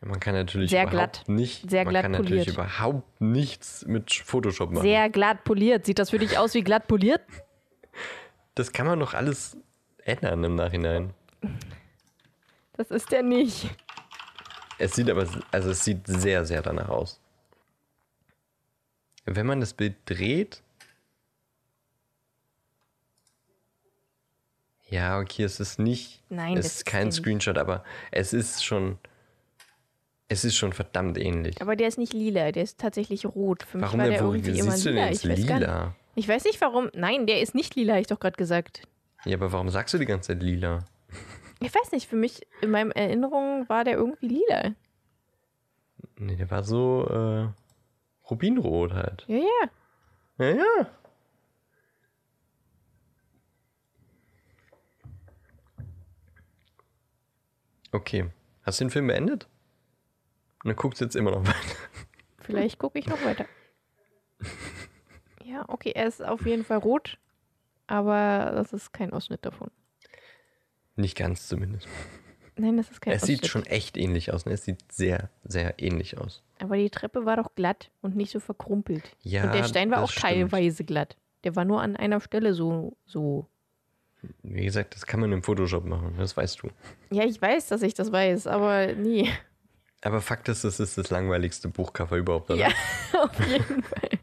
[0.05, 1.28] Man kann natürlich Sehr überhaupt glatt.
[1.28, 2.57] nicht, Sehr man glatt kann natürlich poliert.
[2.57, 4.82] überhaupt nichts mit Photoshop machen.
[4.82, 5.86] Sehr glatt poliert.
[5.86, 7.20] Sieht das für dich aus wie glatt poliert?
[8.57, 9.57] Das kann man doch alles
[10.05, 11.14] ändern im Nachhinein.
[12.76, 13.70] Das ist der nicht.
[14.78, 17.20] Es sieht aber, also es sieht sehr, sehr danach aus.
[19.24, 20.62] Wenn man das Bild dreht.
[24.88, 26.20] Ja, okay, es ist nicht.
[26.28, 27.12] Nein, es ist kein.
[27.12, 28.98] Screenshot, aber es ist schon.
[30.33, 31.61] Es ist schon verdammt ähnlich.
[31.61, 33.64] Aber der ist nicht lila, der ist tatsächlich rot.
[33.64, 35.05] Für mich Warum war denn, der wo irgendwie immer siehst du lila.
[35.05, 35.95] denn Ich weiß, lila?
[36.14, 36.89] ich weiß nicht warum.
[36.95, 38.83] Nein, der ist nicht lila, hab ich doch gerade gesagt.
[39.26, 40.87] Ja, aber warum sagst du die ganze Zeit lila?
[41.61, 44.74] Ich weiß nicht, für mich, in meinen Erinnerungen war der irgendwie lila.
[46.16, 49.24] Nee, der war so äh, rubinrot halt.
[49.28, 49.68] Ja, ja.
[50.39, 50.87] Ja, ja.
[57.93, 58.30] Okay.
[58.62, 59.47] Hast du den Film beendet?
[60.64, 61.76] Und dann guckst du jetzt immer noch weiter.
[62.40, 63.46] Vielleicht gucke ich noch weiter.
[65.44, 67.18] Ja, okay, er ist auf jeden Fall rot,
[67.86, 69.70] aber das ist kein Ausschnitt davon.
[70.96, 71.88] Nicht ganz zumindest.
[72.56, 73.40] Nein, das ist kein Es Ausschnitt.
[73.42, 74.44] sieht schon echt ähnlich aus.
[74.46, 74.52] Ne?
[74.52, 76.42] Es sieht sehr, sehr ähnlich aus.
[76.60, 79.16] Aber die Treppe war doch glatt und nicht so verkrumpelt.
[79.22, 80.22] Ja, und der Stein war auch stimmt.
[80.26, 81.16] teilweise glatt.
[81.44, 83.46] Der war nur an einer Stelle so, so.
[84.42, 86.14] Wie gesagt, das kann man im Photoshop machen.
[86.18, 86.68] Das weißt du.
[87.10, 89.28] Ja, ich weiß, dass ich das weiß, aber nie.
[90.03, 92.59] Aber Fakt ist, es ist das langweiligste Buchcover überhaupt, oder?
[92.59, 92.68] Ja,
[93.22, 94.18] auf jeden Fall.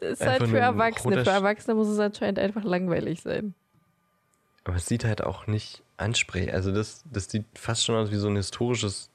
[0.00, 1.24] Das ist halt für Erwachsene.
[1.24, 3.54] Für Erwachsene muss es anscheinend einfach langweilig sein.
[4.64, 6.54] Aber es sieht halt auch nicht ansprechend.
[6.54, 9.10] Also das, das sieht fast schon aus wie so ein historisches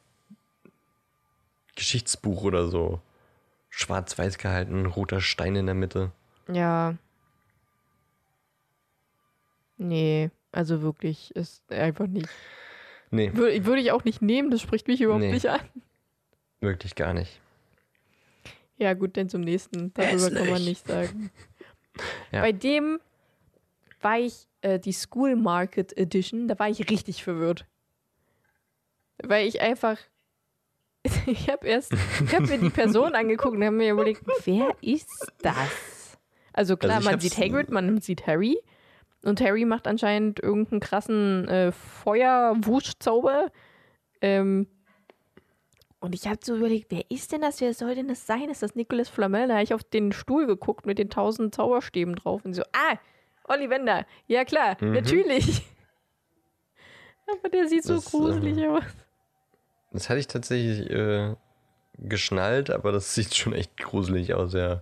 [1.75, 3.01] Geschichtsbuch oder so.
[3.69, 6.11] Schwarz-weiß gehalten, roter Stein in der Mitte.
[6.51, 6.95] Ja.
[9.77, 12.29] Nee, also wirklich, ist einfach nicht.
[13.11, 15.31] Nee, Würde, würde ich auch nicht nehmen, das spricht mich überhaupt Nee.
[15.33, 15.59] nicht an.
[16.61, 17.39] wirklich gar nicht.
[18.77, 19.93] Ja, gut, denn zum nächsten.
[19.93, 20.67] Darüber kann man Hässlich.
[20.67, 21.29] nicht sagen.
[22.31, 22.41] Ja.
[22.41, 22.99] Bei dem
[24.01, 27.65] war ich, äh, die School Market Edition, da war ich richtig verwirrt.
[29.23, 29.97] Weil ich einfach.
[31.25, 35.31] Ich habe erst, ich habe mir die Person angeguckt und habe mir überlegt, wer ist
[35.41, 36.17] das?
[36.53, 38.57] Also klar, Also man sieht Hagrid, man sieht Harry
[39.23, 43.51] und Harry macht anscheinend irgendeinen krassen äh, Feuerwuschzauber.
[44.21, 44.67] Ähm,
[45.99, 47.61] und ich habe so überlegt, wer ist denn das?
[47.61, 48.49] Wer soll denn das sein?
[48.49, 49.47] Ist das Nicolas Flamel?
[49.47, 52.97] Da habe ich auf den Stuhl geguckt mit den tausend Zauberstäben drauf und so, ah,
[53.47, 54.05] Ollivander.
[54.27, 54.93] Ja klar, Mhm.
[54.93, 55.61] natürlich.
[57.27, 58.83] Aber der sieht so Das, gruselig ähm, aus.
[59.91, 61.35] Das hatte ich tatsächlich äh,
[61.99, 64.81] geschnallt, aber das sieht schon echt gruselig aus, ja.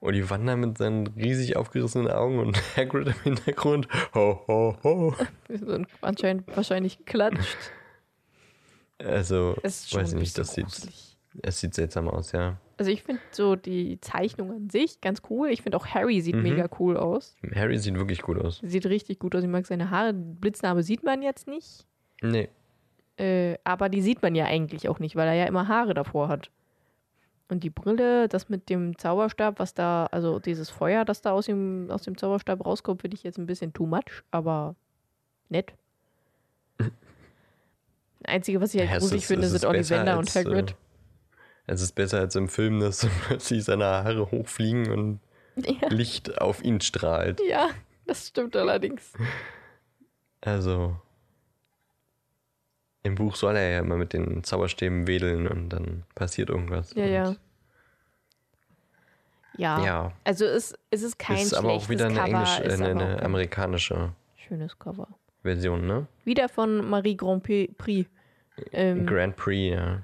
[0.00, 3.88] Ollivander mit seinen riesig aufgerissenen Augen und Hagrid im Hintergrund.
[4.14, 5.14] Ho, ho, ho.
[6.00, 7.56] Anscheinend wahrscheinlich klatscht.
[8.98, 10.66] Also, Es weiß ich ein nicht, das sieht,
[11.42, 12.58] es sieht seltsam aus, ja.
[12.78, 15.48] Also ich finde so die Zeichnung an sich ganz cool.
[15.50, 16.42] Ich finde auch Harry sieht Mhm.
[16.42, 17.36] mega cool aus.
[17.54, 18.60] Harry sieht wirklich gut aus.
[18.62, 19.42] Sieht richtig gut aus.
[19.42, 20.12] Ich mag seine Haare.
[20.12, 21.86] Blitznarbe sieht man jetzt nicht.
[22.22, 22.48] Nee,
[23.16, 26.28] Äh, aber die sieht man ja eigentlich auch nicht, weil er ja immer Haare davor
[26.28, 26.50] hat.
[27.50, 31.46] Und die Brille, das mit dem Zauberstab, was da, also dieses Feuer, das da aus
[31.46, 34.74] dem, aus dem Zauberstab rauskommt, finde ich jetzt ein bisschen too much, aber
[35.48, 35.72] nett.
[38.24, 40.70] Einzige, was ich halt Ja, gruselig ist- finde, sind Ollivander und Hagrid.
[40.72, 40.74] Äh,
[41.66, 45.20] es ist besser als im Film, dass plötzlich seine Haare hochfliegen und
[45.56, 47.40] Ja, Licht auf ihn strahlt.
[47.48, 47.68] ja,
[48.06, 49.12] das stimmt allerdings.
[50.40, 50.96] Also.
[53.08, 56.92] Im Buch soll er ja immer mit den Zauberstäben wedeln und dann passiert irgendwas.
[56.94, 57.36] Ja, ja.
[59.56, 59.84] Ja.
[59.84, 60.12] Ja.
[60.24, 63.22] Also es, es ist kein ist aber auch wieder eine, Cover, Englisch, äh, eine, eine
[63.22, 65.08] amerikanische schönes Cover.
[65.42, 66.06] Version, ne?
[66.24, 68.10] Wieder von Marie Grand Prix.
[68.72, 70.02] Ähm, Grand Prix, ja.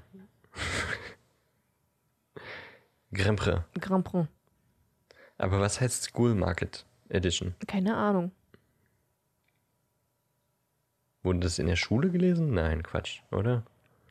[3.13, 3.61] Grand Prix.
[3.79, 4.27] Grand Prix.
[5.37, 7.53] Aber was heißt School Market Edition?
[7.67, 8.31] Keine Ahnung.
[11.25, 12.53] Wurde das in der Schule gelesen?
[12.53, 13.63] Nein, Quatsch, oder?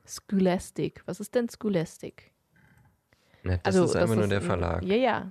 [0.05, 1.01] Scholastic.
[1.07, 2.33] Was ist denn Scholastic?
[3.45, 4.83] Ne, das also, ist einfach nur der ein- Verlag.
[4.83, 5.31] Ja, ja.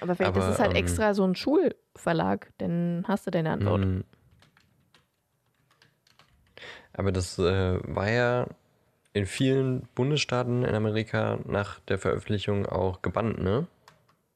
[0.00, 3.52] Aber vielleicht Aber, ist es halt ähm, extra so ein Schulverlag, dann hast du deine
[3.52, 3.86] Antwort.
[3.86, 4.00] Mm.
[6.92, 8.46] Aber das äh, war ja
[9.14, 13.66] in vielen Bundesstaaten in Amerika nach der Veröffentlichung auch gebannt, ne?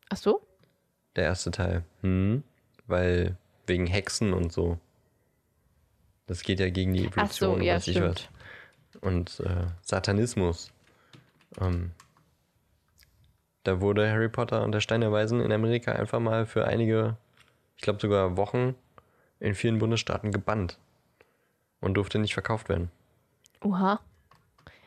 [0.09, 0.41] Ach so?
[1.17, 1.83] Der erste Teil.
[2.03, 2.43] Hm.
[2.87, 3.37] Weil
[3.67, 4.79] wegen Hexen und so.
[6.27, 8.29] Das geht ja gegen die Ach so, Evolution und ja, weiß ich was.
[9.01, 10.73] Und äh, Satanismus.
[11.61, 11.93] Ähm,
[13.65, 17.17] da wurde Harry Potter und der Stein der Weisen in Amerika einfach mal für einige,
[17.77, 18.75] ich glaube sogar Wochen,
[19.41, 20.79] in vielen Bundesstaaten gebannt.
[21.81, 22.91] Und durfte nicht verkauft werden.
[23.63, 24.01] Oha.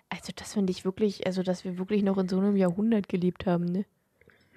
[0.09, 3.45] Also das finde ich wirklich, also dass wir wirklich noch in so einem Jahrhundert gelebt
[3.45, 3.85] haben, ne?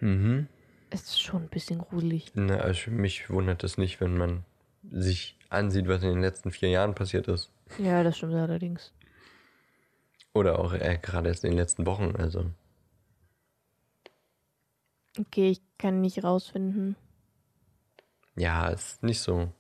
[0.00, 0.48] Mhm.
[0.94, 2.26] Es ist schon ein bisschen gruselig.
[2.34, 4.44] Na, also mich wundert es nicht, wenn man
[4.90, 7.50] sich ansieht, was in den letzten vier Jahren passiert ist.
[7.78, 8.92] Ja, das stimmt allerdings.
[10.34, 12.14] Oder auch äh, gerade erst in den letzten Wochen.
[12.16, 12.50] Also,
[15.18, 16.96] Okay, ich kann nicht rausfinden.
[18.34, 19.52] ja, ist nicht so,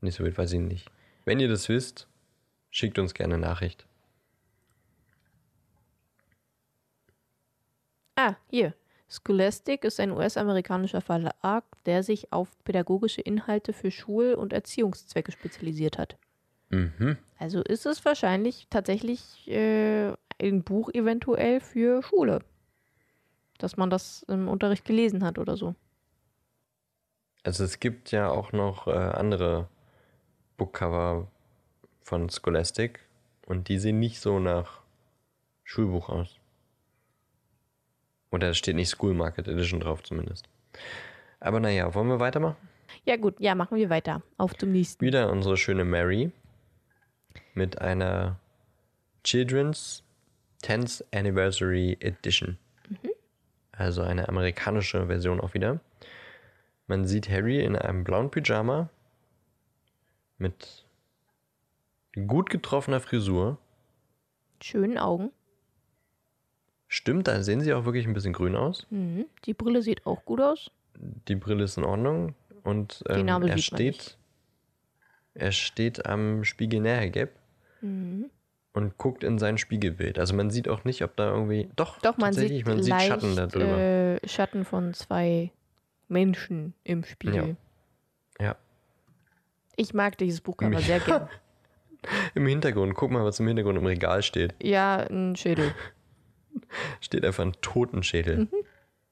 [0.00, 0.88] nicht so wild, weiß ich nicht.
[1.24, 2.08] Wenn ihr das wisst,
[2.70, 3.86] schickt uns gerne Nachricht.
[8.16, 8.74] Ah, hier.
[9.08, 15.96] Scholastic ist ein US-amerikanischer Verlag, der sich auf pädagogische Inhalte für Schul- und Erziehungszwecke spezialisiert
[15.96, 16.16] hat.
[16.68, 17.16] Mhm.
[17.38, 22.40] Also ist es wahrscheinlich tatsächlich äh, ein Buch eventuell für Schule.
[23.56, 25.74] Dass man das im Unterricht gelesen hat oder so.
[27.44, 29.68] Also es gibt ja auch noch äh, andere
[30.58, 31.28] Bookcover
[32.02, 33.00] von Scholastic
[33.46, 34.82] und die sehen nicht so nach
[35.64, 36.37] Schulbuch aus.
[38.30, 40.48] Oder da steht nicht School Market Edition drauf zumindest.
[41.40, 42.56] Aber naja, wollen wir weitermachen?
[43.04, 44.22] Ja gut, ja, machen wir weiter.
[44.36, 45.04] Auf zum nächsten.
[45.04, 46.32] Wieder unsere schöne Mary
[47.54, 48.38] mit einer
[49.24, 50.02] Children's
[50.62, 52.58] 10th Anniversary Edition.
[53.72, 55.80] Also eine amerikanische Version auch wieder.
[56.86, 58.88] Man sieht Harry in einem blauen Pyjama
[60.38, 60.84] mit
[62.26, 63.58] gut getroffener Frisur.
[64.60, 65.30] Schönen Augen.
[66.88, 68.86] Stimmt, da sehen sie auch wirklich ein bisschen grün aus.
[68.90, 69.26] Mhm.
[69.44, 70.70] Die Brille sieht auch gut aus.
[70.96, 72.34] Die Brille ist in Ordnung
[72.64, 74.16] und ähm, er steht
[75.34, 77.30] er steht am Spiegel näher Gap
[77.80, 78.30] Mhm.
[78.72, 80.18] und guckt in sein Spiegelbild.
[80.18, 82.90] Also man sieht auch nicht, ob da irgendwie doch Doch, man tatsächlich, sieht, man sieht
[82.90, 83.78] leicht, Schatten da drüber.
[83.78, 85.52] Äh, Schatten von zwei
[86.08, 87.56] Menschen im Spiegel.
[88.40, 88.56] Ja.
[89.76, 90.80] Ich mag dieses Buch aber Ja.
[90.80, 91.28] sehr gern.
[92.34, 94.54] Im Hintergrund, guck mal, was im Hintergrund im Regal steht.
[94.62, 95.72] Ja, ein Schädel.
[97.00, 98.38] Steht einfach ein Totenschädel.
[98.40, 98.48] Mhm.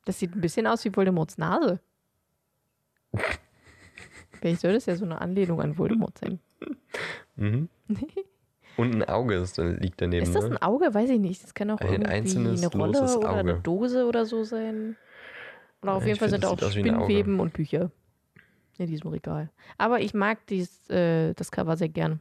[0.04, 1.80] Das sieht ein bisschen aus wie Voldemorts Nase.
[4.40, 6.38] Vielleicht soll das ja so eine Anlehnung an Voldemort sein.
[7.36, 7.68] Mhm.
[8.76, 10.22] Und ein Auge ist, liegt daneben.
[10.22, 10.50] Ist das ne?
[10.56, 10.92] ein Auge?
[10.92, 11.42] Weiß ich nicht.
[11.42, 13.60] Das kann auch Ein irgendwie eine Rolle oder eine Auge.
[13.62, 14.96] Dose oder so sein.
[15.82, 16.70] Oder auf Ja, jeden Fall find, sind auch.
[16.70, 17.90] Spinnweben und Bücher
[18.76, 19.50] in diesem Regal.
[19.78, 22.20] Aber ich mag dies, äh, das Cover sehr gern.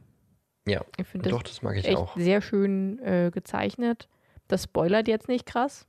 [0.66, 2.16] Ja, Ich finde doch, das das mag ich echt auch.
[2.16, 4.08] sehr schön äh, gezeichnet.
[4.48, 5.86] Das spoilert jetzt nicht krass.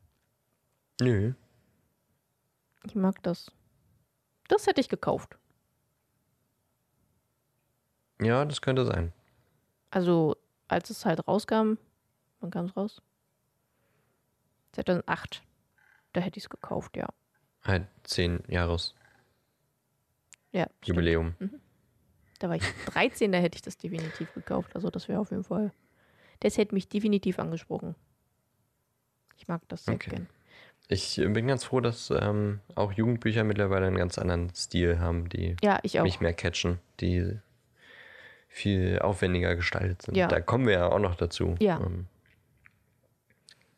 [1.02, 1.34] Nö.
[2.86, 3.52] Ich mag das.
[4.48, 5.38] Das hätte ich gekauft.
[8.22, 9.14] Ja, das könnte sein.
[9.92, 10.36] Also,
[10.68, 11.74] als es halt rauskam,
[12.40, 13.02] wann kam es raus?
[14.74, 15.44] 2008.
[16.14, 17.08] Da hätte ich es gekauft, ja.
[17.64, 18.96] Halt zehn Jahres
[20.52, 20.68] Ja.
[20.84, 21.36] Jubiläum.
[22.40, 24.76] Da war ich 13, da hätte ich das definitiv gekauft.
[24.76, 25.72] Also, das wäre auf jeden Fall.
[26.40, 27.96] Das hätte mich definitiv angesprochen.
[29.38, 30.10] Ich mag das sehr Okay.
[30.12, 30.28] gern.
[30.90, 35.56] Ich bin ganz froh, dass ähm, auch Jugendbücher mittlerweile einen ganz anderen Stil haben, die
[35.62, 37.38] Ja, mich mehr catchen, die
[38.48, 40.16] viel aufwendiger gestaltet sind.
[40.16, 40.28] Ja.
[40.28, 41.56] Da kommen wir ja auch noch dazu.
[41.60, 41.80] Ja.
[41.82, 42.08] Ähm,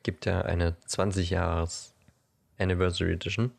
[0.03, 1.93] gibt ja eine 20 Jahres
[2.60, 3.51] Anniversary Edition,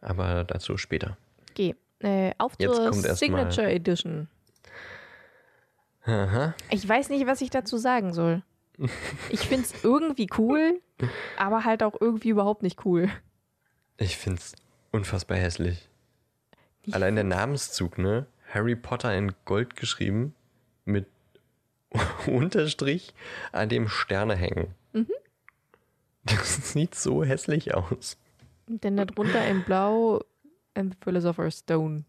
[0.00, 1.16] aber dazu später.
[1.50, 1.74] Okay.
[2.00, 4.28] Äh, auf Jetzt zur Signature Edition.
[6.04, 6.54] Aha.
[6.70, 8.42] Ich weiß nicht, was ich dazu sagen soll.
[9.30, 10.80] Ich finde es irgendwie cool,
[11.36, 13.08] aber halt auch irgendwie überhaupt nicht cool.
[13.96, 14.54] Ich find's
[14.90, 15.88] unfassbar hässlich.
[16.82, 18.26] Ich Allein der Namenszug, ne?
[18.52, 20.34] Harry Potter in Gold geschrieben
[20.84, 21.06] mit
[22.26, 23.14] Unterstrich,
[23.52, 24.74] an dem Sterne hängen.
[26.24, 28.16] Das sieht so hässlich aus.
[28.66, 30.24] Denn darunter in Blau
[30.74, 32.04] and the Philosopher's Stone.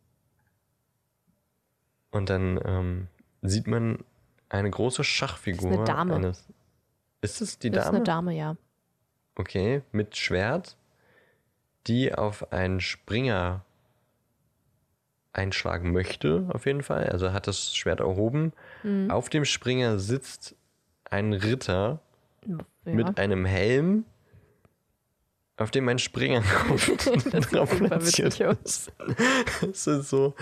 [2.11, 3.07] Und dann ähm,
[3.41, 4.03] sieht man
[4.49, 5.71] eine große Schachfigur.
[5.71, 6.15] Das ist eine Dame.
[6.15, 6.45] Eines,
[7.23, 7.97] ist es die Das ist Dame?
[7.97, 8.55] eine Dame, ja.
[9.35, 10.77] Okay, mit Schwert,
[11.87, 13.65] die auf einen Springer
[15.33, 17.09] einschlagen möchte, auf jeden Fall.
[17.09, 18.53] Also hat das Schwert erhoben.
[18.83, 19.09] Mhm.
[19.09, 20.55] Auf dem Springer sitzt
[21.05, 21.99] ein Ritter
[22.45, 22.57] ja.
[22.85, 24.05] mit einem Helm,
[25.57, 28.91] auf dem ein Springer drauf, Das sieht drauf platziert ist.
[29.61, 30.35] Es ist so.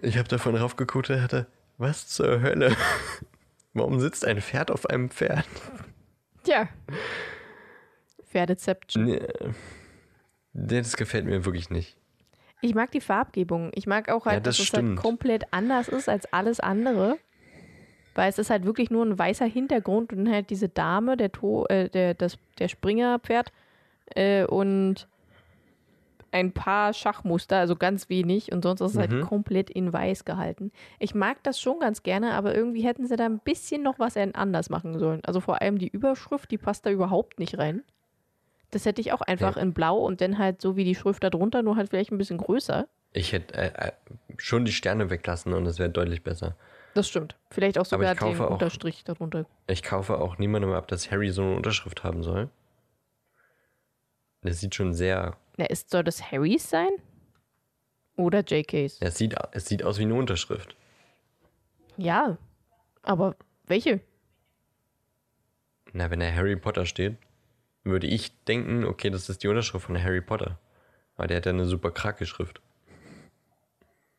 [0.00, 1.46] Ich habe davon raufgeguckt und hatte,
[1.78, 2.76] was zur Hölle?
[3.72, 5.46] Warum sitzt ein Pferd auf einem Pferd?
[6.44, 6.68] Tja.
[8.30, 9.04] Pferdeception.
[9.04, 9.20] Nee,
[10.52, 11.96] das gefällt mir wirklich nicht.
[12.60, 13.70] Ich mag die Farbgebung.
[13.74, 15.00] Ich mag auch halt, Ja, das dass es halt stimmt.
[15.00, 17.18] komplett anders ist als alles andere.
[18.14, 21.64] Weil es ist halt wirklich nur ein weißer Hintergrund und halt diese Dame, der, to
[21.66, 23.50] äh, der, das, der Springerpferd
[24.14, 25.08] äh, und
[26.32, 29.20] ein paar Schachmuster, also ganz wenig und sonst ist es halt Mhm.
[29.22, 30.72] komplett in weiß gehalten.
[30.98, 34.16] Ich mag das schon ganz gerne, aber irgendwie hätten sie da ein bisschen noch was
[34.16, 35.20] anders machen sollen.
[35.24, 37.82] Also vor allem die Überschrift, die passt da überhaupt nicht rein.
[38.70, 39.62] Das hätte ich auch einfach Ja.
[39.62, 42.18] in blau und dann halt so wie die Schrift da drunter, nur halt vielleicht ein
[42.18, 42.88] bisschen größer.
[43.12, 43.92] Ich hätte äh, äh,
[44.38, 46.56] schon die Sterne weglassen und es wäre deutlich besser.
[46.94, 47.36] Das stimmt.
[47.50, 49.44] Vielleicht auch sogar den auch- Unterstrich darunter.
[49.66, 52.48] Ich kaufe auch niemandem ab, dass Harry so eine Unterschrift haben soll.
[54.42, 55.36] Das sieht schon sehr.
[55.56, 56.90] Na, ist, soll das Harrys sein?
[58.16, 58.98] Oder JKs?
[59.00, 60.76] Es sieht, es sieht aus wie eine Unterschrift.
[61.96, 62.38] Ja.
[63.02, 63.36] Aber
[63.66, 64.00] welche?
[65.92, 67.16] Na, wenn da Harry Potter steht,
[67.84, 70.58] würde ich denken, okay, das ist die Unterschrift von Harry Potter.
[71.16, 72.60] Aber der hat ja eine super krake Schrift.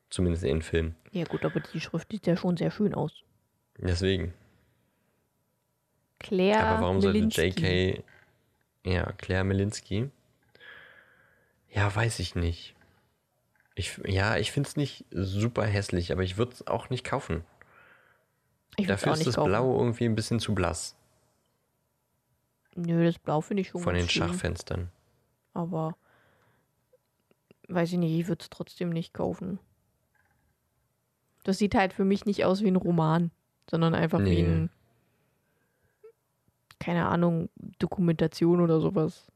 [0.10, 0.96] Zumindest in den Filmen.
[1.12, 3.24] Ja gut, aber die Schrift sieht ja schon sehr schön aus.
[3.78, 4.34] Deswegen.
[6.20, 7.96] Claire Aber warum sollte Melinsky.
[7.96, 8.04] JK.
[8.86, 10.12] Ja, Claire Melinsky.
[11.74, 12.76] Ja, weiß ich nicht.
[13.76, 17.44] Ich, ja, ich finde es nicht super hässlich, aber ich würde es auch nicht kaufen.
[18.78, 19.50] Ich Dafür ist das kaufen.
[19.50, 20.96] Blau irgendwie ein bisschen zu blass
[22.76, 24.28] Nö, das Blau finde ich schon von den schön.
[24.28, 24.90] Schachfenstern.
[25.54, 25.96] Aber
[27.68, 29.60] weiß ich nicht, ich würde es trotzdem nicht kaufen.
[31.44, 33.30] Das sieht halt für mich nicht aus wie ein Roman,
[33.70, 34.46] sondern einfach wie Nee.
[34.46, 34.70] ein,
[36.80, 37.50] keine Ahnung,
[37.80, 39.32] Dokumentation oder sowas.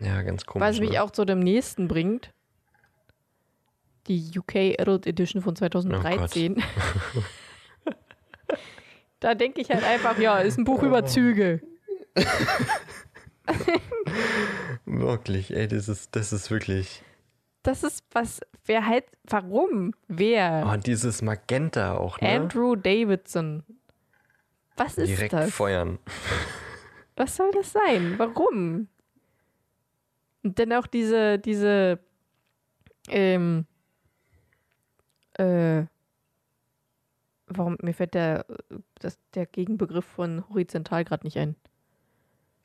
[0.00, 0.66] Ja, ganz komisch.
[0.68, 1.02] Was mich ne?
[1.02, 2.32] auch zu dem nächsten bringt.
[4.06, 6.62] Die UK Adult Edition von 2013.
[9.20, 10.86] da denke ich halt einfach, ja, ist ein Buch Oh.
[10.86, 11.62] über Züge.
[14.84, 17.02] Wirklich, ey, das ist, das ist wirklich.
[17.62, 19.94] Das ist was, wer halt, warum?
[20.08, 20.70] Wer?
[20.70, 22.28] Oh, dieses Magenta auch, ne?
[22.28, 23.62] Andrew Davidson.
[24.76, 25.54] Was ist Direkt das?
[25.54, 25.98] feuern.
[27.16, 28.14] Was soll das sein?
[28.18, 28.88] Warum?
[30.44, 31.98] Und dann auch diese, diese,
[33.08, 33.66] ähm,
[35.34, 35.84] äh,
[37.46, 38.44] warum, mir fällt der,
[39.00, 41.56] das, der Gegenbegriff von horizontal gerade nicht ein.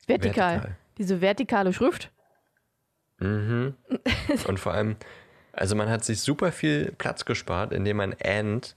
[0.07, 0.55] Vertikal.
[0.55, 0.77] Vertikal.
[0.97, 2.11] Diese vertikale Schrift.
[3.19, 3.75] Mhm.
[4.47, 4.97] Und vor allem,
[5.53, 8.75] also man hat sich super viel Platz gespart, indem man and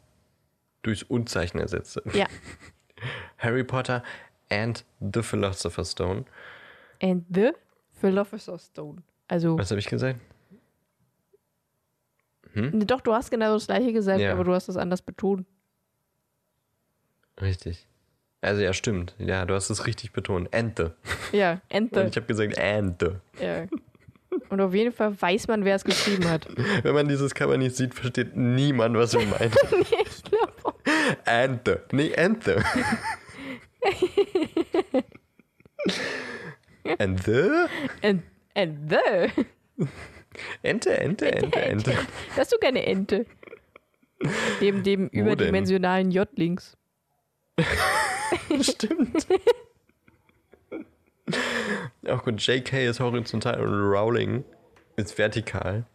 [0.83, 2.03] durchs Unzeichen ersetzte.
[2.13, 2.27] Ja.
[3.39, 4.03] Harry Potter
[4.49, 6.25] and the Philosopher's Stone.
[7.01, 7.53] And the
[8.03, 9.03] Philosopher's Stone.
[9.29, 10.21] Also, Was habe ich gesagt?
[12.55, 14.33] Nee, doch, du hast genau das gleiche gesagt, Ja.
[14.33, 15.47] aber du hast es anders betont.
[17.41, 17.89] Richtig.
[18.43, 19.15] Also ja, stimmt.
[19.19, 20.53] Ja, du hast es richtig betont.
[20.55, 20.89] And the.
[21.37, 22.01] Ja, and the.
[22.01, 23.43] Und ich habe gesagt and the.
[23.43, 23.67] Ja.
[24.51, 26.47] Und auf jeden Fall weiß man, wer es geschrieben hat.
[26.83, 29.53] Wenn man dieses Cover nicht sieht, versteht niemand, was wir meinen.
[30.05, 30.75] ich glaube.
[31.25, 31.77] and the.
[31.93, 32.57] Nee, and the.
[36.99, 37.67] and the?
[38.03, 38.23] And,
[38.55, 39.87] and the.
[40.63, 41.93] Ente, Ente, Ente, Ente.
[42.37, 43.27] Das ist sogar eine Ente.
[44.61, 45.21] Neben dem denn?
[45.21, 46.77] überdimensionalen J links.
[48.61, 49.27] Stimmt.
[52.09, 54.45] Auch gut, JK ist horizontal und Rowling
[54.97, 55.87] ist vertikal.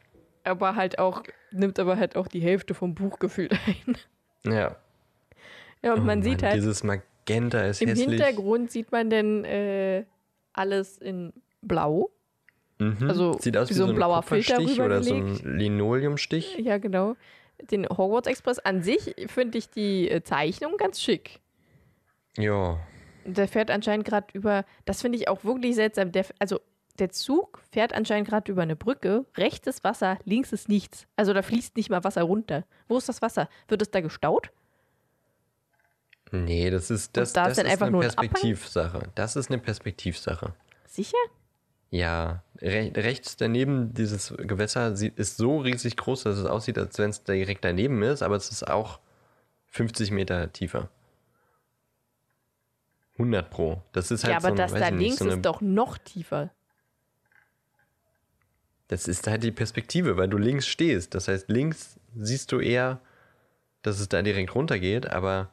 [0.43, 3.97] Aber halt auch, nimmt aber halt auch die Hälfte vom Buch gefühlt ein.
[4.45, 4.77] Ja.
[5.83, 8.09] Ja, und Oh man sieht Mann, halt, Dieses Magenta ist im hässlich.
[8.09, 10.05] Hintergrund sieht man dann äh,
[10.57, 12.11] alles in Blau.
[12.79, 13.09] Mhm.
[13.09, 15.35] also Sieht aus wie so so ein blauer Filter oder so ein.
[15.43, 16.57] Linoleumstich.
[16.59, 17.15] Ja, genau.
[17.71, 21.39] Den Hogwarts Express an sich finde ich die äh, Zeichnung ganz schick.
[22.37, 22.79] Ja.
[23.25, 26.11] Der fährt anscheinend gerade über, das finde ich auch wirklich seltsam.
[26.11, 26.59] Der, also
[26.99, 29.25] der Zug fährt anscheinend gerade über eine Brücke.
[29.35, 31.07] Rechts ist Wasser, links ist nichts.
[31.15, 32.65] Also da fließt nicht mal Wasser runter.
[32.87, 33.49] Wo ist das Wasser?
[33.67, 34.51] Wird es da gestaut?
[36.31, 38.09] Nee, das ist, das, da ist das ist einfach eine nur ein?
[38.09, 39.09] Perspektivsache.
[39.15, 40.53] Das ist eine Perspektivsache.
[40.85, 41.17] Sicher?
[41.89, 47.11] Ja, re rechts daneben dieses Gewässer ist so riesig groß, dass es aussieht, als wenn
[47.11, 48.99] es direkt daneben ist, aber es ist auch
[49.67, 50.89] 50 Meter tiefer.
[53.13, 53.81] 100 pro.
[53.93, 56.51] Das ist halt ja, aber so das da links so eine, ist doch noch tiefer.
[58.89, 61.15] Das ist halt die Perspektive, weil du links stehst.
[61.15, 62.99] Das heißt, links siehst du eher,
[63.81, 65.49] dass es da direkt runtergeht, aber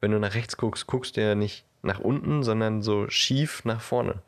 [0.00, 3.80] wenn du nach rechts guckst, guckst du ja nicht nach unten, sondern so schief nach
[3.80, 4.22] vorne.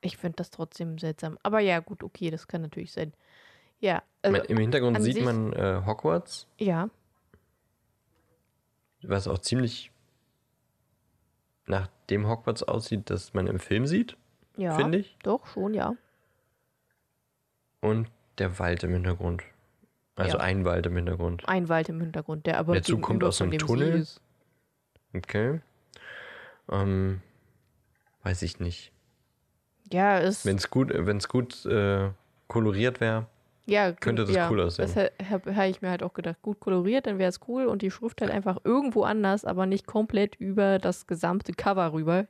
[0.00, 1.38] Ich finde das trotzdem seltsam.
[1.42, 3.12] Aber ja, gut, okay, das kann natürlich sein.
[3.80, 6.88] Ja, also, Im Hintergrund sieht man äh, Hogwarts, ja,
[9.08, 9.90] was auch ziemlich
[11.66, 14.16] nach dem Hogwarts aussieht, das man im Film sieht,
[14.56, 14.74] ja.
[14.76, 15.16] finde ich.
[15.22, 15.94] Doch, schon, ja.
[17.80, 19.42] Und der Wald im Hintergrund.
[20.16, 20.44] Also Ja.
[20.44, 21.46] ein Wald im Hintergrund.
[21.48, 24.06] Ein Wald im Hintergrund, der aber Dazu kommt gegenüber aus einem Tunnel.
[25.14, 25.60] Okay.
[26.70, 27.20] Ähm,
[28.22, 28.92] weiß ich nicht.
[29.92, 30.44] Ja, ist.
[30.46, 32.10] Wenn es gut, wenn's gut äh,
[32.48, 33.26] koloriert wäre,
[33.66, 34.86] ja, könnte das ja, cool aussehen.
[34.86, 36.36] Das habe hab ich mir halt auch gedacht.
[36.42, 39.86] Gut koloriert, dann wäre es cool und die Schrift halt einfach irgendwo anders, aber nicht
[39.86, 42.26] komplett über das gesamte Cover rüber.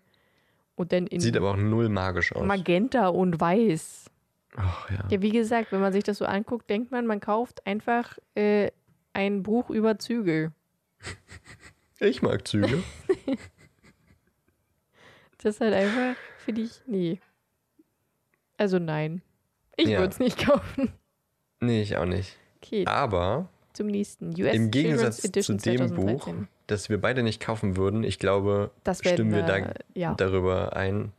[0.77, 2.45] Und dann in sieht aber auch null magisch aus.
[2.45, 4.11] Magenta und Weiß.
[4.57, 5.05] Ach ja.
[5.11, 8.71] Ja, wie gesagt, wenn man sich das so anguckt, denkt man, man kauft einfach äh,
[9.13, 10.53] ein Buch über Züge.
[12.01, 12.83] Ich mag Züge.
[15.39, 17.21] Das ist halt einfach, finde ich, nee.
[18.57, 19.21] Also nein.
[19.77, 19.99] Ich Ja.
[19.99, 20.91] würde es nicht kaufen.
[21.61, 22.39] nee, ich auch nicht.
[22.63, 24.29] Okay, Aber zum nächsten.
[24.41, 26.37] US im Gegensatz Edition zu dem 2013.
[26.39, 28.71] Buch, das wir beide nicht kaufen würden, ich glaube,
[29.03, 31.13] stimmen wir da ja, darüber ein,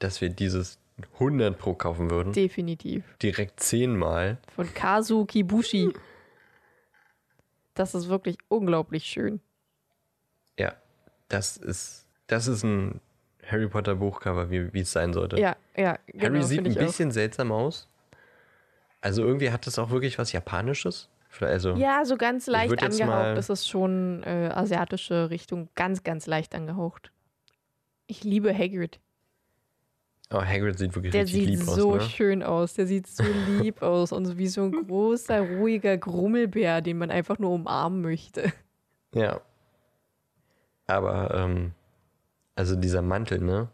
[0.00, 0.78] dass wir dieses
[1.14, 2.34] 100 pro kaufen würden.
[2.34, 3.04] definitiv.
[3.22, 4.36] Direkt zehnmal.
[4.54, 5.94] Von Kazu Kibushi.
[7.72, 9.40] Das ist wirklich unglaublich schön.
[11.30, 13.00] Das ist, das ist ein
[13.46, 15.40] Harry Potter Buchcover, wie wie es sein sollte.
[15.40, 16.24] Ja, ja, genau.
[16.24, 16.82] Harry sieht ein ich auch.
[16.82, 17.88] bisschen seltsam aus.
[19.00, 21.08] Also irgendwie hat das auch wirklich was Japanisches.
[21.40, 23.36] Also, Ja, so ganz leicht angehaucht.
[23.38, 25.68] Das ist schon äh, asiatische Richtung.
[25.76, 27.12] Ganz, ganz leicht angehaucht.
[28.08, 28.98] Ich liebe Hagrid.
[30.32, 32.02] oh, Hagrid sieht wirklich Der richtig sieht lieb so aus.
[32.02, 32.08] Ne?
[32.10, 32.74] schön aus.
[32.74, 33.22] Der sieht so
[33.60, 34.10] lieb aus.
[34.12, 38.52] Und so wie so ein großer, ruhiger Grummelbär, den man einfach nur umarmen möchte.
[39.14, 39.40] Ja.
[40.90, 41.72] Aber, ähm,
[42.56, 43.68] also dieser Mantel, ne?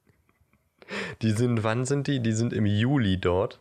[1.22, 2.20] die sind, wann sind die?
[2.20, 3.60] Die sind im Juli dort.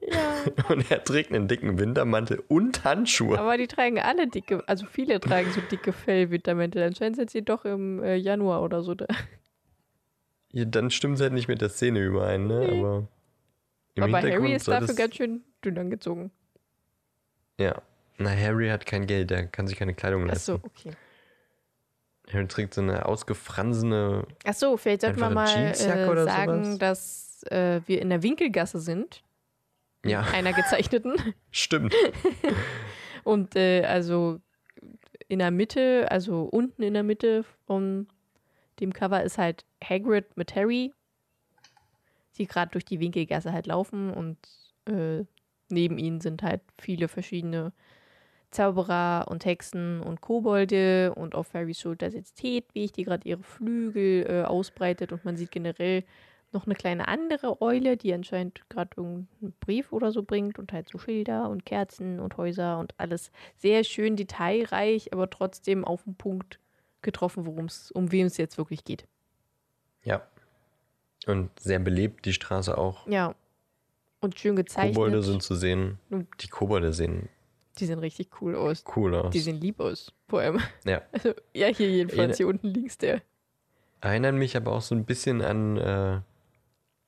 [0.00, 0.44] Ja.
[0.68, 3.38] Und er trägt einen dicken Wintermantel und Handschuhe.
[3.38, 6.82] Aber die tragen alle dicke, also viele tragen so dicke Fellwintermäntel.
[6.82, 9.06] Anscheinend sind sie doch im äh, Januar oder so da.
[10.52, 12.68] Ja, dann stimmt es halt nicht mit der Szene überein, ne?
[12.70, 12.78] Nee.
[12.80, 13.08] Aber
[13.94, 16.30] im Aber Harry ist dafür ganz schön dünn angezogen.
[17.58, 17.80] Ja.
[18.18, 20.56] Na, Harry hat kein Geld, der kann sich keine Kleidung leisten.
[20.56, 20.94] Achso, okay.
[22.32, 24.26] Harry trägt so eine ausgefransene.
[24.44, 26.78] Achso, vielleicht sollten wir mal äh, sagen, sowas?
[26.78, 29.22] dass äh, wir in der Winkelgasse sind.
[30.04, 31.14] Ja, Einer gezeichneten.
[31.50, 31.94] stimmt.
[33.24, 34.40] Und äh, also
[35.28, 38.06] in der Mitte, also unten in der Mitte von
[38.80, 40.92] dem Cover ist halt Hagrid mit Harry,
[42.36, 44.36] die gerade durch die Winkelgasse halt laufen und
[44.86, 45.24] äh,
[45.70, 47.72] neben ihnen sind halt viele verschiedene
[48.54, 54.26] Zauberer und Hexen und Kobolde und auf Harrys Schulter sitzt Hedwig, die gerade ihre Flügel
[54.28, 56.04] äh, ausbreitet und man sieht generell
[56.52, 60.88] noch eine kleine andere Eule, die anscheinend gerade irgendeinen Brief oder so bringt und halt
[60.88, 66.14] so Schilder und Kerzen und Häuser und alles sehr schön detailreich, aber trotzdem auf den
[66.14, 66.60] Punkt
[67.02, 69.06] getroffen, worum es, um wem es jetzt wirklich geht.
[70.04, 70.22] Ja.
[71.26, 73.06] Und sehr belebt, die Straße auch.
[73.08, 73.34] Ja.
[74.20, 74.94] Und schön gezeichnet.
[74.94, 75.98] Kobolde sind zu sehen.
[76.40, 77.28] Die Kobolde sehen
[77.78, 78.84] die sehen richtig cool aus.
[78.96, 79.32] cool aus.
[79.32, 80.12] Die sehen lieb aus.
[80.28, 80.60] Vor allem.
[80.84, 81.02] ja.
[81.12, 83.20] Also, ja, hier jedenfalls, hier unten links der.
[84.00, 86.20] Erinnern mich aber auch so ein bisschen an äh,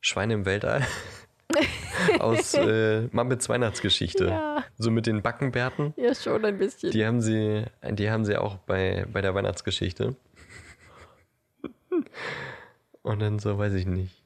[0.00, 0.86] Schweine im Weltall.
[2.18, 4.26] Aus äh, Muppets Weihnachtsgeschichte.
[4.26, 5.94] Ja, So mit den Backenbärten.
[5.96, 6.90] ja, schon ein bisschen.
[6.90, 10.16] Die haben sie, die haben sie auch bei, bei der Weihnachtsgeschichte.
[13.02, 14.22] Und dann so, weiß ich nicht.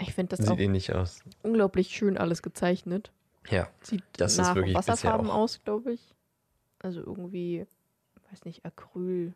[0.00, 1.20] Ich finde das Sieht auch ähnlich aus.
[1.42, 3.12] unglaublich schön alles gezeichnet.
[3.50, 3.68] Ja.
[3.82, 6.14] Sieht Das ist nach wirklich bisher Wasserfarben aus, glaube ich.
[6.80, 7.66] Also irgendwie,
[8.30, 9.34] weiß nicht, Acryl,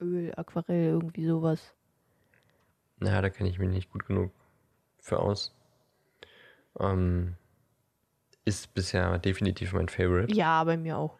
[0.00, 1.74] Öl, Aquarell, irgendwie sowas.
[2.98, 4.32] Na, da kenne ich mich nicht gut genug
[4.98, 5.52] für aus.
[6.78, 7.36] Ähm,
[8.44, 10.32] ist bisher definitiv mein Favorite.
[10.34, 11.18] Ja, bei mir auch.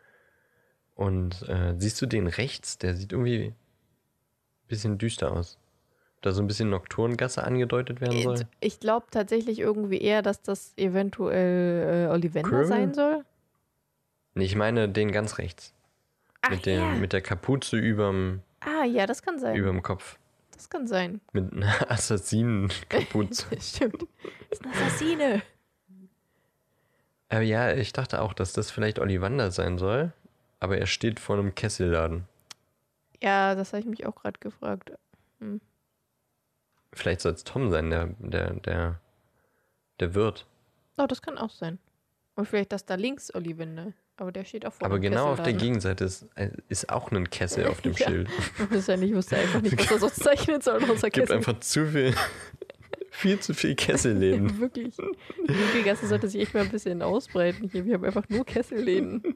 [0.95, 2.78] Und äh, siehst du den rechts?
[2.78, 3.57] Der sieht irgendwie ein
[4.68, 5.59] bisschen düster aus.
[6.24, 8.46] Da so ein bisschen Nocturngasse angedeutet werden soll.
[8.60, 12.66] Ich glaube tatsächlich irgendwie eher, dass das eventuell äh, Ollivander Quirrell?
[12.66, 13.24] sein soll.
[14.32, 15.74] Nee, ich meine den ganz rechts.
[16.40, 16.94] Ach mit, dem, ja.
[16.94, 19.54] mit der Kapuze überm, Ah, ja, das kann sein.
[19.54, 20.18] überm Kopf.
[20.52, 21.20] Das kann sein.
[21.34, 23.46] Mit einer Assassinenkapuze.
[23.60, 24.06] Stimmt.
[24.48, 25.42] Das ist eine Assassine.
[27.28, 30.12] aber ja, ich dachte auch, dass das vielleicht Ollivander sein soll.
[30.58, 32.24] Aber er steht vor einem Kesselladen.
[33.22, 34.92] Ja, das habe ich mich auch gerade gefragt.
[36.95, 39.01] Vielleicht soll es Tom sein, der, der, der,
[40.01, 40.47] der Wirt.
[40.97, 41.78] Oh, das kann auch sein.
[42.36, 43.92] Und vielleicht das da links Ollivander.
[44.16, 45.53] Aber der steht auch vor Aber genau auf der.
[45.55, 48.07] Gegenseite ist, äh, ist auch ein Kessel auf dem Ja.
[48.09, 48.28] Schild.
[48.70, 51.36] Wahrscheinlich wusste er einfach nicht, was er sonst zeichnen soll, außer Gibt Kessel.
[51.36, 52.14] einfach zu viel,
[53.11, 54.61] viel zu viel Kesselläden.
[54.61, 54.97] Wirklich.
[54.97, 57.84] Die Winkelgasse sollte sich echt mal ein bisschen ausbreiten hier.
[57.86, 59.34] Wir haben einfach nur Kesselläden.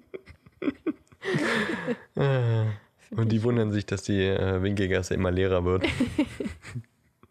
[2.14, 2.66] Ah.
[3.10, 5.86] Und die ich- wundern sich, dass die äh, Winkelgasse immer leerer wird.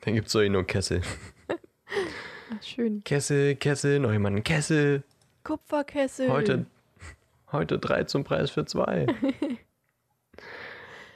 [0.07, 1.01] Dann gibt es so eh nur Kessel.
[1.49, 3.03] Ach, schön.
[3.03, 5.03] Kessel, Kessel, noch jemand einen Kessel.
[5.43, 6.29] Kupferkessel.
[6.31, 6.65] Heute,
[7.51, 9.05] heute drei zum Preis für zwei.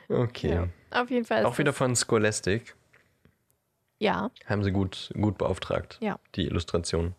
[0.09, 0.49] Okay.
[0.49, 0.67] Ja.
[0.89, 1.45] Auf jeden Fall.
[1.45, 2.75] Auch wieder von Scholastic.
[3.97, 5.97] Ja, Haben sie gut, gut beauftragt.
[6.01, 6.19] Ja.
[6.35, 7.15] Die Illustration.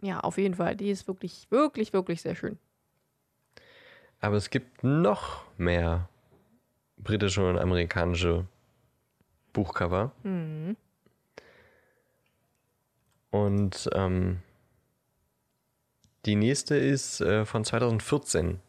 [0.00, 0.74] ja, auf jeden Fall.
[0.74, 2.58] Die ist wirklich, wirklich, wirklich sehr schön.
[4.20, 6.08] Aber es gibt noch mehr
[6.96, 8.44] britische und amerikanische
[9.52, 10.12] Buchcover.
[10.22, 10.76] Mhm.
[13.30, 14.40] Und ähm,
[16.26, 18.60] die nächste ist äh, von 2014.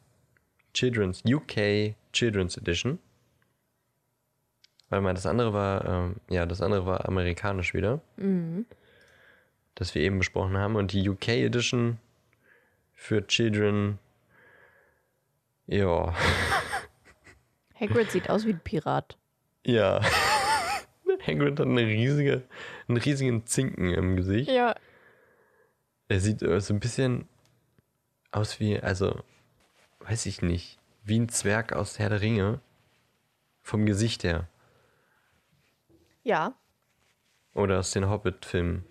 [0.73, 2.99] Children's UK Children's Edition.
[4.89, 8.65] Weil mal das andere war, ähm, ja, das andere war amerikanisch wieder, Mhm.
[9.75, 10.75] das wir eben besprochen haben.
[10.75, 11.97] Und die UK Edition
[12.93, 13.99] für Children,
[15.67, 16.13] ja,
[17.79, 19.17] Hagrid sieht aus wie ein Pirat.
[19.65, 20.01] ja.
[21.25, 22.43] Hagrid hat eine riesige,
[22.87, 24.49] einen riesigen Zinken im Gesicht.
[24.49, 24.75] Ja.
[26.07, 27.27] Er sieht äh, so ein bisschen
[28.31, 29.23] aus wie, also,
[29.99, 32.59] weiß ich nicht, wie ein Zwerg aus Herr der Ringe.
[33.61, 34.47] Vom Gesicht her.
[36.23, 36.55] Ja.
[37.53, 38.85] Oder aus den Hobbit-Filmen.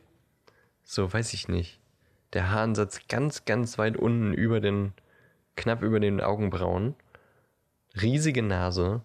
[0.84, 1.80] So, weiß ich nicht.
[2.32, 4.92] Der Haaransatz ganz, ganz weit unten über den,
[5.56, 6.94] knapp über den Augenbrauen.
[8.00, 9.02] Riesige Nase.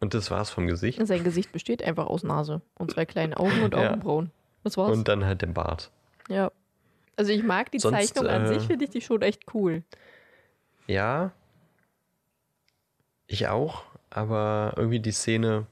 [0.00, 1.04] Und das war's vom Gesicht.
[1.06, 3.88] Sein Gesicht besteht einfach aus Nase und zwei kleinen Augen und Ja.
[3.90, 4.30] Augenbrauen.
[4.64, 4.92] Das war's.
[4.96, 5.90] Und dann halt der Bart.
[6.28, 6.50] ja.
[7.16, 9.82] Also ich mag die Sonst, Zeichnung an äh, sich, finde ich die schon echt cool.
[10.86, 11.32] Ja.
[13.26, 15.66] Ich auch, aber irgendwie die Szene.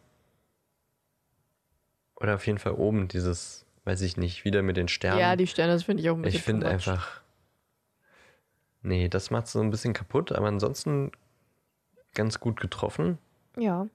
[2.17, 5.21] Oder auf jeden Fall oben dieses, weiß ich nicht, wieder mit den Sternen.
[5.21, 7.21] Ja, die Sterne, das finde ich auch ein bisschen ich finde einfach.
[8.83, 11.13] Nee, das macht so ein bisschen kaputt, aber ansonsten
[12.15, 13.19] ganz gut getroffen.
[13.57, 13.87] Ja.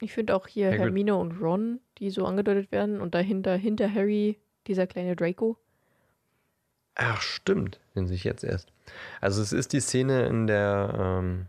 [0.00, 3.92] Ich finde auch hier Hagrid- Hermine und Ron, die so angedeutet werden und dahinter, hinter
[3.92, 5.58] Harry, dieser kleine Draco.
[6.94, 8.72] Ach, stimmt, den sehe ich jetzt erst.
[9.20, 11.46] Also es ist die Szene, in der ähm,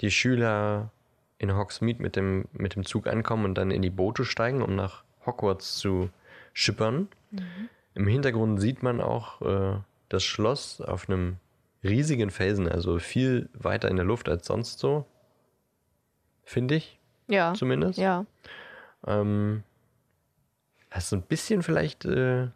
[0.00, 0.90] die Schüler
[1.38, 4.74] in Hogsmeade mit dem, mit dem Zug ankommen und dann in die Boote steigen, um
[4.76, 6.10] nach Hogwarts zu
[6.52, 7.08] schippern.
[7.94, 9.78] Im Hintergrund sieht man auch äh,
[10.08, 11.36] das Schloss auf einem
[11.82, 15.06] riesigen Felsen, also viel weiter in der Luft als sonst so.
[16.44, 16.98] Finde ich
[17.32, 17.54] Ja.
[17.54, 17.98] zumindest.
[17.98, 18.26] Ja.
[19.06, 19.62] Ähm,
[20.90, 22.48] hast du ein bisschen vielleicht äh,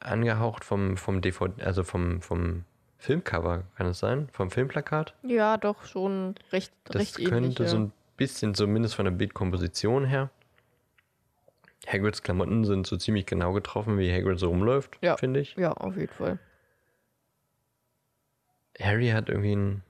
[0.00, 2.64] angehaucht vom, vom DVD, also vom, vom
[2.98, 4.28] Filmcover, kann es sein?
[4.32, 5.14] Vom Filmplakat?
[5.22, 7.58] Ja, doch schon recht, Das recht könnte ähnlich.
[7.58, 7.66] Ja.
[7.68, 10.30] so ein bisschen, zumindest von der Bildkomposition her.
[11.86, 15.16] Hagrids Klamotten sind so ziemlich genau getroffen, wie Hagrid so rumläuft, Ja.
[15.16, 15.54] finde ich.
[15.56, 16.38] ja, auf jeden Fall.
[18.80, 19.82] Harry hat irgendwie ein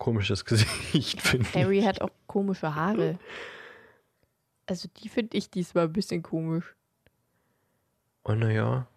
[0.00, 1.54] komisches Gesicht, finde ich.
[1.54, 3.20] Harry hat auch komische Haare.
[4.66, 6.74] Also die finde ich diesmal ein bisschen komisch.
[8.22, 8.88] Und naja,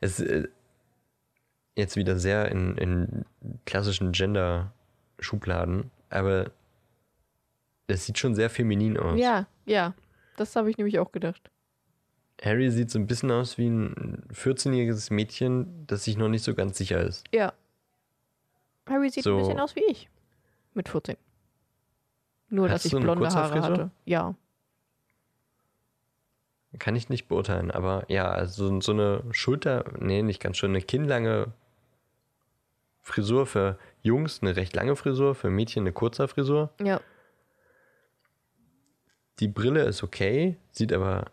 [0.00, 0.46] es äh,
[1.76, 3.24] jetzt wieder sehr in, in
[3.66, 6.50] klassischen Gender-Schubladen, aber
[7.86, 9.18] das sieht schon sehr feminin aus.
[9.18, 9.94] Ja, ja.
[10.36, 11.50] Das habe ich nämlich auch gedacht.
[12.42, 16.54] Harry sieht so ein bisschen aus wie ein 14-jähriges Mädchen, das sich noch nicht so
[16.54, 17.24] ganz sicher ist.
[17.32, 17.52] Ja.
[18.88, 19.36] Harry sieht So.
[19.36, 20.08] ein bisschen aus wie ich.
[20.74, 21.16] Mit 14.
[22.48, 23.90] Nur, Hast dass ich blonde Haare hatte.
[24.04, 24.34] Ja.
[26.78, 30.80] Kann ich nicht beurteilen, aber ja, also so- eine Schulter, nee, nicht ganz schön, eine
[30.80, 31.52] kinnlange
[33.02, 36.70] Frisur für Jungs, eine recht lange Frisur, für Mädchen eine kurze Frisur.
[36.80, 37.00] Ja.
[39.40, 41.30] Die Brille ist okay, sieht aber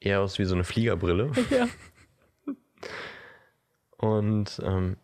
[0.00, 1.30] eher aus wie so eine Fliegerbrille.
[1.50, 1.68] ja.
[3.96, 4.96] Und ähm,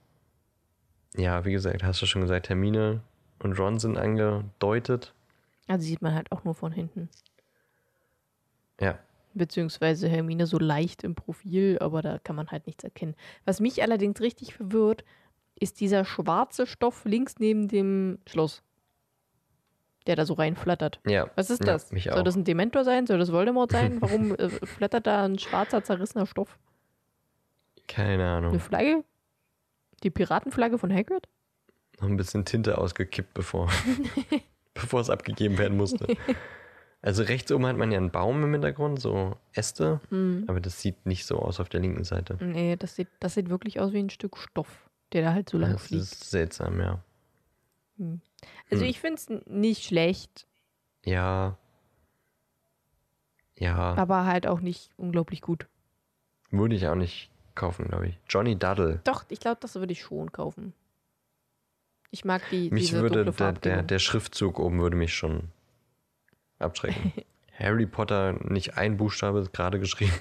[1.16, 3.02] ja, wie gesagt, hast du schon gesagt, Hermine
[3.42, 5.14] und Ron sind angedeutet.
[5.66, 7.08] Also sieht man halt auch nur von hinten.
[8.80, 8.98] Ja,
[9.34, 13.14] Beziehungsweise Hermine so leicht im Profil, aber da kann man halt nichts erkennen.
[13.44, 15.04] Was mich allerdings richtig verwirrt,
[15.54, 18.62] ist dieser schwarze Stoff links neben dem Schloss.
[20.06, 21.00] der da so reinflattert.
[21.06, 21.30] Ja.
[21.36, 21.92] Was ist ja, das?
[21.92, 23.06] Mich Soll das ein Dementor sein?
[23.06, 24.00] Soll das Voldemort sein?
[24.00, 26.58] Warum äh, flattert da ein schwarzer, zerrissener Stoff?
[27.86, 28.60] Keine Eine Ahnung.
[28.60, 29.04] Flagge?
[30.02, 31.28] Die Piratenflagge von Hagrid?
[32.00, 33.68] Noch ein bisschen Tinte ausgekippt, bevor,
[34.74, 36.06] bevor es abgegeben werden musste.
[37.00, 40.42] Also rechts oben hat man ja einen Baum im Hintergrund, so Äste, Hm.
[40.48, 42.36] aber das sieht nicht so aus auf der linken Seite.
[42.40, 45.58] Nee, das sieht, das sieht wirklich aus wie ein Stück Stoff, der da halt so
[45.58, 46.02] lang Das fliegt.
[46.02, 46.98] ist seltsam, ja.
[48.68, 48.90] Also hm.
[48.90, 50.48] ich finde es nicht schlecht,
[51.04, 51.56] Ja.
[53.56, 55.68] Ja, aber halt auch nicht unglaublich gut.
[56.50, 58.18] würde ich auch nicht kaufen, glaube ich.
[58.28, 59.00] Johnny Duddle.
[59.04, 60.72] Doch, ich glaube, das würde ich schon kaufen.
[62.10, 65.48] Ich mag die Mich würde der, der, der Schriftzug oben würde mich schon
[66.58, 67.12] abschrecken.
[67.58, 70.12] Harry Potter, nicht ein Buchstabe ist gerade geschrieben.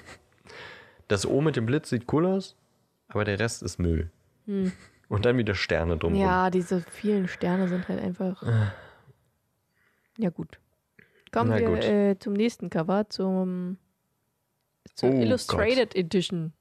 [1.06, 2.56] Das O mit dem Blitz sieht cool aus,
[3.08, 4.10] aber der Rest ist Müll.
[4.46, 4.72] Hm.
[5.08, 6.22] Und dann wieder Sterne drumherum.
[6.22, 8.42] Ja, diese vielen Sterne sind halt einfach.
[10.18, 10.58] Ja, gut.
[11.32, 11.84] Kommen Na wir gut.
[11.84, 13.78] Äh, zum nächsten Cover, zum
[14.94, 16.52] zur Oh Illustrated Edition.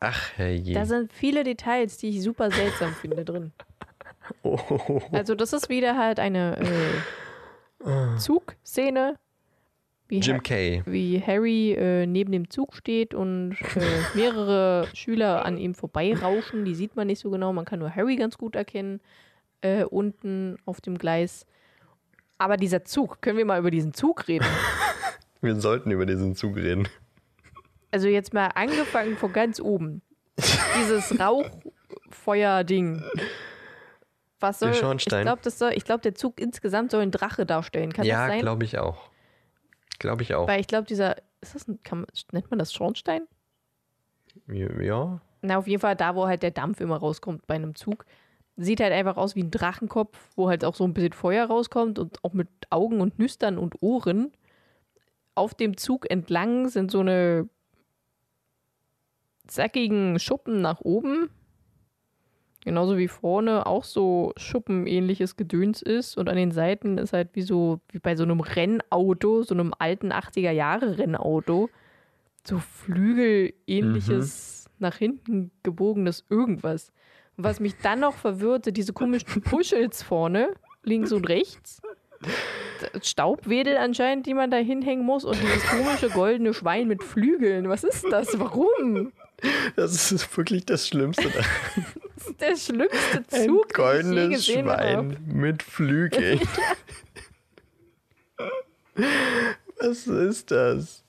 [0.00, 0.74] Ach, herrje.
[0.74, 3.52] Da sind viele Details, die ich super seltsam finde drin.
[4.42, 5.00] Oh.
[5.12, 6.58] Also, das ist wieder halt eine
[7.84, 9.18] äh, Zugszene,
[10.08, 10.82] wie, Jim Ha- Kay.
[10.86, 16.64] wie Harry äh, neben dem Zug steht und äh, mehrere Schüler an ihm vorbeirauschen.
[16.64, 19.00] Die sieht man nicht so genau, man kann nur Harry ganz gut erkennen,
[19.62, 21.46] äh, unten auf dem Gleis.
[22.38, 24.46] Aber dieser Zug, können wir mal über diesen Zug reden?
[25.40, 26.86] Wir sollten über diesen Zug reden.
[27.90, 30.00] Also jetzt mal angefangen von ganz oben.
[30.78, 33.02] Dieses Rauchfeuer-Ding.
[34.42, 35.24] Was soll, Der ich Schornstein.
[35.24, 37.92] glaube, soll, ich glaube, der Zug insgesamt soll ein Drache darstellen.
[37.92, 38.40] Kann ja, das sein?
[38.40, 39.10] glaube ich auch.
[39.98, 40.48] Glaube ich auch.
[40.48, 43.22] Weil ich glaube, dieser, ist das ein, kann man, nennt man das Schornstein?
[44.48, 45.20] Ja.
[45.42, 48.04] Na, auf jeden Fall da, wo halt der Dampf immer rauskommt bei einem Zug.
[48.56, 51.98] Sieht halt einfach aus wie ein Drachenkopf, wo halt auch so ein bisschen Feuer rauskommt
[51.98, 54.32] und auch mit Augen und Nüstern und Ohren.
[55.34, 57.48] Auf dem Zug entlang sind so eine
[59.46, 61.30] zackigen Schuppen nach oben.
[62.64, 66.16] Genauso wie vorne auch so Schuppenähnliches Gedöns ist.
[66.16, 69.74] Und an den Seiten ist halt wie so, wie bei so einem Rennauto, so einem
[69.78, 71.70] alten 80er-Jahre-Rennauto,
[72.46, 76.92] so Flügelähnliches nach hinten gebogenes irgendwas.
[77.36, 80.50] Und was mich dann noch verwirrte, diese komischen Puschels vorne,
[80.84, 81.82] links und rechts.
[83.02, 85.24] Staubwedel anscheinend, die man da hinhängen muss.
[85.24, 87.68] Und dieses komische goldene Schwein mit Flügeln.
[87.68, 88.38] Was ist das?
[88.38, 89.12] Warum?
[89.74, 91.28] Das ist wirklich das Schlimmste.
[92.22, 94.64] Das ist der schlimmste Ein Zug, den ich je goldenes gesehen.
[94.64, 96.40] Schwein mit Flügeln.
[99.78, 101.02] Was ist das?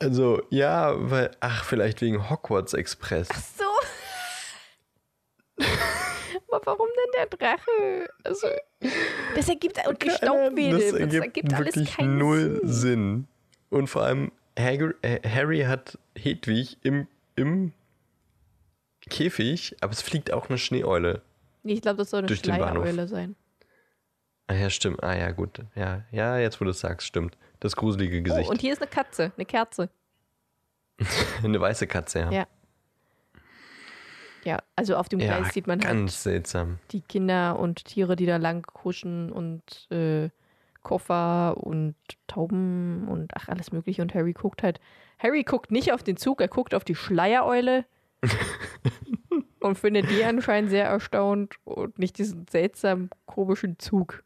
[0.00, 3.28] Also, ja, weil, ach, vielleicht wegen Hogwarts Express.
[3.56, 3.64] So.
[6.50, 8.08] Aber warum denn der Drache?
[8.22, 8.46] Also,
[9.34, 10.78] das ergibt und die Staubwedel.
[10.78, 12.72] das Das ergibt, ergibt alles wirklich keinen null Sinn.
[12.72, 13.28] Sinn.
[13.70, 17.72] Und vor allem, Hagrid, äh, Harry hat Hedwig im, im
[19.08, 21.22] Käfig, aber es fliegt auch eine Schneeeule.
[21.62, 22.34] Nee, ich glaube, das soll eine.
[22.34, 23.36] Schleiereule sein.
[24.46, 25.02] Ah ja, stimmt.
[25.02, 25.60] Ah ja, gut.
[25.74, 27.36] Ja, ja jetzt wo du es sagst, stimmt.
[27.60, 28.48] Das gruselige Gesicht.
[28.48, 29.90] Oh, und hier ist eine Katze, eine Kerze.
[31.42, 32.30] eine weiße Katze, ja.
[32.30, 32.46] Ja.
[34.44, 36.78] Ja, also auf dem Ja, Gleis sieht man halt ganz seltsam.
[36.92, 40.30] die Kinder und Tiere, die da lang huschen und äh,
[40.82, 41.96] Koffer und
[42.28, 44.00] Tauben und ach, alles mögliche.
[44.00, 44.80] Und Harry guckt halt.
[45.18, 47.84] Harry guckt nicht auf den Zug, er guckt auf die Schleiereule
[49.60, 54.24] und findet die anscheinend sehr erstaunt und nicht diesen seltsamen, komischen Zug,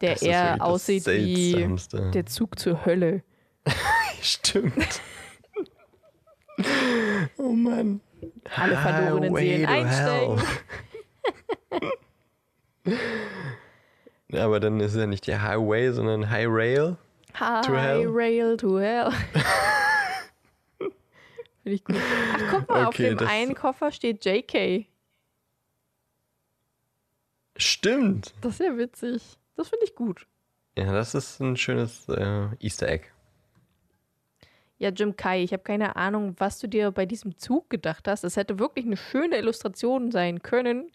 [0.00, 1.68] der Das eher aussieht wie
[2.12, 3.22] der Zug zur Hölle.
[4.20, 5.00] Stimmt.
[7.38, 8.00] oh Mann.
[8.54, 10.42] Alle verlorenen Seelen to einsteigen.
[12.84, 12.98] hell.
[14.34, 16.96] Aber dann ist es ja nicht die Highway, sondern High Rail.
[17.38, 18.06] High hell.
[18.08, 19.12] Rail to Hell.
[21.62, 21.96] Finde ich gut.
[21.98, 24.86] Ach, guck mal, auf Okay, dem das- einen Koffer steht JK.
[27.56, 28.34] Stimmt.
[28.40, 29.22] Das ist ja witzig.
[29.56, 30.26] Das finde ich gut.
[30.76, 33.06] Ja, das ist ein schönes äh, Easter Egg.
[34.78, 38.24] Ja, Jim Kai, ich habe keine Ahnung, was du dir bei diesem Zug gedacht hast.
[38.24, 40.90] Es hätte wirklich eine schöne Illustration sein können,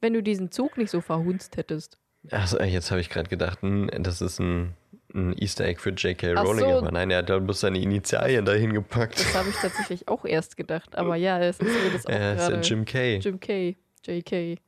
[0.00, 1.96] wenn du diesen Zug nicht so verhunzt hättest.
[2.30, 4.74] Achso, jetzt habe ich gerade gedacht, hm, das ist ein,
[5.14, 6.32] ein Easter Egg für J.K.
[6.34, 6.78] Rowling, so.
[6.78, 9.20] aber nein, er hat da bloß seine Initialien dahin gepackt.
[9.20, 10.96] Das habe ich tatsächlich auch erst gedacht.
[10.96, 12.66] Aber ja, es ist mir das auch Er ist ja gerade.
[12.66, 13.18] Jim K.
[13.18, 13.76] Jim K.
[14.04, 14.60] JK.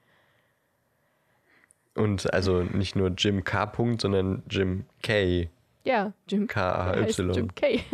[1.95, 3.67] Und also nicht nur Jim K.
[3.67, 5.49] Punkt, sondern Jim K.
[5.85, 6.93] Ja, Jim K.
[6.93, 7.07] A.
[7.07, 7.55] Jim Y.
[7.55, 7.85] K.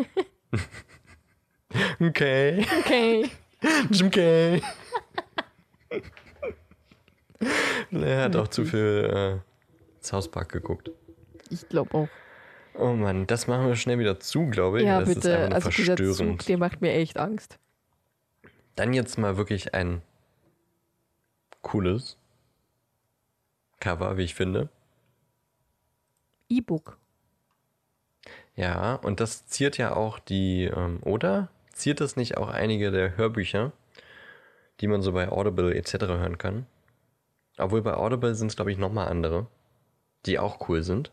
[2.01, 2.67] Okay.
[2.81, 3.31] Okay.
[3.91, 4.61] Jim K.
[7.91, 10.91] Er hat auch zu viel äh, South Park geguckt.
[11.51, 12.09] Ich glaube auch.
[12.75, 14.87] Oh Mann, das machen wir schnell wieder zu, glaube ich.
[14.87, 15.35] Ja, das ist bitte.
[15.37, 16.49] einfach nur Also dieser Zug, verstörend.
[16.49, 17.59] der macht mir echt Angst.
[18.77, 20.01] Dann jetzt mal wirklich ein
[21.61, 22.17] cooles
[23.81, 24.69] Cover, wie ich finde.
[26.49, 26.97] E-Book.
[28.55, 31.49] Ja, und das ziert ja auch die, ähm, oder?
[31.73, 33.73] Ziert das nicht auch einige der Hörbücher,
[34.81, 35.95] die man so bei Audible etc.
[36.03, 36.67] hören kann?
[37.59, 39.47] Obwohl bei Audible sind es, glaube ich, nochmal andere,
[40.27, 41.11] die auch cool sind.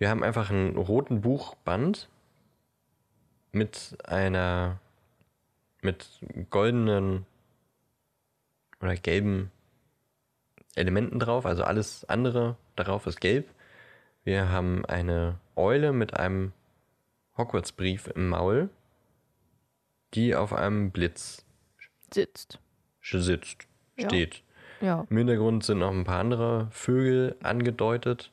[0.00, 2.08] Wir haben einfach einen roten Buchband
[3.52, 4.80] mit einer,
[5.82, 6.08] mit
[6.48, 7.26] goldenen
[8.80, 9.50] oder gelben
[10.74, 13.46] Elementen drauf, also alles andere darauf ist gelb.
[14.24, 16.54] Wir haben eine Eule mit einem
[17.36, 18.70] Hogwarts-Brief im Maul,
[20.14, 21.44] die auf einem Blitz
[22.10, 22.58] Sitzt.
[23.02, 23.68] sitzt,
[23.98, 24.08] Ja.
[24.08, 24.42] steht.
[24.80, 28.32] Ja, Im Hintergrund sind noch ein paar andere Vögel angedeutet.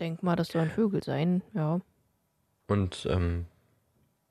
[0.00, 1.42] Denk mal, das sollen Vögel sein.
[1.54, 1.80] Ja.
[2.66, 3.46] Und ähm,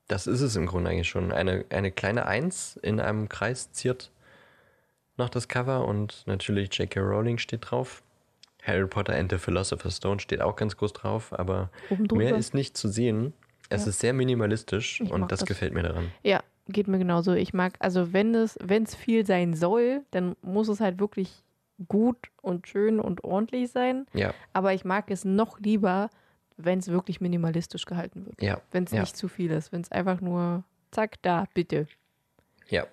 [0.08, 1.32] das ist es im Grunde eigentlich schon.
[1.32, 4.10] Eine, eine kleine Eins in einem Kreis ziert
[5.16, 7.00] noch das Cover und natürlich J.K.
[7.00, 8.02] Rowling steht drauf.
[8.62, 11.70] Harry Potter and the Philosopher's Stone steht auch ganz groß drauf, aber
[12.12, 13.32] mehr ist nicht zu sehen.
[13.70, 13.90] Es Ja.
[13.90, 15.48] ist sehr minimalistisch Ich und das, das.
[15.48, 16.10] gefällt mir daran.
[16.22, 17.32] Ja, geht mir genauso.
[17.34, 21.42] Ich mag, also wenn es, wenn es viel sein soll, dann muss es halt wirklich
[21.88, 24.06] gut und schön und ordentlich sein.
[24.12, 26.10] Ja, Aber ich mag es noch lieber,
[26.56, 28.40] wenn es wirklich minimalistisch gehalten wird.
[28.42, 29.00] ja, Wenn es Ja.
[29.00, 29.72] nicht zu viel ist.
[29.72, 31.86] Wenn es einfach nur, zack, da, bitte.
[32.68, 32.86] ja.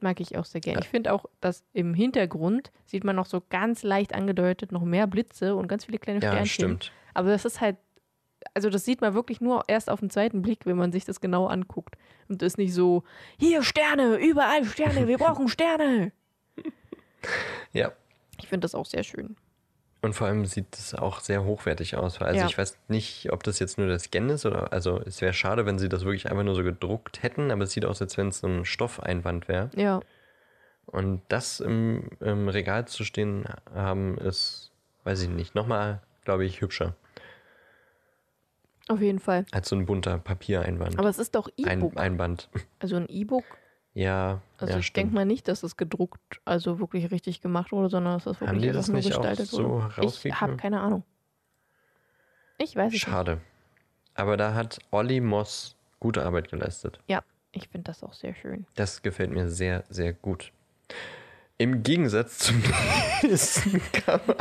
[0.00, 0.78] Mag ich auch sehr gerne.
[0.80, 0.82] Ja.
[0.82, 5.06] Ich finde auch, dass im Hintergrund sieht man noch so ganz leicht angedeutet noch mehr
[5.06, 6.46] Blitze und ganz viele kleine Ja, Sternchen.
[6.48, 6.92] stimmt.
[7.14, 7.76] Aber das ist halt,
[8.54, 11.20] also das sieht man wirklich nur erst auf den zweiten Blick, wenn man sich das
[11.20, 11.94] genau anguckt.
[12.28, 13.04] Und ist nicht so,
[13.38, 16.10] hier Sterne, überall Sterne, wir brauchen Sterne.
[17.72, 17.92] Ja.
[18.42, 19.36] Ich finde das auch sehr schön.
[20.02, 22.20] Und vor allem sieht es auch sehr hochwertig aus.
[22.20, 22.46] Also Ja.
[22.46, 25.64] ich weiß nicht, ob das jetzt nur der Scan ist oder also es wäre schade,
[25.64, 28.28] wenn sie das wirklich einfach nur so gedruckt hätten, aber es sieht aus, als wenn
[28.28, 29.70] es so ein Stoffeinband wäre.
[29.76, 30.00] Ja,
[30.86, 34.72] Und das im, im Regal zu stehen haben, ist,
[35.04, 36.96] weiß ich nicht, nochmal, glaube ich, hübscher
[38.88, 39.46] auf jeden Fall.
[39.52, 40.98] als so ein bunter Papiereinband.
[40.98, 41.92] Aber es ist doch E-Book.
[41.96, 42.48] Ein, Einband.
[42.80, 43.44] also ein E-Book.
[43.94, 47.90] Ja, Also ja, ich denke mal nicht, dass es gedruckt, also wirklich richtig gemacht wurde,
[47.90, 49.92] sondern dass das wirklich Haben die das nur nicht auch gestaltet so wurde.
[50.00, 51.04] Ich habe keine Ahnung.
[52.58, 53.02] Ich weiß es nicht.
[53.02, 53.40] Schade.
[54.14, 57.00] Aber da hat Olli Moss gute Arbeit geleistet.
[57.06, 58.66] Ja, ich finde das auch sehr schön.
[58.76, 60.52] Das gefällt mir sehr, sehr gut.
[61.58, 62.62] Im Gegensatz zum
[63.22, 64.36] nächsten Cover.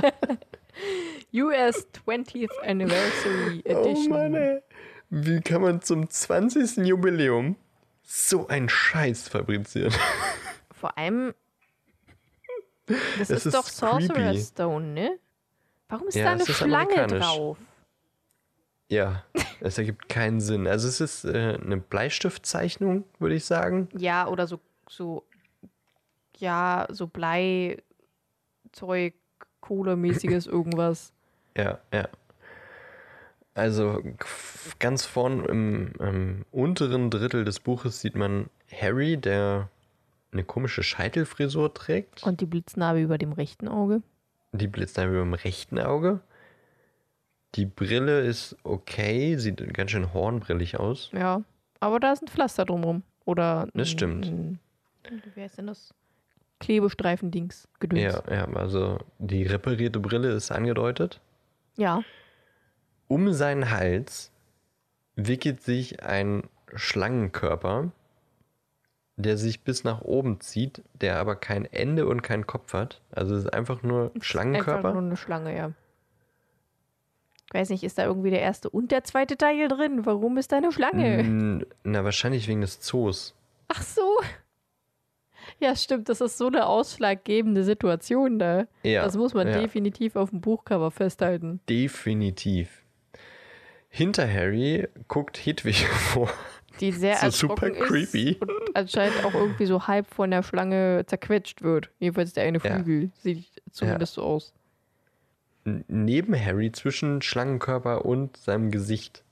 [1.34, 4.06] US 20th Anniversary Edition.
[4.08, 4.62] Oh Mann, ey.
[5.10, 6.78] Wie kann man zum 20.
[6.88, 7.58] Jubiläum
[8.04, 9.94] so einen Scheiß fabrizieren?
[10.72, 11.34] Vor allem,
[12.88, 14.40] das Es ist, ist doch Sorcerer's creepy.
[14.46, 15.20] Stone, ne?
[15.90, 17.58] Warum ist Ja, da eine Schlange drauf?
[18.90, 19.24] Ja,
[19.62, 20.68] es ergibt keinen Sinn.
[20.68, 23.88] Also es ist äh, eine Bleistiftzeichnung, würde ich sagen.
[23.98, 24.60] Ja, oder so,
[24.90, 25.26] so,
[26.38, 27.84] ja, so Bleizeug,
[29.62, 31.14] Kohlemäßiges irgendwas.
[31.56, 32.08] Ja, ja.
[33.54, 34.02] Also
[34.80, 39.70] ganz vorn im, im unteren Drittel des Buches sieht man Harry, der
[40.32, 42.24] eine komische Scheitelfrisur trägt.
[42.24, 44.02] Und die Blitznarbe über dem rechten Auge.
[44.54, 46.22] Die Blitznarbe über dem rechten Auge.
[47.56, 51.10] Die Brille ist okay, sieht ganz schön hornbrillig aus.
[51.12, 51.42] Ja,
[51.82, 53.04] aber da ist ein Pflaster drumrum.
[53.26, 54.28] Oder Das stimmt.
[54.28, 54.60] Ein,
[55.36, 55.94] wie heißt denn das?
[56.60, 57.68] Klebestreifen-Dings.
[57.80, 58.02] Gedöns.
[58.02, 61.20] Ja, ja, also die reparierte Brille ist angedeutet.
[61.76, 62.02] ja.
[63.12, 64.32] Um seinen Hals
[65.18, 66.44] wickelt sich ein
[66.74, 67.92] Schlangenkörper,
[69.18, 73.02] der sich bis nach oben zieht, der aber kein Ende und keinen Kopf hat.
[73.12, 74.94] Also es ist einfach nur Einfach Schlangenkörper.
[74.94, 75.74] nur eine Schlange, ja.
[77.48, 80.06] Ich weiß nicht, ist da irgendwie der erste und der zweite Teil drin?
[80.06, 81.66] Warum ist da eine Schlange?
[81.84, 83.36] Na, wahrscheinlich wegen des Zoos.
[83.68, 84.22] Ach so.
[85.60, 88.68] Ja, stimmt, das ist so eine ausschlaggebende Situation da.
[88.84, 89.60] Ja, das muss man ja.
[89.60, 91.60] definitiv auf dem Buchcover festhalten.
[91.68, 92.81] Definitiv.
[93.94, 96.32] Hinter Harry guckt Hedwig vor.
[96.80, 98.38] Die sehr So super creepy.
[98.40, 101.90] und anscheinend auch irgendwie so halb von der Schlange zerquetscht wird.
[102.00, 102.76] Jedenfalls der eine Ja.
[102.76, 104.54] Flügel sieht zumindest so aus.
[105.66, 109.24] Neben Harry, zwischen Schlangenkörper und seinem Gesicht,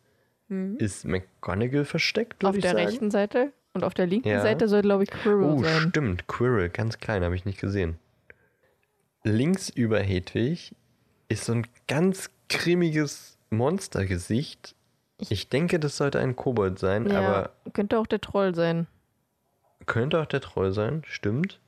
[0.50, 0.76] Mhm.
[0.78, 2.86] ist McGonagall versteckt, Auf der sagen.
[2.86, 4.42] rechten Seite und auf der linken Ja.
[4.42, 5.90] Seite soll, glaube ich, Quirrell Oh, sein.
[5.90, 6.28] stimmt.
[6.28, 7.98] Quirrell, ganz klein, habe ich nicht gesehen.
[9.24, 10.76] Links über Hedwig
[11.30, 14.76] ist so ein ganz grimmiges Monstergesicht.
[15.18, 18.88] Ich denke, das sollte ein Kobold sein, Ja, aber könnte auch der Troll sein.
[19.86, 21.60] könnte auch der Troll sein, stimmt.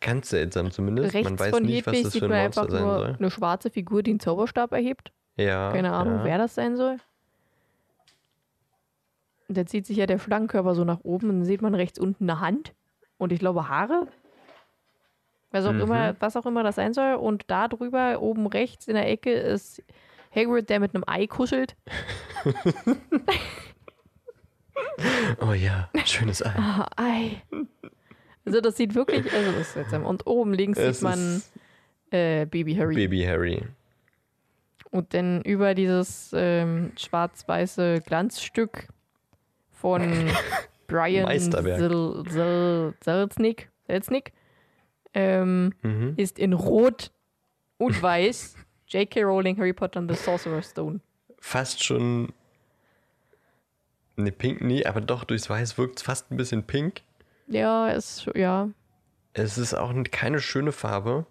[0.00, 1.14] Ganz seltsam zumindest.
[1.14, 3.16] Rechts man weiß von nicht, was das für ein man Monster einfach sein nur soll.
[3.18, 5.12] eine schwarze Figur, die einen Zauberstab erhebt.
[5.36, 5.70] Ja.
[5.72, 6.24] Keine Ahnung, ja.
[6.24, 6.96] wer das sein soll.
[9.48, 11.98] Und dann zieht sich ja der Schlangenkörper so nach oben und dann sieht man rechts
[11.98, 12.74] unten eine Hand
[13.16, 14.06] und ich glaube Haare.
[15.50, 15.80] Was auch, Mhm.
[15.80, 17.14] immer, was auch immer das sein soll.
[17.14, 19.82] Und da drüber, oben rechts in der Ecke, ist
[20.38, 21.76] Hagrid, der mit einem Ei kuschelt.
[25.40, 26.52] Oh ja, schönes Ei.
[26.56, 27.42] Ah, Ei.
[28.44, 30.04] Also das sieht wirklich, also das ist seltsam.
[30.04, 31.42] Und oben links Es sieht man
[32.10, 32.94] äh, Baby Harry.
[32.94, 33.62] Baby Harry.
[34.90, 38.88] Und dann über dieses ähm, schwarz-weiße Glanzstück
[39.70, 40.02] von
[40.86, 41.78] Brian Meisterwerk.
[41.78, 44.32] Sil Sil Selznick, Selznick
[45.14, 46.14] ähm, Mhm.
[46.16, 47.12] ist in Rot
[47.76, 48.56] und Weiß
[48.88, 49.22] J.K.
[49.22, 51.00] Rowling Harry Potter and the Sorcerer's Stone.
[51.38, 52.32] Fast schon.
[54.16, 57.02] Ne, pink nie, aber doch durchs Weiß wirkt es fast ein bisschen pink.
[57.46, 57.88] Ja,
[58.24, 58.68] schon- ja.
[59.34, 61.26] Es ist auch keine schöne Farbe.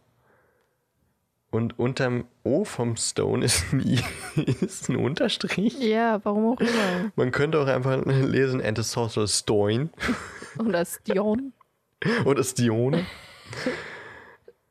[1.49, 3.99] Und unterm O vom Stone ist ein, I,
[4.61, 5.77] ist ein Unterstrich.
[5.79, 7.11] Ja, warum auch immer.
[7.15, 9.89] Man könnte auch einfach lesen And the Sorcerer's Stone
[10.57, 11.53] Und das Dion.
[12.25, 13.05] oder Stione.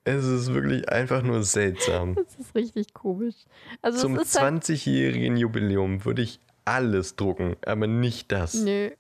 [0.07, 2.15] es ist wirklich einfach nur seltsam.
[2.17, 3.35] Das ist richtig komisch.
[3.83, 8.55] Also Zum es ist halt, 20-jährigen Jubiläum würde ich alles drucken, aber nicht das.
[8.55, 8.91] Nö.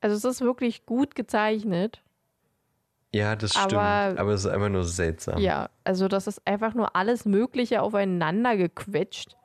[0.00, 2.02] Also es ist wirklich gut gezeichnet.
[3.14, 3.74] Ja, das stimmt.
[3.74, 5.38] Aber- Aber, es ist einfach nur seltsam.
[5.38, 9.36] Ja, also das ist einfach nur alles Mögliche aufeinander gequetscht.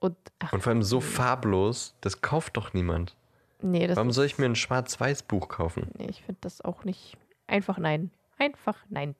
[0.00, 3.16] Und ach, Und vor allem so farblos, das kauft doch niemand.
[3.62, 5.90] nee, das Warum soll ich mir ein Schwarz-Weiß-Buch kaufen?
[5.96, 7.16] nee, ich finde das auch nicht.
[7.46, 8.10] Einfach nein.
[8.38, 9.14] Einfach nein.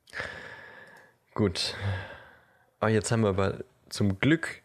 [1.33, 1.75] Gut.
[2.79, 4.61] Aber jetzt haben wir aber zum Glück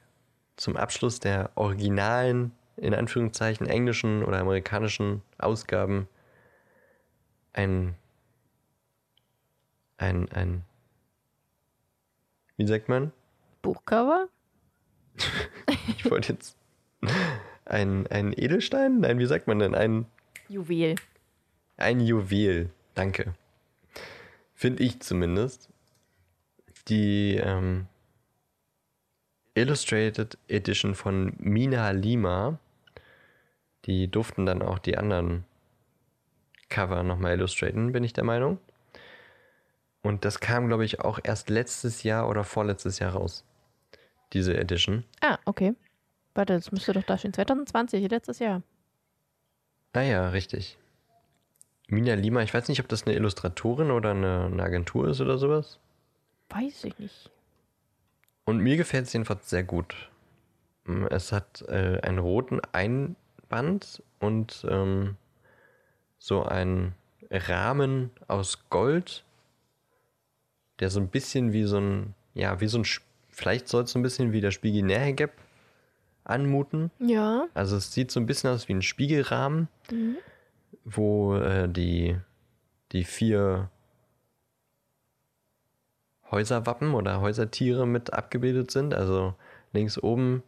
[0.56, 6.08] zum Abschluss der originalen, in Anführungszeichen, englischen oder amerikanischen Ausgaben
[7.52, 7.94] ein,
[9.96, 10.64] ein, ein,
[12.56, 13.12] wie sagt man?
[13.62, 14.28] Buchcover?
[15.96, 16.56] Ich wollte jetzt
[17.66, 19.00] ein, ein Edelstein?
[19.00, 19.74] Nein, wie sagt man denn?
[19.74, 20.06] Ein,
[20.48, 20.94] Juwel.
[21.76, 22.70] ein Juwel.
[22.94, 23.34] Danke.
[24.60, 25.70] Finde ich zumindest.
[26.88, 27.86] Die ähm,
[29.54, 32.58] Illustrated Edition von Mina Lima.
[33.86, 35.46] Die durften dann auch die anderen
[36.68, 38.58] Cover nochmal illustraten, bin ich der Meinung.
[40.02, 43.46] Und das kam, glaube ich, auch erst letztes Jahr oder vorletztes Jahr raus.
[44.34, 45.04] Diese Edition.
[45.22, 45.74] Ah, okay.
[46.34, 47.32] Warte, das müsste doch da stehen.
[47.32, 48.62] 2020, letztes Jahr.
[49.94, 50.76] Ah ja, richtig.
[51.90, 55.38] Mina Lima, ich weiß nicht, ob das eine Illustratorin oder eine, eine Agentur ist oder
[55.38, 55.78] sowas.
[56.48, 57.30] Weiß ich nicht.
[58.44, 59.94] Und mir gefällt es jedenfalls sehr gut.
[60.84, 65.16] Mm, Es hat äh, einen roten Einband und ähm,
[66.18, 66.94] so einen
[67.30, 69.24] Rahmen aus Gold,
[70.80, 72.84] der so ein bisschen wie so ein, ja, wie so ein,
[73.28, 75.30] vielleicht soll es so ein bisschen wie der Spiegel Nähegap
[76.24, 76.90] anmuten.
[76.98, 77.46] Ja.
[77.54, 79.68] Also es sieht so ein bisschen aus wie ein Spiegelrahmen,
[80.84, 82.16] wo äh, die,
[82.92, 83.70] die vier
[86.30, 88.94] Häuserwappen oder Häusertiere mit abgebildet sind.
[88.94, 89.34] Also
[89.72, 90.42] links oben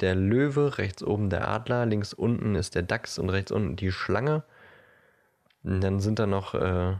[0.00, 3.92] der Löwe, rechts oben der Adler, links unten ist der Dachs und rechts unten die
[3.92, 4.42] Schlange.
[5.62, 6.94] Und dann sind da noch äh,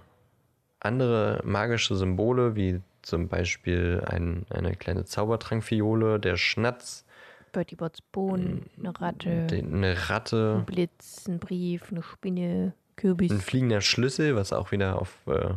[0.80, 7.06] andere magische Symbole, wie zum Beispiel ein, eine kleine Zaubertrankfiole, der Schnatz,
[7.52, 13.30] Bertie Bots Bohnen, eine Ratte, eine Ratte, ein Blitz, ein Brief, eine Spinne, Kürbis.
[13.30, 15.54] ein fliegender Schlüssel, was auch wieder auf äh,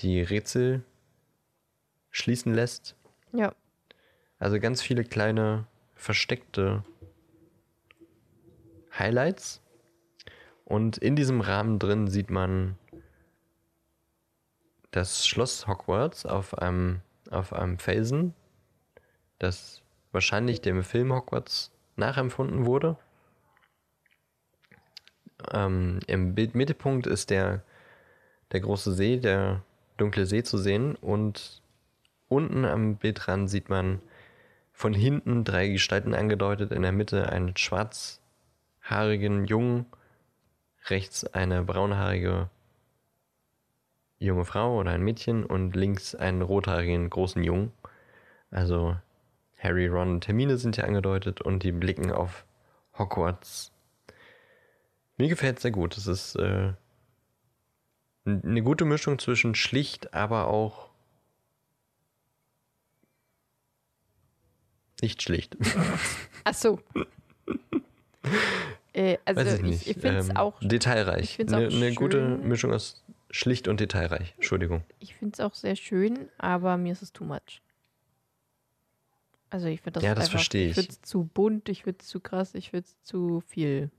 [0.00, 0.82] die Rätsel
[2.10, 2.94] schließen lässt.
[3.32, 3.54] Ja.
[4.38, 6.84] Also ganz viele kleine versteckte
[8.98, 9.62] Highlights.
[10.64, 12.76] Und in diesem Rahmen drin sieht man
[14.90, 18.34] das Schloss Hogwarts auf einem, auf einem Felsen,
[19.38, 19.82] das
[20.16, 22.96] wahrscheinlich dem Film Hogwarts nachempfunden wurde.
[25.52, 27.62] Ähm, Im Bildmittelpunkt ist der,
[28.50, 29.62] der große See, der
[29.98, 31.60] dunkle See zu sehen und
[32.28, 34.00] unten am Bildrand sieht man
[34.72, 36.72] von hinten drei Gestalten angedeutet.
[36.72, 39.84] In der Mitte einen schwarzhaarigen Jungen,
[40.86, 42.48] rechts eine braunhaarige
[44.18, 47.72] junge Frau oder ein Mädchen und links einen rothaarigen großen Jungen.
[48.50, 48.96] Also
[49.66, 52.44] Harry, Ron und Hermine sind hier angedeutet und die blicken auf
[52.96, 53.72] Hogwarts.
[55.16, 55.96] Mir gefällt es sehr gut.
[55.96, 56.72] Es ist äh,
[58.24, 60.90] eine gute Mischung zwischen schlicht, aber auch
[65.02, 65.56] nicht schlicht.
[66.44, 66.80] Ach so.
[68.92, 70.58] äh, also Weiß ich ich, ich finde es Ähm, auch.
[70.60, 71.38] detailreich.
[71.40, 72.20] Eine eine gute.
[72.38, 74.34] Mischung aus schlicht und detailreich.
[74.36, 74.84] Entschuldigung.
[75.00, 77.60] Ich finde es auch sehr schön, aber mir ist es too much.
[79.50, 80.74] Also ich finde das, Ja, das einfach, ich ich.
[80.74, 83.90] finde es zu bunt, ich finde es zu krass, ich finde es zu viel.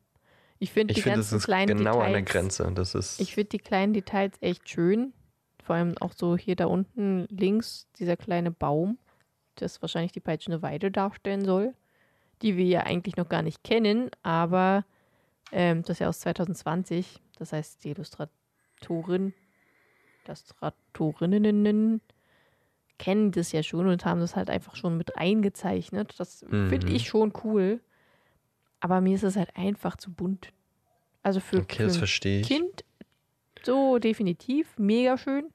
[0.60, 2.72] Ich finde die das ganzen ist kleinen genau Details, an der Grenze.
[2.74, 3.20] Das ist.
[3.22, 5.14] Ich finde die kleinen Details echt schön.
[5.64, 8.98] Vor allem auch so hier da unten links, dieser kleine Baum,
[9.56, 11.74] das wahrscheinlich die peitschende Weide darstellen soll,
[12.42, 14.86] die wir ja eigentlich noch gar nicht kennen, aber
[15.52, 17.22] ähm, das ist ja aus 2020.
[17.38, 19.34] Das heißt, die Illustratorin,
[20.26, 22.02] Illustratorinnen
[22.98, 26.16] kennen das ja schon und haben das halt einfach schon mit eingezeichnet.
[26.20, 26.96] Das finde Mhm.
[26.96, 27.80] ich schon cool.
[28.80, 30.52] Aber mir ist es halt einfach zu bunt.
[31.24, 32.48] Also für, okay, für ich.
[32.48, 32.84] Kind
[33.64, 35.50] so definitiv mega schön,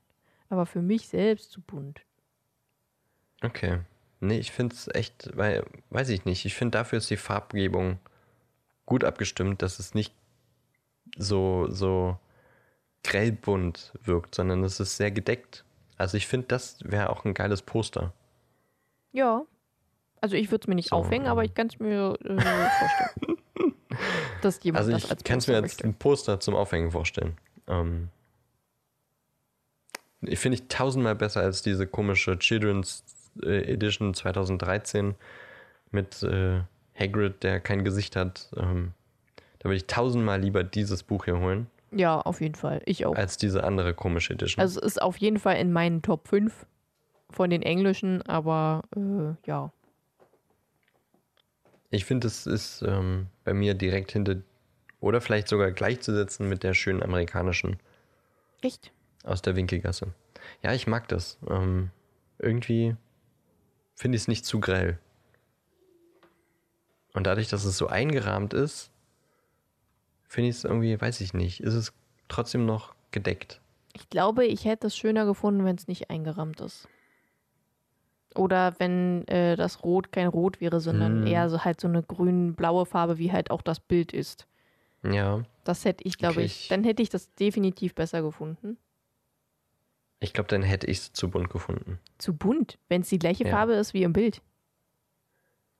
[0.48, 2.02] aber für mich selbst zu bunt.
[3.42, 3.80] Okay.
[4.20, 7.98] Nee, ich finde es echt, weil, weiß ich nicht, ich finde dafür ist die Farbgebung
[8.86, 10.14] gut abgestimmt, dass es nicht
[11.16, 12.18] so, so
[13.02, 15.64] grellbunt wirkt, sondern es ist sehr gedeckt.
[15.98, 18.12] Also ich finde, das wäre auch ein geiles Poster.
[19.12, 19.44] Ja.
[20.20, 21.46] Also ich würde es mir nicht So, aufhängen, aber ähm.
[21.46, 23.38] ich kann es mir äh, vorstellen.
[24.42, 26.90] Dass jemand Also das ich als kann es mir Poster als ein Poster zum Aufhängen
[26.90, 27.36] vorstellen.
[27.68, 28.08] Ähm,
[30.22, 33.04] ich finde ich tausendmal besser als diese komische Children's
[33.42, 35.14] äh, Edition 2013
[35.90, 36.60] mit äh,
[36.98, 38.48] Hagrid, der kein Gesicht hat.
[38.56, 38.92] Ähm,
[39.58, 42.82] da würde ich tausendmal lieber dieses Buch hier holen, Ja, auf jeden Fall.
[42.86, 43.14] Ich auch.
[43.14, 44.60] als diese andere komische Edition.
[44.60, 46.66] Also es ist auf jeden Fall in meinen Top 5
[47.30, 49.72] von den englischen, aber äh, ja.
[51.90, 54.36] ich finde, es ist ähm, bei mir direkt hinter
[55.00, 57.76] oder vielleicht sogar gleichzusetzen mit der schönen amerikanischen.
[58.62, 58.92] Echt?
[59.24, 60.14] Aus der Winkelgasse.
[60.62, 61.38] Ja, ich mag das.
[61.50, 61.90] Ähm,
[62.38, 62.96] irgendwie
[63.96, 64.98] finde ich es nicht zu grell.
[67.14, 68.91] Und dadurch, dass es so eingerahmt ist,
[70.32, 71.92] finde ich es irgendwie, weiß ich nicht, ist es
[72.28, 73.60] trotzdem noch gedeckt.
[73.92, 76.88] Ich glaube, ich hätte es schöner gefunden, wenn es nicht eingerammt ist.
[78.34, 81.26] Oder wenn äh, das Rot kein Rot wäre, sondern Hm.
[81.26, 84.46] eher so halt so eine grün-blaue Farbe, wie halt auch das Bild ist.
[85.02, 88.78] Ja, Das hätte ich, glaube Okay, ich, dann hätte ich das definitiv besser gefunden.
[90.20, 91.98] ich glaube, dann hätte ich es zu bunt gefunden.
[92.16, 93.50] Zu bunt, wenn es die gleiche Ja.
[93.50, 94.40] Farbe ist wie im Bild.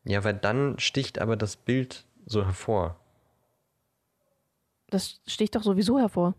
[0.05, 2.99] Ja, weil dann sticht aber das Bild so hervor.
[4.93, 6.35] Das sticht doch sowieso hervor.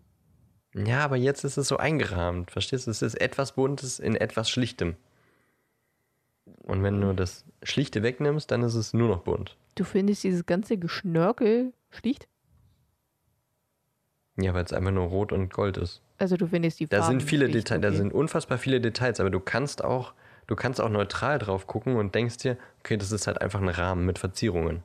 [0.75, 2.91] Ja, aber jetzt ist es so eingerahmt, verstehst du?
[2.91, 4.95] Es ist etwas Buntes in etwas Schlichtem.
[6.61, 9.57] Und wenn du das Schlichte wegnimmst, dann ist es nur noch bunt.
[9.73, 12.27] Du findest dieses ganze Geschnörkel schlicht?
[14.37, 16.03] Ja, weil es einfach nur rot und gold ist.
[16.19, 17.97] Also du findest die Da Farben sind viele Details, da okay.
[17.97, 20.13] sind unfassbar viele Details, aber du kannst auch,
[20.45, 23.69] du kannst auch neutral drauf gucken und denkst dir, okay, das ist halt einfach ein
[23.69, 24.83] Rahmen mit Verzierungen.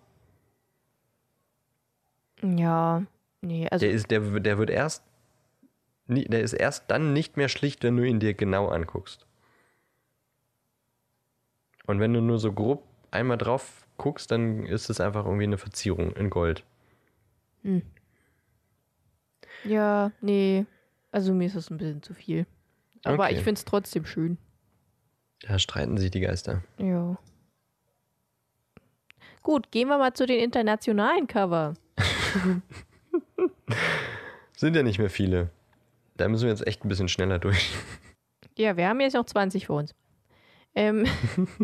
[2.42, 3.04] Ja,
[3.40, 5.02] nee, also der ist, der, der wird erst,
[6.06, 9.26] der ist erst dann nicht mehr schlicht, wenn du ihn dir genau anguckst.
[11.86, 15.58] Und wenn du nur so grob einmal drauf guckst, dann ist es einfach irgendwie eine
[15.58, 16.64] Verzierung in Gold.
[19.64, 20.66] ja, nee.
[21.10, 22.46] Also mir ist das ein bisschen zu viel.
[23.04, 23.34] Aber Okay.
[23.34, 24.38] ich finde es trotzdem schön.
[25.40, 26.62] Da streiten sich die Geister.
[26.78, 27.16] Ja.
[29.42, 31.74] Gut, gehen wir mal zu den internationalen Cover.
[34.56, 35.50] Sind ja nicht mehr viele.
[36.16, 37.70] Da müssen wir jetzt echt ein bisschen schneller durch.
[38.56, 39.94] Ja, wir haben jetzt noch 20 vor uns.
[40.74, 41.06] Ähm,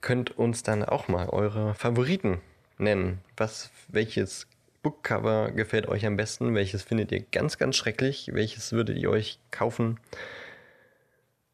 [0.00, 2.40] könnt uns dann auch mal eure Favoriten
[2.78, 3.20] nennen.
[3.36, 4.46] Was, welches
[4.82, 6.54] Bookcover gefällt euch am besten?
[6.54, 8.30] Welches findet ihr ganz, ganz schrecklich?
[8.32, 10.00] Welches würdet ihr euch kaufen?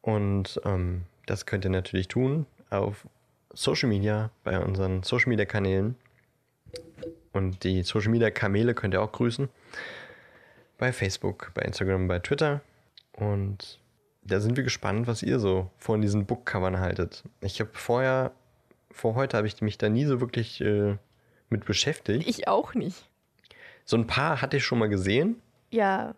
[0.01, 3.07] Und ähm, das könnt ihr natürlich tun auf
[3.53, 5.95] Social Media, bei unseren Social Media Kanälen.
[7.31, 9.49] Und die Social Media Kamele könnt ihr auch grüßen.
[10.77, 12.61] Bei Facebook, bei Instagram, bei Twitter.
[13.13, 13.79] Und
[14.23, 17.23] da sind wir gespannt, was ihr so von diesen Bookcovern haltet.
[17.41, 18.31] Ich habe vorher,
[18.91, 20.97] vor heute habe ich mich da nie so wirklich äh,
[21.49, 22.27] mit beschäftigt.
[22.27, 23.09] Ich auch nicht.
[23.85, 25.41] So ein paar hatte ich schon mal gesehen.
[25.71, 26.15] Ja,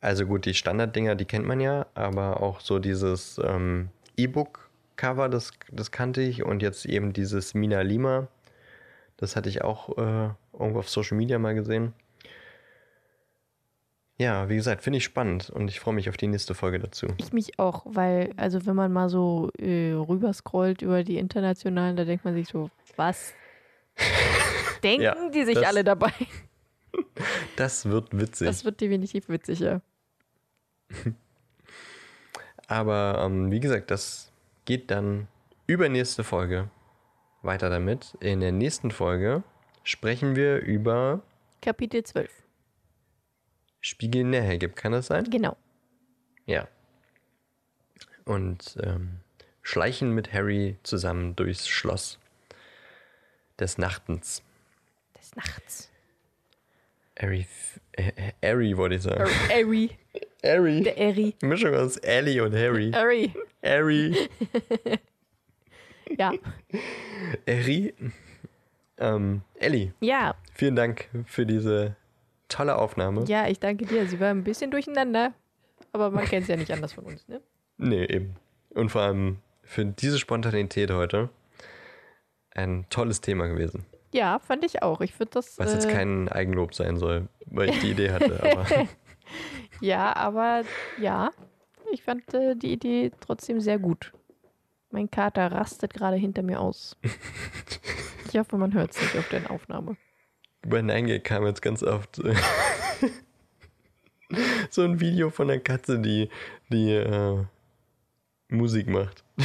[0.00, 5.52] Also gut, die Standarddinger, die kennt man ja, aber auch so dieses ähm, E-Book-Cover, das,
[5.72, 6.44] das kannte ich.
[6.44, 8.28] Und jetzt eben dieses Mina Lima,
[9.18, 11.92] das hatte ich auch äh, irgendwo auf Social Media mal gesehen.
[14.20, 17.06] Ja, wie gesagt, finde ich spannend und ich freue mich auf die nächste Folge dazu.
[17.18, 22.04] ich mich auch, weil, also wenn man mal so äh, rüberscrollt über die internationalen, da
[22.04, 23.32] denkt man sich so, was
[24.82, 26.10] denken Ja, die sich das- alle dabei?
[27.56, 28.46] Das wird witzig.
[28.48, 29.80] Das wird definitiv witzig, ja.
[32.66, 34.32] Aber ähm, wie gesagt, das
[34.64, 35.28] geht dann
[35.66, 36.70] übernächste Folge
[37.42, 38.16] weiter damit.
[38.20, 39.42] In der nächsten Folge
[39.84, 41.22] sprechen wir über
[41.62, 42.30] Kapitel 12.
[43.80, 44.76] Spiegel näher gibt.
[44.76, 45.24] Kann das sein?
[45.30, 45.56] Genau.
[46.46, 46.68] Ja.
[48.24, 49.20] Und ähm,
[49.62, 52.18] schleichen mit Harry zusammen durchs Schloss
[53.58, 54.42] des Nachtens.
[55.18, 55.90] Des Nachts.
[57.18, 57.46] Harry,
[57.92, 59.28] äh, äh, Harry wollte ich sagen.
[59.48, 59.90] Harry.
[60.42, 60.82] Harry.
[60.82, 61.34] Der Harry.
[61.42, 62.92] Mischung aus Ellie und Harry.
[62.92, 63.32] Harry.
[63.62, 64.28] Harry.
[66.16, 66.32] Ja.
[67.46, 67.94] Harry.
[68.98, 70.34] Ähm, Ellie, Ja.
[70.54, 71.94] vielen Dank für diese
[72.48, 73.24] tolle Aufnahme.
[73.28, 74.06] Ja, ich danke dir.
[74.06, 75.32] Sie war ein bisschen durcheinander.
[75.92, 77.40] Aber man kennt es ja nicht anders von uns, ne?
[77.76, 78.34] Nee, eben.
[78.70, 81.28] Und vor allem für diese Spontanität heute
[82.54, 83.86] ein tolles Thema gewesen.
[84.12, 85.00] Ja, fand ich auch.
[85.00, 85.58] Ich finde das.
[85.58, 88.40] Was jetzt äh, kein Eigenlob sein soll, weil ich die Idee hatte.
[88.52, 88.66] Aber
[89.80, 90.62] Ja, aber
[90.98, 91.30] ja,
[91.92, 94.12] ich fand äh, die Idee trotzdem sehr gut.
[94.90, 96.96] Mein Kater rastet gerade hinter mir aus.
[98.30, 99.96] Ich hoffe, man hört es nicht auf der Aufnahme.
[100.60, 102.34] bei Nein kam jetzt ganz oft äh,
[104.70, 106.28] so ein Video von einer Katze, die,
[106.68, 107.42] die äh,
[108.48, 109.24] Musik macht.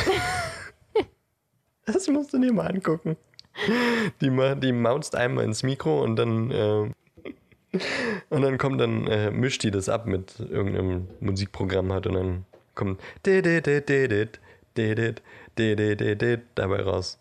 [1.85, 3.17] Das musst du dir mal angucken.
[4.21, 6.91] Die, die maunzt einmal ins Mikro und dann äh,
[8.29, 12.45] und dann kommt dann äh, mischt die das ab mit irgendeinem Musikprogramm hat und dann
[12.75, 14.39] kommt didit,
[14.77, 15.21] didit,
[15.57, 17.19] didit, didit dabei raus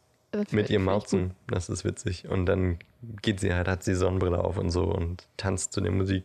[0.50, 0.84] mit ihrem.
[0.84, 1.34] Mauzen.
[1.48, 2.28] Das ist witzig.
[2.28, 2.78] Und dann
[3.22, 6.24] geht sie halt, hat sie Sonnenbrille auf und so und tanzt zu der Musik.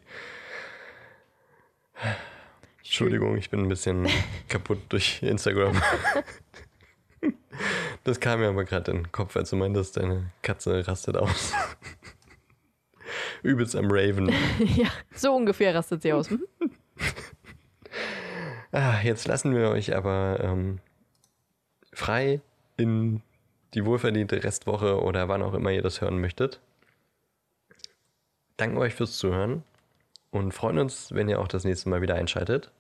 [2.77, 4.07] Entschuldigung, ich bin ein bisschen
[4.49, 5.81] kaputt durch Instagram.
[8.03, 11.51] Das kam mir aber gerade in den Kopf, als du meintest, deine Katze rastet aus.
[13.43, 14.31] Übelst am Raven.
[14.59, 16.29] ja, so ungefähr rastet sie aus.
[16.29, 16.45] Hm?
[18.71, 20.79] Ah, jetzt lassen wir euch aber ähm,
[21.97, 22.41] frei
[22.77, 23.21] in
[23.73, 26.61] die wohlverdiente Restwoche oder wann auch immer ihr das hören möchtet.
[28.55, 29.63] Danken euch fürs Zuhören
[30.31, 32.71] und freuen uns, wenn ihr auch das nächste Mal wieder einschaltet.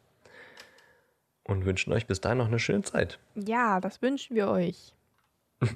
[1.43, 3.19] Und wünschen euch bis dahin noch eine schöne Zeit.
[3.35, 4.93] Ja, das wünschen wir euch.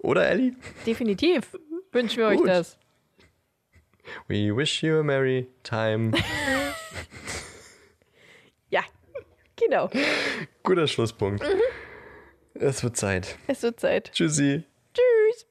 [0.00, 0.56] Oder Ellie?
[0.86, 1.56] Definitiv
[1.92, 2.48] wünschen wir euch Gut.
[2.48, 2.78] das.
[4.26, 6.12] We wish you a merry time.
[8.70, 8.82] Ja,
[9.56, 9.88] genau.
[10.62, 11.42] Guter Schlusspunkt.
[12.60, 13.36] Es wird Zeit.
[13.46, 14.10] Es wird Zeit.
[14.12, 14.64] Tschüssi.
[14.94, 15.46] Tschüss.